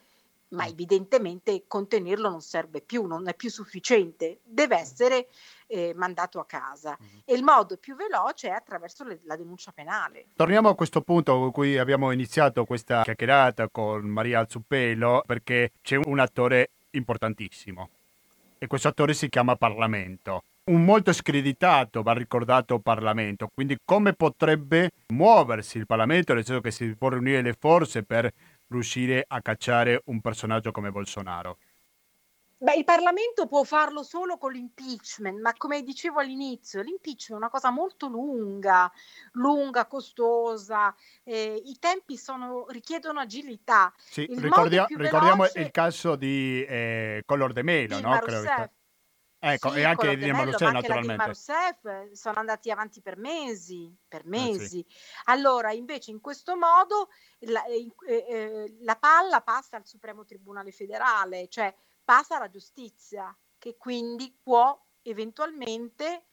ma 0.48 0.64
mm. 0.64 0.68
evidentemente 0.68 1.64
contenerlo 1.66 2.28
non 2.28 2.40
serve 2.40 2.80
più, 2.80 3.04
non 3.04 3.28
è 3.28 3.34
più 3.34 3.50
sufficiente, 3.50 4.40
deve 4.44 4.76
mm. 4.76 4.80
essere 4.80 5.28
eh, 5.66 5.92
mandato 5.94 6.40
a 6.40 6.46
casa 6.46 6.96
mm-hmm. 7.00 7.20
e 7.24 7.34
il 7.34 7.42
modo 7.42 7.76
più 7.76 7.94
veloce 7.96 8.48
è 8.48 8.52
attraverso 8.52 9.04
le, 9.04 9.20
la 9.24 9.36
denuncia 9.36 9.72
penale. 9.72 10.26
Torniamo 10.34 10.68
a 10.68 10.74
questo 10.74 11.00
punto 11.02 11.38
con 11.38 11.50
cui 11.50 11.78
abbiamo 11.78 12.11
iniziato 12.11 12.64
questa 12.64 13.02
chiacchierata 13.02 13.68
con 13.68 14.06
Maria 14.06 14.40
Alzupelo 14.40 15.22
perché 15.26 15.72
c'è 15.82 15.96
un 15.96 16.18
attore 16.18 16.70
importantissimo 16.90 17.90
e 18.59 18.66
questo 18.66 18.88
attore 18.88 19.14
si 19.14 19.28
chiama 19.28 19.56
Parlamento 19.56 20.42
un 20.68 20.84
molto 20.84 21.12
screditato, 21.12 22.02
va 22.02 22.12
ricordato 22.12 22.78
Parlamento. 22.78 23.48
Quindi 23.52 23.78
come 23.84 24.12
potrebbe 24.12 24.90
muoversi 25.08 25.78
il 25.78 25.86
Parlamento, 25.86 26.34
nel 26.34 26.44
senso 26.44 26.60
che 26.60 26.70
si 26.70 26.94
può 26.96 27.08
riunire 27.08 27.42
le 27.42 27.56
forze 27.58 28.04
per 28.04 28.30
riuscire 28.68 29.24
a 29.26 29.40
cacciare 29.40 30.02
un 30.06 30.20
personaggio 30.20 30.70
come 30.70 30.90
Bolsonaro? 30.90 31.58
Beh, 32.60 32.74
il 32.74 32.82
Parlamento 32.82 33.46
può 33.46 33.62
farlo 33.62 34.02
solo 34.02 34.36
con 34.36 34.50
l'impeachment, 34.50 35.40
ma 35.40 35.52
come 35.56 35.82
dicevo 35.82 36.18
all'inizio, 36.18 36.82
l'impeachment 36.82 37.40
è 37.40 37.44
una 37.44 37.50
cosa 37.50 37.70
molto 37.70 38.08
lunga, 38.08 38.90
lunga, 39.34 39.86
costosa, 39.86 40.92
eh, 41.22 41.62
i 41.64 41.76
tempi 41.78 42.16
sono, 42.16 42.66
richiedono 42.68 43.20
agilità. 43.20 43.92
Sì, 43.96 44.26
ricordia- 44.28 44.86
ricordiamo 44.88 45.44
il 45.54 45.70
caso 45.70 46.16
di 46.16 46.64
eh, 46.64 47.22
Collor 47.24 47.52
de 47.52 47.62
Melo, 47.62 48.00
no? 48.00 48.18
Credo 48.18 48.70
che 49.39 49.53
Ecco, 49.53 49.70
sì, 49.70 49.78
e 49.78 49.84
anche 49.84 50.16
di 50.16 50.24
Dilma 50.24 50.43
Rousseff 50.45 50.72
naturalmente. 50.72 51.07
Dilma 51.07 51.24
Rousseff 51.24 51.84
eh, 51.84 52.11
sono 52.14 52.39
andati 52.39 52.70
avanti 52.70 53.01
per 53.01 53.16
mesi, 53.16 53.95
per 54.07 54.24
mesi. 54.26 54.80
Eh 54.80 54.86
sì. 54.89 54.99
Allora, 55.24 55.72
invece 55.72 56.11
in 56.11 56.20
questo 56.20 56.57
modo 56.57 57.09
la, 57.41 57.64
eh, 57.64 57.93
eh, 58.07 58.76
la, 58.80 58.97
palla 58.97 59.41
passa 59.43 59.76
al 59.76 59.86
Supremo 59.86 60.24
Tribunale 60.24 60.72
Federale, 60.72 61.49
cioè 61.49 61.74
passa 62.03 62.36
alla 62.36 62.51
giustizia, 62.51 63.36
che 63.59 63.76
quindi 63.76 64.36
può 64.43 64.76
eventualmente 65.03 66.24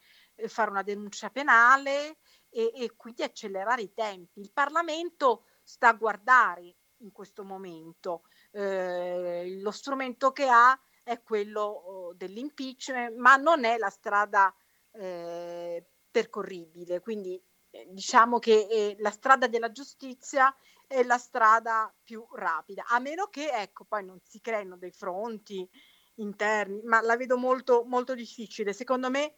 fare 0.48 0.70
una 0.70 0.84
denuncia 0.84 1.30
penale 1.30 2.18
e, 2.50 2.72
e 2.74 2.94
quindi 2.96 3.24
accelerare 3.24 3.84
i 3.84 3.94
tempi. 3.94 4.40
Il 4.40 4.52
Parlamento 4.52 5.46
sta 5.64 5.90
a 5.90 5.94
guardare 5.94 6.76
in 7.00 7.12
questo 7.12 7.44
momento. 7.44 8.24
Eh, 8.52 9.60
lo 9.62 9.72
strumento 9.72 10.32
che 10.32 10.48
ha 10.48 10.80
è 11.06 11.22
quello 11.22 11.62
oh, 11.62 12.14
dell'impeachment, 12.16 13.16
ma 13.16 13.36
non 13.36 13.64
è 13.64 13.78
la 13.78 13.92
strada 13.92 14.54
eh, 14.92 15.86
percorribile. 16.10 17.00
Quindi 17.00 17.40
eh, 17.70 17.88
diciamo 17.92 18.40
che 18.40 18.68
eh, 18.70 18.96
la 19.00 19.12
strada 19.12 19.48
della 19.48 19.72
giustizia 19.72 20.54
è 20.88 21.04
la 21.04 21.20
strada 21.20 21.94
più 22.04 22.26
rapida, 22.34 22.86
a 22.88 23.00
meno 23.00 23.28
che 23.28 23.50
ecco, 23.52 23.86
poi 23.86 24.04
non 24.04 24.20
si 24.24 24.42
creino 24.42 24.78
dei 24.78 24.92
fronti 24.92 25.68
interni, 26.16 26.82
ma 26.84 27.02
la 27.02 27.16
vedo 27.16 27.38
molto, 27.38 27.84
molto 27.86 28.16
difficile. 28.16 28.74
Secondo 28.74 29.10
me 29.12 29.36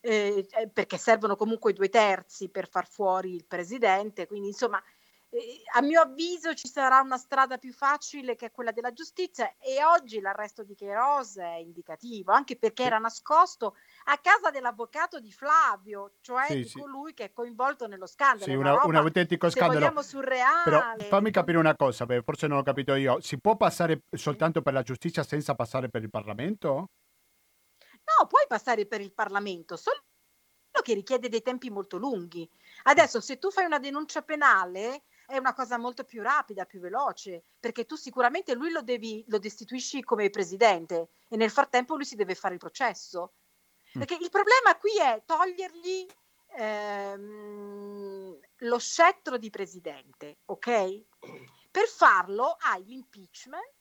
eh, 0.00 0.46
eh 0.50 0.68
perché 0.68 0.98
servono 0.98 1.34
comunque 1.34 1.72
due 1.72 1.88
terzi 1.88 2.50
per 2.50 2.68
far 2.68 2.86
fuori 2.86 3.34
il 3.34 3.46
presidente, 3.46 4.26
quindi 4.26 4.48
insomma 4.48 4.82
a 5.74 5.82
mio 5.82 6.00
avviso 6.00 6.54
ci 6.54 6.68
sarà 6.68 7.00
una 7.00 7.16
strada 7.16 7.58
più 7.58 7.72
facile 7.72 8.36
che 8.36 8.46
è 8.46 8.50
quella 8.50 8.72
della 8.72 8.92
giustizia 8.92 9.54
e 9.58 9.82
oggi 9.84 10.20
l'arresto 10.20 10.62
di 10.62 10.74
Queiroz 10.76 11.38
è 11.38 11.56
indicativo, 11.56 12.32
anche 12.32 12.56
perché 12.56 12.84
era 12.84 12.98
nascosto 12.98 13.76
a 14.04 14.18
casa 14.18 14.50
dell'avvocato 14.50 15.20
di 15.20 15.32
Flavio, 15.32 16.14
cioè 16.20 16.46
sì, 16.46 16.54
di 16.56 16.68
sì. 16.68 16.78
colui 16.78 17.14
che 17.14 17.24
è 17.24 17.32
coinvolto 17.32 17.86
nello 17.86 18.06
scandalo. 18.06 18.44
Sì, 18.44 18.54
una, 18.54 18.70
roba, 18.70 18.86
un 18.86 18.96
autentico 18.96 19.50
scandalo. 19.50 19.92
Però 20.64 20.94
fammi 21.08 21.30
capire 21.30 21.58
una 21.58 21.76
cosa, 21.76 22.06
forse 22.22 22.46
non 22.46 22.58
ho 22.58 22.62
capito 22.62 22.94
io. 22.94 23.20
Si 23.20 23.38
può 23.38 23.56
passare 23.56 24.02
soltanto 24.12 24.62
per 24.62 24.72
la 24.72 24.82
giustizia 24.82 25.22
senza 25.22 25.54
passare 25.54 25.88
per 25.88 26.02
il 26.02 26.10
Parlamento? 26.10 26.90
No, 28.06 28.26
puoi 28.28 28.44
passare 28.46 28.86
per 28.86 29.00
il 29.00 29.12
Parlamento, 29.12 29.76
solo 29.76 30.00
che 30.82 30.94
richiede 30.94 31.28
dei 31.28 31.42
tempi 31.42 31.70
molto 31.70 31.96
lunghi. 31.96 32.48
Adesso, 32.84 33.20
se 33.20 33.38
tu 33.38 33.50
fai 33.50 33.64
una 33.64 33.78
denuncia 33.78 34.22
penale, 34.22 35.02
è 35.26 35.36
una 35.36 35.52
cosa 35.52 35.76
molto 35.76 36.04
più 36.04 36.22
rapida, 36.22 36.64
più 36.64 36.80
veloce, 36.80 37.42
perché 37.58 37.84
tu 37.84 37.96
sicuramente 37.96 38.54
lui 38.54 38.70
lo, 38.70 38.82
devi, 38.82 39.24
lo 39.28 39.38
destituisci 39.38 40.02
come 40.02 40.30
presidente 40.30 41.08
e 41.28 41.36
nel 41.36 41.50
frattempo 41.50 41.96
lui 41.96 42.04
si 42.04 42.16
deve 42.16 42.34
fare 42.34 42.54
il 42.54 42.60
processo. 42.60 43.34
Mm. 43.96 44.00
Perché 44.00 44.18
il 44.20 44.30
problema 44.30 44.76
qui 44.78 44.96
è 44.98 45.22
togliergli 45.24 46.06
ehm, 46.56 48.38
lo 48.56 48.78
scettro 48.78 49.36
di 49.36 49.50
presidente, 49.50 50.38
ok? 50.46 51.04
Per 51.70 51.86
farlo 51.88 52.56
hai 52.60 52.84
l'impeachment 52.84 53.74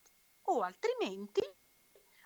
o 0.47 0.61
altrimenti 0.61 1.41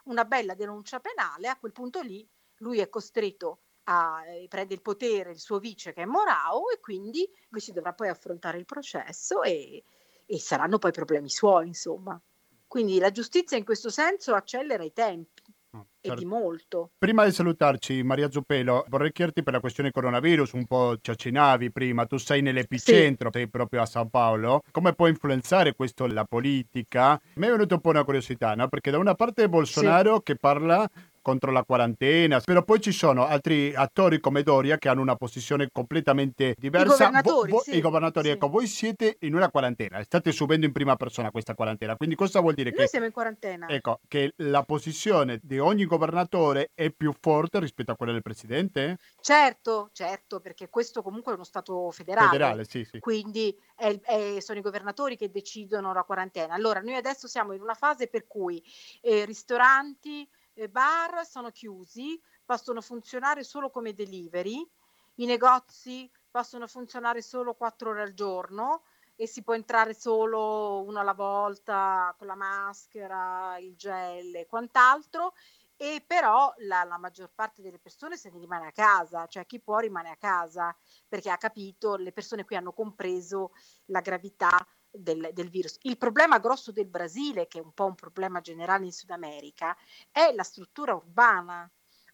una 0.05 0.25
bella 0.25 0.55
denuncia 0.55 0.99
penale, 0.99 1.47
a 1.47 1.57
quel 1.57 1.71
punto 1.71 2.01
lì 2.01 2.27
lui 2.57 2.79
è 2.79 2.89
costretto 2.89 3.61
a, 3.89 4.23
eh, 4.25 4.47
prende 4.47 4.75
il 4.75 4.81
potere 4.81 5.31
il 5.31 5.39
suo 5.39 5.57
vice 5.59 5.93
che 5.93 6.03
è 6.03 6.05
Morao 6.05 6.69
e 6.69 6.79
quindi 6.79 7.27
lui 7.49 7.59
si 7.59 7.71
dovrà 7.71 7.93
poi 7.93 8.09
affrontare 8.09 8.57
il 8.57 8.65
processo 8.65 9.41
e, 9.41 9.83
e 10.25 10.39
saranno 10.39 10.77
poi 10.77 10.91
problemi 10.91 11.29
suoi, 11.29 11.67
insomma. 11.67 12.19
Quindi 12.67 12.99
la 12.99 13.09
giustizia 13.09 13.57
in 13.57 13.65
questo 13.65 13.89
senso 13.89 14.35
accelera 14.35 14.83
i 14.83 14.93
tempi. 14.93 15.41
Ah, 15.71 15.85
E 16.01 16.07
certo. 16.07 16.21
di 16.21 16.25
molto. 16.27 16.91
Prima 16.97 17.25
di 17.25 17.31
salutarci, 17.31 18.01
Maria 18.01 18.31
Zuppello, 18.31 18.85
vorrei 18.89 19.11
chiederti 19.11 19.43
per 19.43 19.53
la 19.53 19.59
questione 19.59 19.91
coronavirus, 19.91 20.53
un 20.53 20.65
po' 20.65 20.97
ci 20.99 21.11
accennavi 21.11 21.71
prima, 21.71 22.05
tu 22.07 22.17
sei 22.17 22.41
nell'epicentro, 22.41 23.29
sei 23.31 23.47
proprio 23.49 23.81
a 23.81 23.85
San 23.85 24.09
Paolo, 24.09 24.61
come 24.71 24.93
può 24.93 25.07
influenzare 25.07 25.75
questo 25.75 26.07
la 26.07 26.25
politica? 26.25 27.19
Mi 27.35 27.47
è 27.47 27.51
venuta 27.51 27.75
un 27.75 27.81
po' 27.81 27.89
una 27.89 28.03
curiosità, 28.03 28.55
no? 28.55 28.67
Perché 28.67 28.89
da 28.89 28.97
una 28.97 29.13
parte 29.13 29.47
Bolsonaro 29.47 30.21
che 30.21 30.35
parla 30.35 30.89
contro 31.21 31.51
la 31.51 31.63
quarantena, 31.63 32.39
però 32.39 32.63
poi 32.63 32.81
ci 32.81 32.91
sono 32.91 33.25
altri 33.25 33.73
attori 33.75 34.19
come 34.19 34.43
Doria 34.43 34.77
che 34.77 34.89
hanno 34.89 35.01
una 35.01 35.15
posizione 35.15 35.69
completamente 35.71 36.55
diversa. 36.57 37.09
governatori, 37.09 37.53
sì, 37.61 37.77
I 37.77 37.81
governatori, 37.81 38.27
sì. 38.27 38.33
ecco, 38.33 38.49
voi 38.49 38.67
siete 38.67 39.17
in 39.21 39.35
una 39.35 39.49
quarantena, 39.49 40.01
state 40.03 40.31
subendo 40.31 40.65
in 40.65 40.71
prima 40.71 40.95
persona 40.95 41.31
questa 41.31 41.53
quarantena, 41.53 41.95
quindi 41.95 42.15
cosa 42.15 42.39
vuol 42.39 42.53
dire 42.53 42.69
Noi 42.71 42.79
che... 42.79 42.87
siamo 42.87 43.05
in 43.05 43.11
quarantena. 43.11 43.67
Ecco, 43.67 43.99
che 44.07 44.33
la 44.37 44.63
posizione 44.63 45.39
di 45.41 45.59
ogni 45.59 45.85
governatore 45.85 46.71
è 46.73 46.89
più 46.91 47.13
forte 47.19 47.59
rispetto 47.59 47.91
a 47.91 47.95
quella 47.95 48.13
del 48.13 48.21
presidente? 48.21 48.97
Certo, 49.21 49.89
certo, 49.93 50.39
perché 50.39 50.69
questo 50.69 51.01
comunque 51.01 51.31
è 51.31 51.35
uno 51.35 51.43
Stato 51.43 51.89
federale. 51.91 52.27
Federale, 52.29 52.63
sì, 52.65 52.85
sì. 52.85 52.99
Quindi 52.99 53.55
è 53.75 53.97
è- 54.01 54.39
sono 54.39 54.59
i 54.59 54.61
governatori 54.61 55.15
che 55.15 55.31
decidono 55.31 55.93
la 55.93 56.03
quarantena. 56.03 56.53
Allora, 56.53 56.81
noi 56.81 56.95
adesso 56.95 57.27
siamo 57.27 57.53
in 57.53 57.61
una 57.61 57.73
fase 57.73 58.07
per 58.07 58.27
cui 58.27 58.63
eh, 59.01 59.25
ristoranti, 59.25 60.27
bar 60.67 61.25
sono 61.25 61.51
chiusi, 61.51 62.21
possono 62.43 62.81
funzionare 62.81 63.43
solo 63.43 63.69
come 63.69 63.93
delivery, 63.93 64.67
i 65.15 65.25
negozi 65.25 66.09
possono 66.29 66.67
funzionare 66.67 67.21
solo 67.21 67.53
quattro 67.53 67.91
ore 67.91 68.01
al 68.01 68.13
giorno 68.13 68.83
e 69.15 69.27
si 69.27 69.43
può 69.43 69.53
entrare 69.53 69.93
solo 69.93 70.81
uno 70.83 70.99
alla 70.99 71.13
volta 71.13 72.15
con 72.17 72.27
la 72.27 72.35
maschera, 72.35 73.57
il 73.59 73.75
gel 73.75 74.35
e 74.35 74.45
quant'altro. 74.45 75.33
E 75.75 76.03
però 76.05 76.53
la, 76.59 76.83
la 76.83 76.97
maggior 76.97 77.31
parte 77.33 77.61
delle 77.61 77.79
persone 77.79 78.17
se 78.17 78.29
ne 78.29 78.39
rimane 78.39 78.67
a 78.67 78.71
casa, 78.71 79.27
cioè 79.27 79.45
chi 79.45 79.61
può 79.61 79.79
rimane 79.79 80.09
a 80.09 80.17
casa 80.17 80.75
perché 81.07 81.29
ha 81.29 81.37
capito, 81.37 81.95
le 81.95 82.11
persone 82.11 82.43
qui 82.43 82.57
hanno 82.57 82.73
compreso 82.73 83.51
la 83.85 84.01
gravità 84.01 84.49
del, 84.91 85.29
del 85.33 85.49
virus. 85.49 85.77
Il 85.81 85.97
problema 85.97 86.39
grosso 86.39 86.71
del 86.71 86.87
Brasile, 86.87 87.47
che 87.47 87.59
è 87.59 87.63
un 87.63 87.73
po' 87.73 87.85
un 87.85 87.95
problema 87.95 88.41
generale 88.41 88.85
in 88.85 88.91
Sud 88.91 89.09
America, 89.11 89.75
è 90.11 90.31
la 90.33 90.43
struttura 90.43 90.93
urbana, 90.93 91.69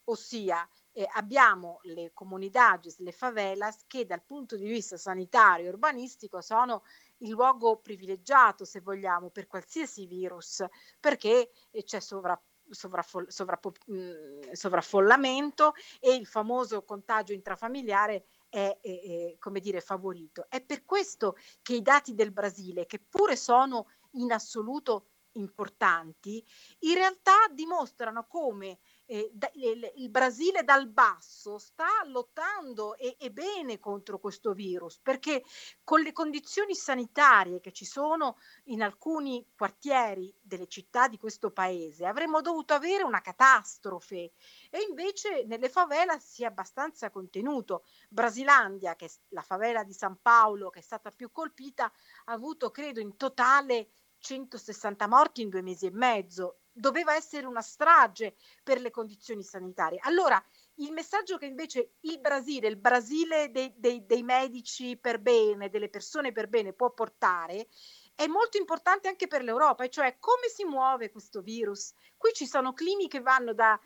ossia 0.06 0.68
eh, 0.92 1.08
abbiamo 1.14 1.80
le 1.84 2.12
comunidades, 2.14 3.00
le 3.00 3.12
favelas, 3.12 3.86
che 3.88 4.06
dal 4.06 4.24
punto 4.24 4.56
di 4.56 4.66
vista 4.66 4.98
sanitario 4.98 5.66
e 5.66 5.70
urbanistico 5.70 6.42
sono 6.42 6.84
il 7.18 7.30
luogo 7.30 7.78
privilegiato, 7.78 8.66
se 8.66 8.82
vogliamo, 8.82 9.30
per 9.30 9.48
qualsiasi 9.48 10.06
virus, 10.06 10.64
perché 11.00 11.50
eh, 11.72 11.84
c'è 11.84 12.00
sovra, 12.00 12.40
sovraffol- 12.70 13.32
sovrappo- 13.32 13.74
mh, 13.88 14.52
sovraffollamento 14.52 15.74
e 16.00 16.14
il 16.14 16.28
famoso 16.28 16.84
contagio 16.84 17.34
intrafamiliare 17.34 18.26
è, 18.56 18.80
è- 18.82 19.02
è, 19.34 19.38
come 19.38 19.60
dire, 19.60 19.82
favorito. 19.82 20.46
È 20.50 20.64
per 20.64 20.86
questo 20.86 21.36
che 21.62 21.76
i 21.76 21.82
dati 21.82 22.14
del 22.14 22.32
Brasile, 22.32 22.86
che 22.86 23.00
pure 23.00 23.36
sono 23.36 23.88
in 24.12 24.32
assoluto 24.32 25.10
importanti, 25.34 26.42
in 26.80 26.94
realtà 26.94 27.34
dimostrano 27.52 28.26
come 28.26 28.80
il, 29.08 29.92
il 29.96 30.10
Brasile 30.10 30.64
dal 30.64 30.88
basso 30.88 31.58
sta 31.58 31.88
lottando 32.06 32.96
e, 32.98 33.16
e 33.20 33.32
bene 33.32 33.80
contro 33.80 34.20
questo 34.20 34.54
virus, 34.54 35.00
perché 35.00 35.44
con 35.84 36.02
le 36.02 36.12
condizioni 36.12 36.76
sanitarie 36.76 37.60
che 37.60 37.72
ci 37.72 37.86
sono 37.86 38.38
in 38.66 38.82
alcuni 38.82 39.46
quartieri 39.56 40.36
delle 40.42 40.68
città 40.68 41.08
di 41.08 41.18
questo 41.18 41.52
paese 41.52 42.06
avremmo 42.06 42.42
dovuto 42.42 42.74
avere 42.74 43.04
una 43.04 43.22
catastrofe 43.22 44.34
e 44.70 44.82
invece 44.90 45.44
nelle 45.46 45.70
favela 45.70 46.18
si 46.20 46.44
è 46.44 46.46
abbastanza 46.46 47.10
contenuto. 47.10 47.84
Brasilandia, 48.10 48.96
che 48.96 49.06
è 49.06 49.10
la 49.30 49.42
favela 49.42 49.84
di 49.84 49.94
San 49.94 50.20
Paolo 50.22 50.70
che 50.70 50.80
è 50.80 50.84
stata 50.84 51.12
più 51.12 51.32
colpita, 51.32 51.86
ha 51.86 52.32
avuto 52.32 52.72
credo 52.72 53.00
in 53.00 53.18
totale 53.18 53.90
160 54.20 55.08
morti 55.08 55.42
in 55.42 55.50
due 55.50 55.62
mesi 55.62 55.86
e 55.86 55.92
mezzo. 55.92 56.62
Doveva 56.78 57.16
essere 57.16 57.48
una 57.48 57.62
strage 57.62 58.36
per 58.62 58.82
le 58.82 58.92
condizioni 58.92 59.44
sanitarie. 59.44 59.98
Allora, 60.02 60.44
il 60.80 60.92
messaggio 60.92 61.38
che 61.38 61.46
invece 61.46 61.94
il 62.02 62.20
Brasile, 62.20 62.68
il 62.68 62.76
Brasile 62.76 63.50
dei, 63.50 63.74
dei, 63.78 64.06
dei 64.06 64.24
medici 64.24 64.98
per 64.98 65.20
bene, 65.20 65.70
delle 65.70 65.88
persone 65.88 66.34
per 66.34 66.50
bene 66.50 66.74
può 66.74 66.92
portare, 66.92 67.70
è 68.14 68.28
molto 68.28 68.58
importante 68.58 69.08
anche 69.08 69.28
per 69.28 69.42
l'Europa, 69.42 69.84
e 69.86 69.90
cioè 69.90 70.18
come 70.20 70.48
si 70.54 70.66
muove 70.66 71.12
questo 71.12 71.42
virus. 71.42 71.94
Qui 72.18 72.32
ci 72.34 72.46
sono 72.46 72.74
climi 72.74 73.08
che 73.08 73.22
vanno 73.22 73.54
da, 73.54 73.80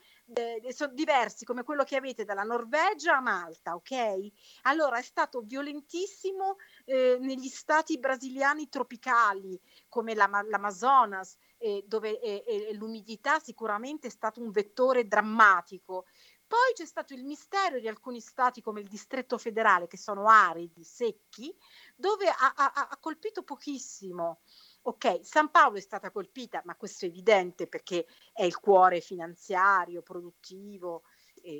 sono 0.69 0.93
diversi, 0.93 1.45
come 1.45 1.63
quello 1.63 1.83
che 1.83 1.95
avete 1.95 2.25
dalla 2.25 2.43
Norvegia 2.43 3.17
a 3.17 3.21
Malta, 3.21 3.75
ok? 3.75 4.27
Allora 4.63 4.97
è 4.97 5.03
stato 5.03 5.41
violentissimo 5.41 6.57
eh, 6.85 7.17
negli 7.19 7.47
stati 7.47 7.97
brasiliani 7.99 8.69
tropicali, 8.69 9.59
come 9.87 10.13
l'Ama- 10.13 10.45
l'Amazonas, 10.47 11.35
eh, 11.59 11.83
dove 11.85 12.19
eh, 12.19 12.73
l'umidità 12.73 13.39
sicuramente 13.39 14.07
è 14.07 14.11
stato 14.11 14.41
un 14.41 14.49
vettore 14.51 15.07
drammatico. 15.07 16.05
Poi 16.47 16.73
c'è 16.73 16.85
stato 16.85 17.13
il 17.13 17.23
mistero 17.25 17.79
di 17.79 17.87
alcuni 17.87 18.19
stati 18.19 18.59
come 18.61 18.81
il 18.81 18.87
distretto 18.87 19.37
federale, 19.37 19.85
che 19.85 19.97
sono 19.97 20.27
aridi, 20.27 20.83
secchi, 20.83 21.55
dove 21.95 22.27
ha, 22.27 22.53
ha- 22.55 22.87
ha 22.89 22.97
colpito 22.97 23.43
pochissimo. 23.43 24.39
Ok, 24.83 25.19
San 25.21 25.51
Paolo 25.51 25.77
è 25.77 25.81
stata 25.81 26.09
colpita, 26.09 26.63
ma 26.65 26.75
questo 26.75 27.05
è 27.05 27.09
evidente 27.09 27.67
perché 27.67 28.07
è 28.33 28.43
il 28.43 28.57
cuore 28.57 28.99
finanziario, 28.99 30.01
produttivo 30.01 31.03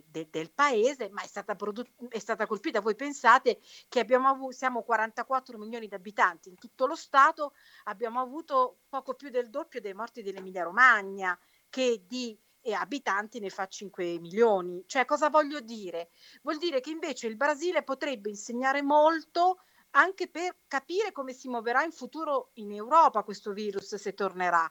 de- 0.07 0.27
del 0.29 0.51
paese, 0.51 1.09
ma 1.09 1.21
è 1.21 1.27
stata, 1.27 1.55
produ- 1.55 2.07
è 2.07 2.19
stata 2.19 2.45
colpita. 2.45 2.81
Voi 2.81 2.95
pensate 2.95 3.59
che 3.87 3.99
abbiamo 3.99 4.27
avuto, 4.27 4.51
siamo 4.51 4.83
44 4.83 5.57
milioni 5.57 5.87
di 5.87 5.95
abitanti 5.95 6.49
in 6.49 6.55
tutto 6.55 6.85
lo 6.85 6.95
Stato, 6.95 7.53
abbiamo 7.85 8.19
avuto 8.19 8.79
poco 8.89 9.13
più 9.13 9.29
del 9.29 9.49
doppio 9.49 9.81
dei 9.81 9.93
morti 9.93 10.21
dell'Emilia 10.21 10.63
Romagna, 10.63 11.37
che 11.69 12.03
di 12.05 12.37
eh, 12.61 12.73
abitanti 12.73 13.39
ne 13.39 13.49
fa 13.49 13.67
5 13.67 14.19
milioni. 14.19 14.83
Cioè, 14.85 15.05
cosa 15.05 15.29
voglio 15.29 15.59
dire? 15.59 16.09
Vuol 16.41 16.57
dire 16.57 16.79
che 16.81 16.89
invece 16.89 17.27
il 17.27 17.35
Brasile 17.35 17.83
potrebbe 17.83 18.29
insegnare 18.29 18.81
molto 18.81 19.61
anche 19.91 20.27
per 20.29 20.57
capire 20.67 21.11
come 21.11 21.33
si 21.33 21.47
muoverà 21.47 21.83
in 21.83 21.91
futuro 21.91 22.51
in 22.55 22.71
Europa 22.71 23.23
questo 23.23 23.53
virus 23.53 23.95
se 23.95 24.13
tornerà, 24.13 24.69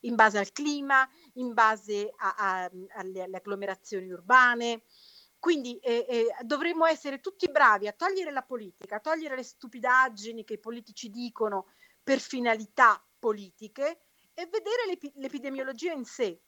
in 0.00 0.14
base 0.14 0.38
al 0.38 0.52
clima, 0.52 1.08
in 1.34 1.52
base 1.52 2.12
a- 2.16 2.34
a- 2.36 2.70
alle, 2.96 3.22
alle 3.22 3.36
agglomerazioni 3.36 4.10
urbane. 4.10 4.82
Quindi 5.38 5.78
eh, 5.78 6.04
eh, 6.08 6.26
dovremmo 6.42 6.84
essere 6.84 7.20
tutti 7.20 7.50
bravi 7.50 7.86
a 7.88 7.92
togliere 7.92 8.30
la 8.30 8.42
politica, 8.42 8.96
a 8.96 9.00
togliere 9.00 9.36
le 9.36 9.42
stupidaggini 9.42 10.44
che 10.44 10.54
i 10.54 10.58
politici 10.60 11.08
dicono 11.08 11.66
per 12.02 12.20
finalità 12.20 13.02
politiche 13.18 14.02
e 14.34 14.44
vedere 14.46 14.86
l'epi- 14.86 15.12
l'epidemiologia 15.16 15.92
in 15.92 16.04
sé. 16.04 16.42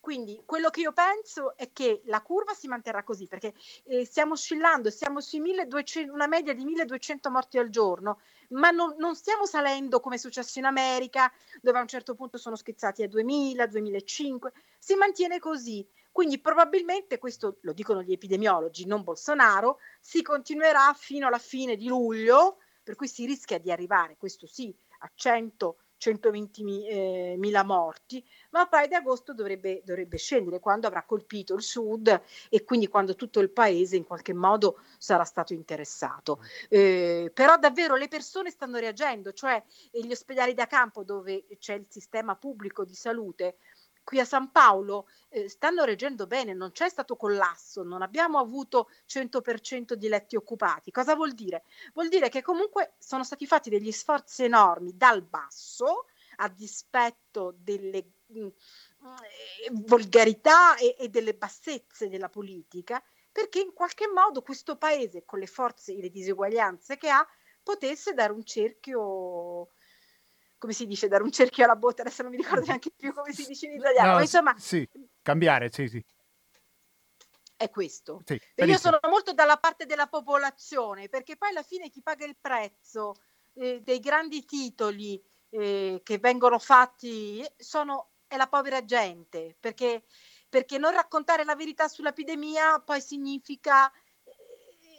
Quindi 0.00 0.42
quello 0.46 0.70
che 0.70 0.80
io 0.80 0.92
penso 0.92 1.54
è 1.56 1.72
che 1.72 2.00
la 2.06 2.22
curva 2.22 2.54
si 2.54 2.68
manterrà 2.68 3.04
così 3.04 3.26
perché 3.26 3.52
eh, 3.84 4.06
stiamo 4.06 4.32
oscillando, 4.32 4.90
siamo 4.90 5.20
1200, 5.20 6.10
una 6.10 6.26
media 6.26 6.54
di 6.54 6.64
1200 6.64 7.30
morti 7.30 7.58
al 7.58 7.68
giorno, 7.68 8.20
ma 8.48 8.70
non, 8.70 8.94
non 8.96 9.14
stiamo 9.14 9.44
salendo 9.44 10.00
come 10.00 10.14
è 10.14 10.18
successo 10.18 10.58
in 10.58 10.64
America, 10.64 11.30
dove 11.60 11.78
a 11.78 11.82
un 11.82 11.86
certo 11.86 12.14
punto 12.14 12.38
sono 12.38 12.56
schizzati 12.56 13.02
a 13.02 13.08
2000, 13.08 13.66
2005, 13.66 14.52
si 14.78 14.94
mantiene 14.94 15.38
così. 15.38 15.86
Quindi 16.10 16.40
probabilmente, 16.40 17.18
questo 17.18 17.58
lo 17.60 17.74
dicono 17.74 18.02
gli 18.02 18.12
epidemiologi, 18.12 18.86
non 18.86 19.04
Bolsonaro, 19.04 19.78
si 20.00 20.22
continuerà 20.22 20.94
fino 20.96 21.26
alla 21.26 21.38
fine 21.38 21.76
di 21.76 21.86
luglio, 21.86 22.56
per 22.82 22.96
cui 22.96 23.06
si 23.06 23.26
rischia 23.26 23.58
di 23.58 23.70
arrivare, 23.70 24.16
questo 24.16 24.46
sì, 24.46 24.74
a 25.00 25.10
100 25.14 25.76
120 26.00 26.64
mi- 26.64 26.88
eh, 26.88 27.34
mila 27.38 27.62
morti, 27.62 28.24
ma 28.50 28.66
poi 28.66 28.88
di 28.88 28.94
agosto 28.94 29.34
dovrebbe, 29.34 29.82
dovrebbe 29.84 30.16
scendere 30.16 30.58
quando 30.58 30.86
avrà 30.86 31.04
colpito 31.04 31.54
il 31.54 31.62
sud 31.62 32.20
e 32.48 32.64
quindi 32.64 32.88
quando 32.88 33.14
tutto 33.14 33.40
il 33.40 33.50
paese 33.50 33.96
in 33.96 34.04
qualche 34.06 34.32
modo 34.32 34.78
sarà 34.98 35.24
stato 35.24 35.52
interessato. 35.52 36.40
Eh, 36.68 37.30
però 37.34 37.56
davvero 37.58 37.96
le 37.96 38.08
persone 38.08 38.50
stanno 38.50 38.78
reagendo, 38.78 39.32
cioè 39.32 39.62
gli 39.92 40.10
ospedali 40.10 40.54
da 40.54 40.66
campo 40.66 41.04
dove 41.04 41.44
c'è 41.58 41.74
il 41.74 41.86
sistema 41.88 42.34
pubblico 42.36 42.84
di 42.84 42.94
salute. 42.94 43.56
Qui 44.10 44.18
a 44.18 44.24
San 44.24 44.50
Paolo 44.50 45.06
eh, 45.28 45.48
stanno 45.48 45.84
reggendo 45.84 46.26
bene, 46.26 46.52
non 46.52 46.72
c'è 46.72 46.88
stato 46.88 47.14
collasso, 47.14 47.84
non 47.84 48.02
abbiamo 48.02 48.40
avuto 48.40 48.90
100% 49.08 49.92
di 49.92 50.08
letti 50.08 50.34
occupati. 50.34 50.90
Cosa 50.90 51.14
vuol 51.14 51.30
dire? 51.30 51.62
Vuol 51.94 52.08
dire 52.08 52.28
che 52.28 52.42
comunque 52.42 52.94
sono 52.98 53.22
stati 53.22 53.46
fatti 53.46 53.70
degli 53.70 53.92
sforzi 53.92 54.42
enormi 54.42 54.96
dal 54.96 55.22
basso 55.22 56.06
a 56.38 56.48
dispetto 56.48 57.54
delle 57.56 58.04
mh, 58.26 58.46
eh, 58.46 59.70
volgarità 59.74 60.74
e, 60.74 60.96
e 60.98 61.08
delle 61.08 61.34
bassezze 61.34 62.08
della 62.08 62.28
politica 62.28 63.00
perché 63.30 63.60
in 63.60 63.72
qualche 63.72 64.08
modo 64.08 64.42
questo 64.42 64.74
paese, 64.74 65.24
con 65.24 65.38
le 65.38 65.46
forze 65.46 65.92
e 65.94 66.00
le 66.00 66.10
diseguaglianze 66.10 66.96
che 66.96 67.10
ha, 67.10 67.24
potesse 67.62 68.12
dare 68.12 68.32
un 68.32 68.44
cerchio 68.44 69.68
come 70.60 70.74
si 70.74 70.86
dice, 70.86 71.08
dare 71.08 71.22
un 71.22 71.32
cerchio 71.32 71.64
alla 71.64 71.74
botte, 71.74 72.02
adesso 72.02 72.22
non 72.22 72.30
mi 72.30 72.36
ricordo 72.36 72.66
neanche 72.66 72.90
più 72.94 73.14
come 73.14 73.32
si 73.32 73.46
dice 73.46 73.66
in 73.66 73.78
italiano, 73.78 74.08
No, 74.08 74.14
ma 74.16 74.20
insomma 74.20 74.54
sì, 74.58 74.86
cambiare, 75.22 75.70
sì, 75.72 75.88
sì. 75.88 76.04
è 77.56 77.70
questo. 77.70 78.20
sì 78.26 78.38
io 78.56 78.76
sono 78.76 78.98
molto 79.08 79.32
dalla 79.32 79.56
parte 79.56 79.86
della 79.86 80.06
popolazione, 80.06 81.08
perché 81.08 81.38
poi 81.38 81.48
alla 81.48 81.62
fine 81.62 81.88
chi 81.88 82.02
paga 82.02 82.26
il 82.26 82.36
prezzo 82.38 83.14
eh, 83.54 83.80
dei 83.80 84.00
grandi 84.00 84.44
titoli 84.44 85.20
eh, 85.48 86.02
che 86.04 86.18
vengono 86.18 86.58
fatti 86.58 87.42
sono, 87.56 88.10
è 88.26 88.36
la 88.36 88.46
povera 88.46 88.84
gente, 88.84 89.56
perché, 89.58 90.04
perché 90.46 90.76
non 90.76 90.92
raccontare 90.92 91.42
la 91.44 91.56
verità 91.56 91.88
sull'epidemia 91.88 92.80
poi 92.80 93.00
significa 93.00 93.90
eh, 93.90 93.94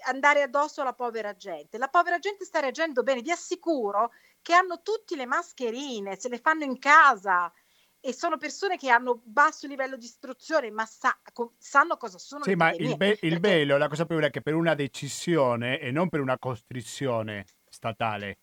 andare 0.07 0.41
addosso 0.41 0.81
alla 0.81 0.93
povera 0.93 1.35
gente. 1.35 1.77
La 1.77 1.87
povera 1.87 2.17
gente 2.17 2.45
sta 2.45 2.61
reagendo 2.61 3.03
bene, 3.03 3.21
vi 3.21 3.29
assicuro 3.29 4.09
che 4.41 4.53
hanno 4.53 4.81
tutti 4.81 5.15
le 5.15 5.25
mascherine, 5.25 6.17
se 6.19 6.29
le 6.29 6.39
fanno 6.39 6.63
in 6.63 6.79
casa 6.79 7.51
e 7.99 8.13
sono 8.13 8.37
persone 8.37 8.77
che 8.77 8.89
hanno 8.89 9.21
basso 9.23 9.67
livello 9.67 9.95
di 9.95 10.05
istruzione, 10.05 10.71
ma 10.71 10.85
sa- 10.85 11.19
co- 11.31 11.53
sanno 11.59 11.97
cosa 11.97 12.17
sono 12.17 12.43
Sì, 12.43 12.55
ma 12.55 12.71
il, 12.73 12.97
be- 12.97 13.19
il 13.21 13.39
bello, 13.39 13.77
la 13.77 13.87
cosa 13.87 14.05
più 14.05 14.15
bella 14.15 14.27
è 14.27 14.31
che 14.31 14.41
per 14.41 14.55
una 14.55 14.73
decisione 14.73 15.79
e 15.79 15.91
non 15.91 16.09
per 16.09 16.19
una 16.19 16.39
costrizione 16.39 17.45
statale, 17.69 18.39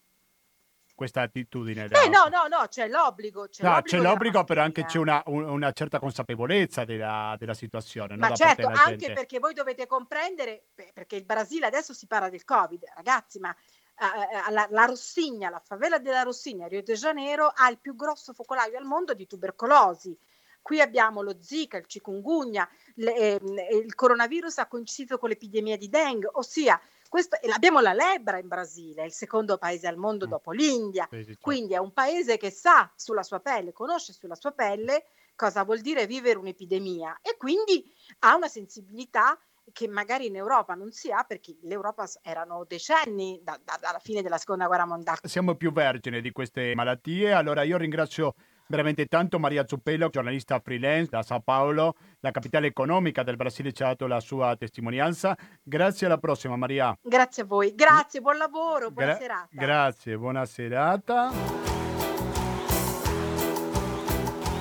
questa 0.94 1.22
attitudine. 1.22 1.84
Eh 1.84 2.09
no, 2.09 2.26
no, 2.28 2.49
no, 2.49 2.66
c'è 2.68 2.88
l'obbligo. 2.88 3.46
C'è 3.49 3.62
No, 3.62 3.74
l'obbligo 3.74 3.96
c'è 3.96 4.03
l'obbligo, 4.03 4.44
però 4.44 4.62
anche 4.62 4.84
c'è 4.84 4.99
una, 4.99 5.22
un- 5.26 5.44
una 5.44 5.70
certa 5.70 6.01
consapevolezza 6.01 6.84
della, 6.84 7.36
della 7.38 7.55
situazione, 7.55 8.14
no? 8.16 8.22
Ma 8.22 8.28
da 8.30 8.34
certo, 8.34 8.66
anche 8.66 9.12
perché 9.12 9.38
voi 9.38 9.55
dovete 9.55 9.86
comprendere, 9.86 10.66
perché 10.92 11.14
il 11.14 11.24
Brasile 11.24 11.66
adesso 11.66 11.94
si 11.94 12.09
parla 12.09 12.28
del 12.28 12.44
Covid, 12.44 12.84
ragazzi, 12.96 13.38
ma 13.38 13.55
eh, 13.99 14.51
la, 14.70 14.84
Rossigna, 14.84 15.51
la 15.51 15.61
favela 15.61 15.99
della 15.99 16.22
Rossigna, 16.22 16.66
Rio 16.68 16.82
de 16.82 16.94
Janeiro, 16.94 17.53
ha 17.55 17.68
il 17.70 17.78
più 17.78 17.94
grosso 17.94 18.32
focolaio 18.32 18.78
al 18.78 18.84
mondo 18.84 19.14
di 19.14 19.26
tubercolosi. 19.26 20.16
Qui 20.61 20.80
abbiamo 20.80 21.22
lo 21.22 21.36
Zika, 21.40 21.78
il 21.78 21.86
chikungunya, 21.86 22.68
le- 22.96 23.14
ehm, 23.14 23.57
il 23.84 23.94
coronavirus 23.94 24.59
ha 24.59 24.66
coinciso 24.66 25.16
con 25.18 25.28
l'epidemia 25.30 25.76
di 25.78 25.88
dengue, 25.88 26.28
ossia 26.34 26.78
questo, 27.09 27.38
abbiamo 27.55 27.80
la 27.80 27.94
lebbra 27.94 28.38
in 28.38 28.49
Brasile, 28.49 29.05
il 29.07 29.12
secondo 29.12 29.57
paese 29.57 29.86
al 29.86 29.96
mondo 29.96 30.26
Mm. 30.26 30.28
dopo 30.30 30.51
l'India. 30.53 31.09
Certo. 31.11 31.32
Quindi 31.40 31.72
è 31.72 31.78
un 31.78 31.92
paese 31.94 32.36
che 32.36 32.51
sa 32.51 32.92
sulla 32.96 33.22
sua 33.22 33.40
pelle, 33.40 33.72
conosce 33.72 34.12
sulla 34.12 34.34
sua 34.34 34.53
pelle 34.53 35.07
cosa 35.34 35.62
vuol 35.64 35.80
dire 35.80 36.07
vivere 36.07 36.36
un'epidemia 36.38 37.20
e 37.22 37.36
quindi 37.38 37.82
ha 38.20 38.34
una 38.34 38.49
sensibilità 38.49 39.38
che 39.72 39.88
magari 39.88 40.26
in 40.26 40.36
Europa 40.36 40.74
non 40.74 40.90
si 40.92 41.10
ha 41.10 41.24
perché 41.24 41.56
l'Europa 41.62 42.06
erano 42.22 42.64
decenni 42.66 43.40
da- 43.42 43.58
da- 43.64 43.78
dalla 43.80 43.98
fine 43.98 44.22
della 44.22 44.38
seconda 44.38 44.66
guerra 44.66 44.86
mondiale. 44.86 45.18
Siamo 45.22 45.54
più 45.54 45.72
vergine 45.72 46.20
di 46.20 46.30
queste 46.32 46.74
malattie, 46.74 47.32
allora 47.32 47.62
io 47.62 47.76
ringrazio 47.76 48.34
veramente 48.68 49.06
tanto 49.06 49.38
Maria 49.38 49.64
Zuppello, 49.66 50.08
giornalista 50.10 50.60
freelance 50.60 51.08
da 51.10 51.22
Sao 51.22 51.40
Paulo, 51.40 51.94
la 52.20 52.30
capitale 52.30 52.66
economica 52.66 53.22
del 53.22 53.36
Brasile, 53.36 53.72
ci 53.72 53.82
ha 53.82 53.86
dato 53.86 54.06
la 54.06 54.20
sua 54.20 54.54
testimonianza. 54.56 55.36
Grazie, 55.62 56.06
alla 56.06 56.18
prossima 56.18 56.54
Maria. 56.56 56.96
Grazie 57.00 57.44
a 57.44 57.46
voi, 57.46 57.74
grazie, 57.74 58.20
buon 58.20 58.36
lavoro, 58.36 58.90
buona 58.90 59.12
Gra- 59.12 59.18
serata. 59.18 59.48
Grazie, 59.50 60.18
buona 60.18 60.44
serata. 60.44 61.78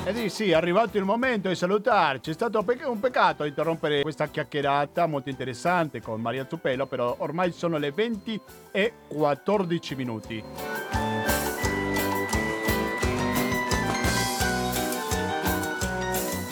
E 0.07 0.13
di 0.13 0.29
sì, 0.29 0.51
è 0.51 0.53
arrivato 0.53 0.97
il 0.97 1.03
momento 1.03 1.49
di 1.49 1.55
salutarci. 1.55 2.29
È 2.29 2.33
stato 2.33 2.63
un 2.85 2.99
peccato 3.01 3.43
interrompere 3.43 4.03
questa 4.03 4.29
chiacchierata 4.29 5.05
molto 5.05 5.27
interessante 5.27 6.01
con 6.01 6.21
Maria 6.21 6.47
Zuppello, 6.47 6.85
però 6.85 7.13
ormai 7.17 7.51
sono 7.51 7.77
le 7.77 7.91
20 7.91 8.39
e 8.71 8.93
14 9.09 9.95
minuti. 9.95 10.41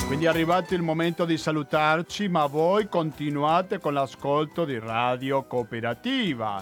Quindi 0.05 0.25
è 0.25 0.27
arrivato 0.27 0.73
il 0.73 0.81
momento 0.81 1.23
di 1.23 1.37
salutarci, 1.37 2.27
ma 2.27 2.47
voi 2.47 2.89
continuate 2.89 3.79
con 3.79 3.93
l'ascolto 3.93 4.65
di 4.65 4.77
Radio 4.79 5.43
Cooperativa. 5.43 6.61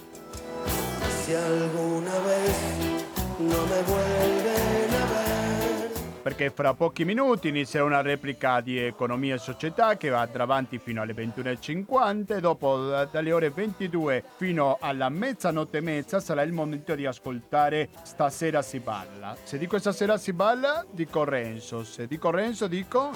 Si 1.23 1.33
alguna 1.33 2.19
vez 2.19 3.05
no 3.39 3.65
me 3.65 3.81
ver. 3.81 4.52
Perché 6.23 6.49
fra 6.49 6.73
pochi 6.73 7.03
minuti 7.03 7.49
inizierà 7.49 7.83
una 7.83 8.01
replica 8.01 8.61
di 8.61 8.79
Economia 8.79 9.35
e 9.35 9.37
Società 9.37 9.97
che 9.97 10.09
andrà 10.11 10.43
avanti 10.43 10.79
fino 10.79 11.01
alle 11.01 11.13
21.50 11.13 12.37
e 12.37 12.39
dopo 12.39 12.77
da- 12.77 13.05
dalle 13.05 13.31
ore 13.33 13.49
22 13.49 14.23
fino 14.37 14.77
alla 14.79 15.09
mezzanotte 15.09 15.79
e 15.79 15.81
mezza 15.81 16.21
sarà 16.21 16.41
il 16.43 16.53
momento 16.53 16.95
di 16.95 17.05
ascoltare 17.05 17.89
Stasera 18.03 18.61
si 18.61 18.79
balla. 18.79 19.35
Se 19.43 19.57
dico 19.57 19.77
stasera 19.77 20.17
si 20.17 20.31
balla, 20.31 20.85
dico 20.89 21.25
Renzo. 21.25 21.83
Se 21.83 22.07
dico 22.07 22.31
Renzo, 22.31 22.67
dico... 22.67 23.11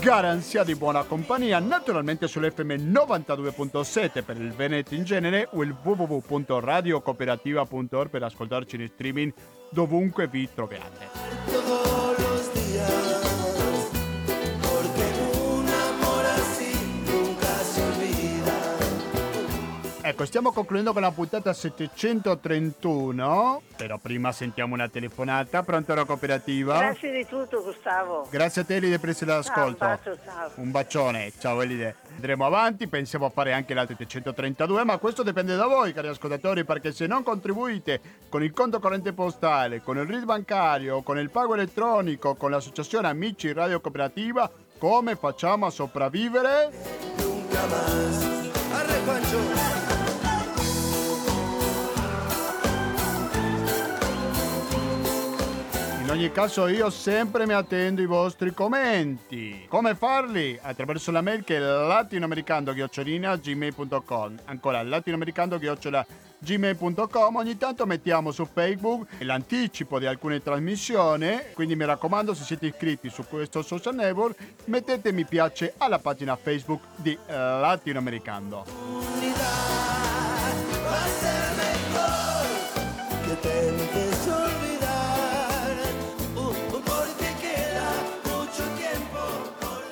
Garanzia 0.00 0.62
di 0.62 0.76
buona 0.76 1.02
compagnia, 1.02 1.58
naturalmente 1.58 2.28
sull'FM 2.28 2.92
92.7 2.92 4.22
per 4.24 4.36
il 4.36 4.52
Veneto 4.52 4.94
in 4.94 5.02
genere 5.02 5.48
o 5.52 5.64
il 5.64 5.74
www.radiocooperativa.org 5.82 8.08
per 8.08 8.22
ascoltarci 8.22 8.76
in 8.76 8.88
streaming 8.88 9.32
dovunque 9.70 10.28
vi 10.28 10.48
troviate. 10.54 12.27
Ecco, 20.18 20.26
stiamo 20.26 20.50
concludendo 20.50 20.92
con 20.92 21.02
la 21.02 21.12
puntata 21.12 21.52
731, 21.52 23.62
però 23.76 23.98
prima 23.98 24.32
sentiamo 24.32 24.74
una 24.74 24.88
telefonata. 24.88 25.62
Pronto 25.62 25.94
la 25.94 26.04
cooperativa? 26.04 26.76
Grazie 26.76 27.12
di 27.12 27.24
tutto, 27.24 27.62
Gustavo. 27.62 28.26
Grazie 28.28 28.62
a 28.62 28.64
te 28.64 28.74
Elide 28.74 28.98
per 28.98 29.10
essere 29.10 29.30
Ciao, 29.30 29.38
all'ascolto. 29.38 29.84
un 29.84 29.90
bacio, 29.90 30.18
ciao. 30.24 30.50
Un 30.56 30.70
bacione, 30.72 31.32
ciao 31.38 31.62
Elide. 31.62 31.94
Andremo 32.16 32.46
avanti, 32.46 32.88
pensiamo 32.88 33.26
a 33.26 33.30
fare 33.30 33.52
anche 33.52 33.74
l'altro 33.74 33.94
732, 33.96 34.82
ma 34.82 34.98
questo 34.98 35.22
dipende 35.22 35.54
da 35.54 35.68
voi, 35.68 35.92
cari 35.92 36.08
ascoltatori, 36.08 36.64
perché 36.64 36.90
se 36.90 37.06
non 37.06 37.22
contribuite 37.22 38.00
con 38.28 38.42
il 38.42 38.52
conto 38.52 38.80
corrente 38.80 39.12
postale, 39.12 39.82
con 39.82 39.98
il 39.98 40.04
RID 40.04 40.24
bancario, 40.24 41.02
con 41.02 41.16
il 41.18 41.30
pago 41.30 41.54
elettronico, 41.54 42.34
con 42.34 42.50
l'associazione 42.50 43.06
Amici 43.06 43.52
Radio 43.52 43.80
Cooperativa, 43.80 44.50
come 44.78 45.14
facciamo 45.14 45.66
a 45.66 45.70
sopravvivere? 45.70 46.72
Nunca 47.18 47.66
más. 47.66 48.46
Arre, 48.72 49.00
In 56.08 56.14
ogni 56.14 56.32
caso 56.32 56.68
io 56.68 56.88
sempre 56.88 57.44
mi 57.44 57.52
attendo 57.52 58.00
i 58.00 58.06
vostri 58.06 58.54
commenti. 58.54 59.66
Come 59.68 59.94
farli? 59.94 60.58
Attraverso 60.58 61.10
la 61.10 61.20
mail 61.20 61.44
che 61.44 61.56
è 61.56 61.60
latinoamericando-gmail.com 61.60 64.38
Ancora 64.46 64.82
latinoamericando-gmail.com 64.82 67.36
Ogni 67.36 67.58
tanto 67.58 67.84
mettiamo 67.84 68.30
su 68.30 68.48
Facebook 68.50 69.06
l'anticipo 69.18 69.98
di 69.98 70.06
alcune 70.06 70.42
trasmissioni, 70.42 71.40
quindi 71.52 71.76
mi 71.76 71.84
raccomando 71.84 72.32
se 72.32 72.44
siete 72.44 72.68
iscritti 72.68 73.10
su 73.10 73.26
questo 73.28 73.60
social 73.60 73.94
network 73.94 74.38
mettete 74.64 75.12
mi 75.12 75.26
piace 75.26 75.74
alla 75.76 75.98
pagina 75.98 76.36
Facebook 76.36 76.84
di 76.96 77.12
eh, 77.12 77.34
Latinoamericando. 77.34 78.64
Va 83.44 84.07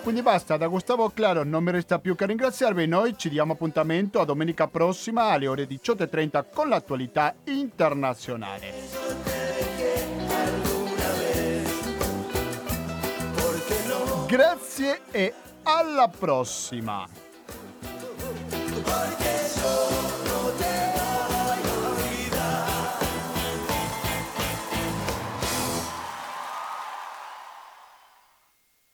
Quindi 0.07 0.23
basta, 0.23 0.57
da 0.57 0.69
Gustavo 0.69 1.11
Claro 1.11 1.43
non 1.43 1.65
mi 1.65 1.73
resta 1.73 1.99
più 1.99 2.15
che 2.15 2.27
ringraziarvi. 2.27 2.87
Noi 2.87 3.19
ci 3.19 3.29
diamo 3.29 3.55
appuntamento 3.55 4.21
a 4.21 4.25
domenica 4.25 4.69
prossima 4.69 5.31
alle 5.31 5.49
ore 5.49 5.67
18.30 5.67 6.45
con 6.55 6.69
l'attualità 6.69 7.35
internazionale. 7.47 8.73
Grazie 14.29 15.01
e 15.11 15.35
alla 15.65 16.09
prossima! 16.17 17.09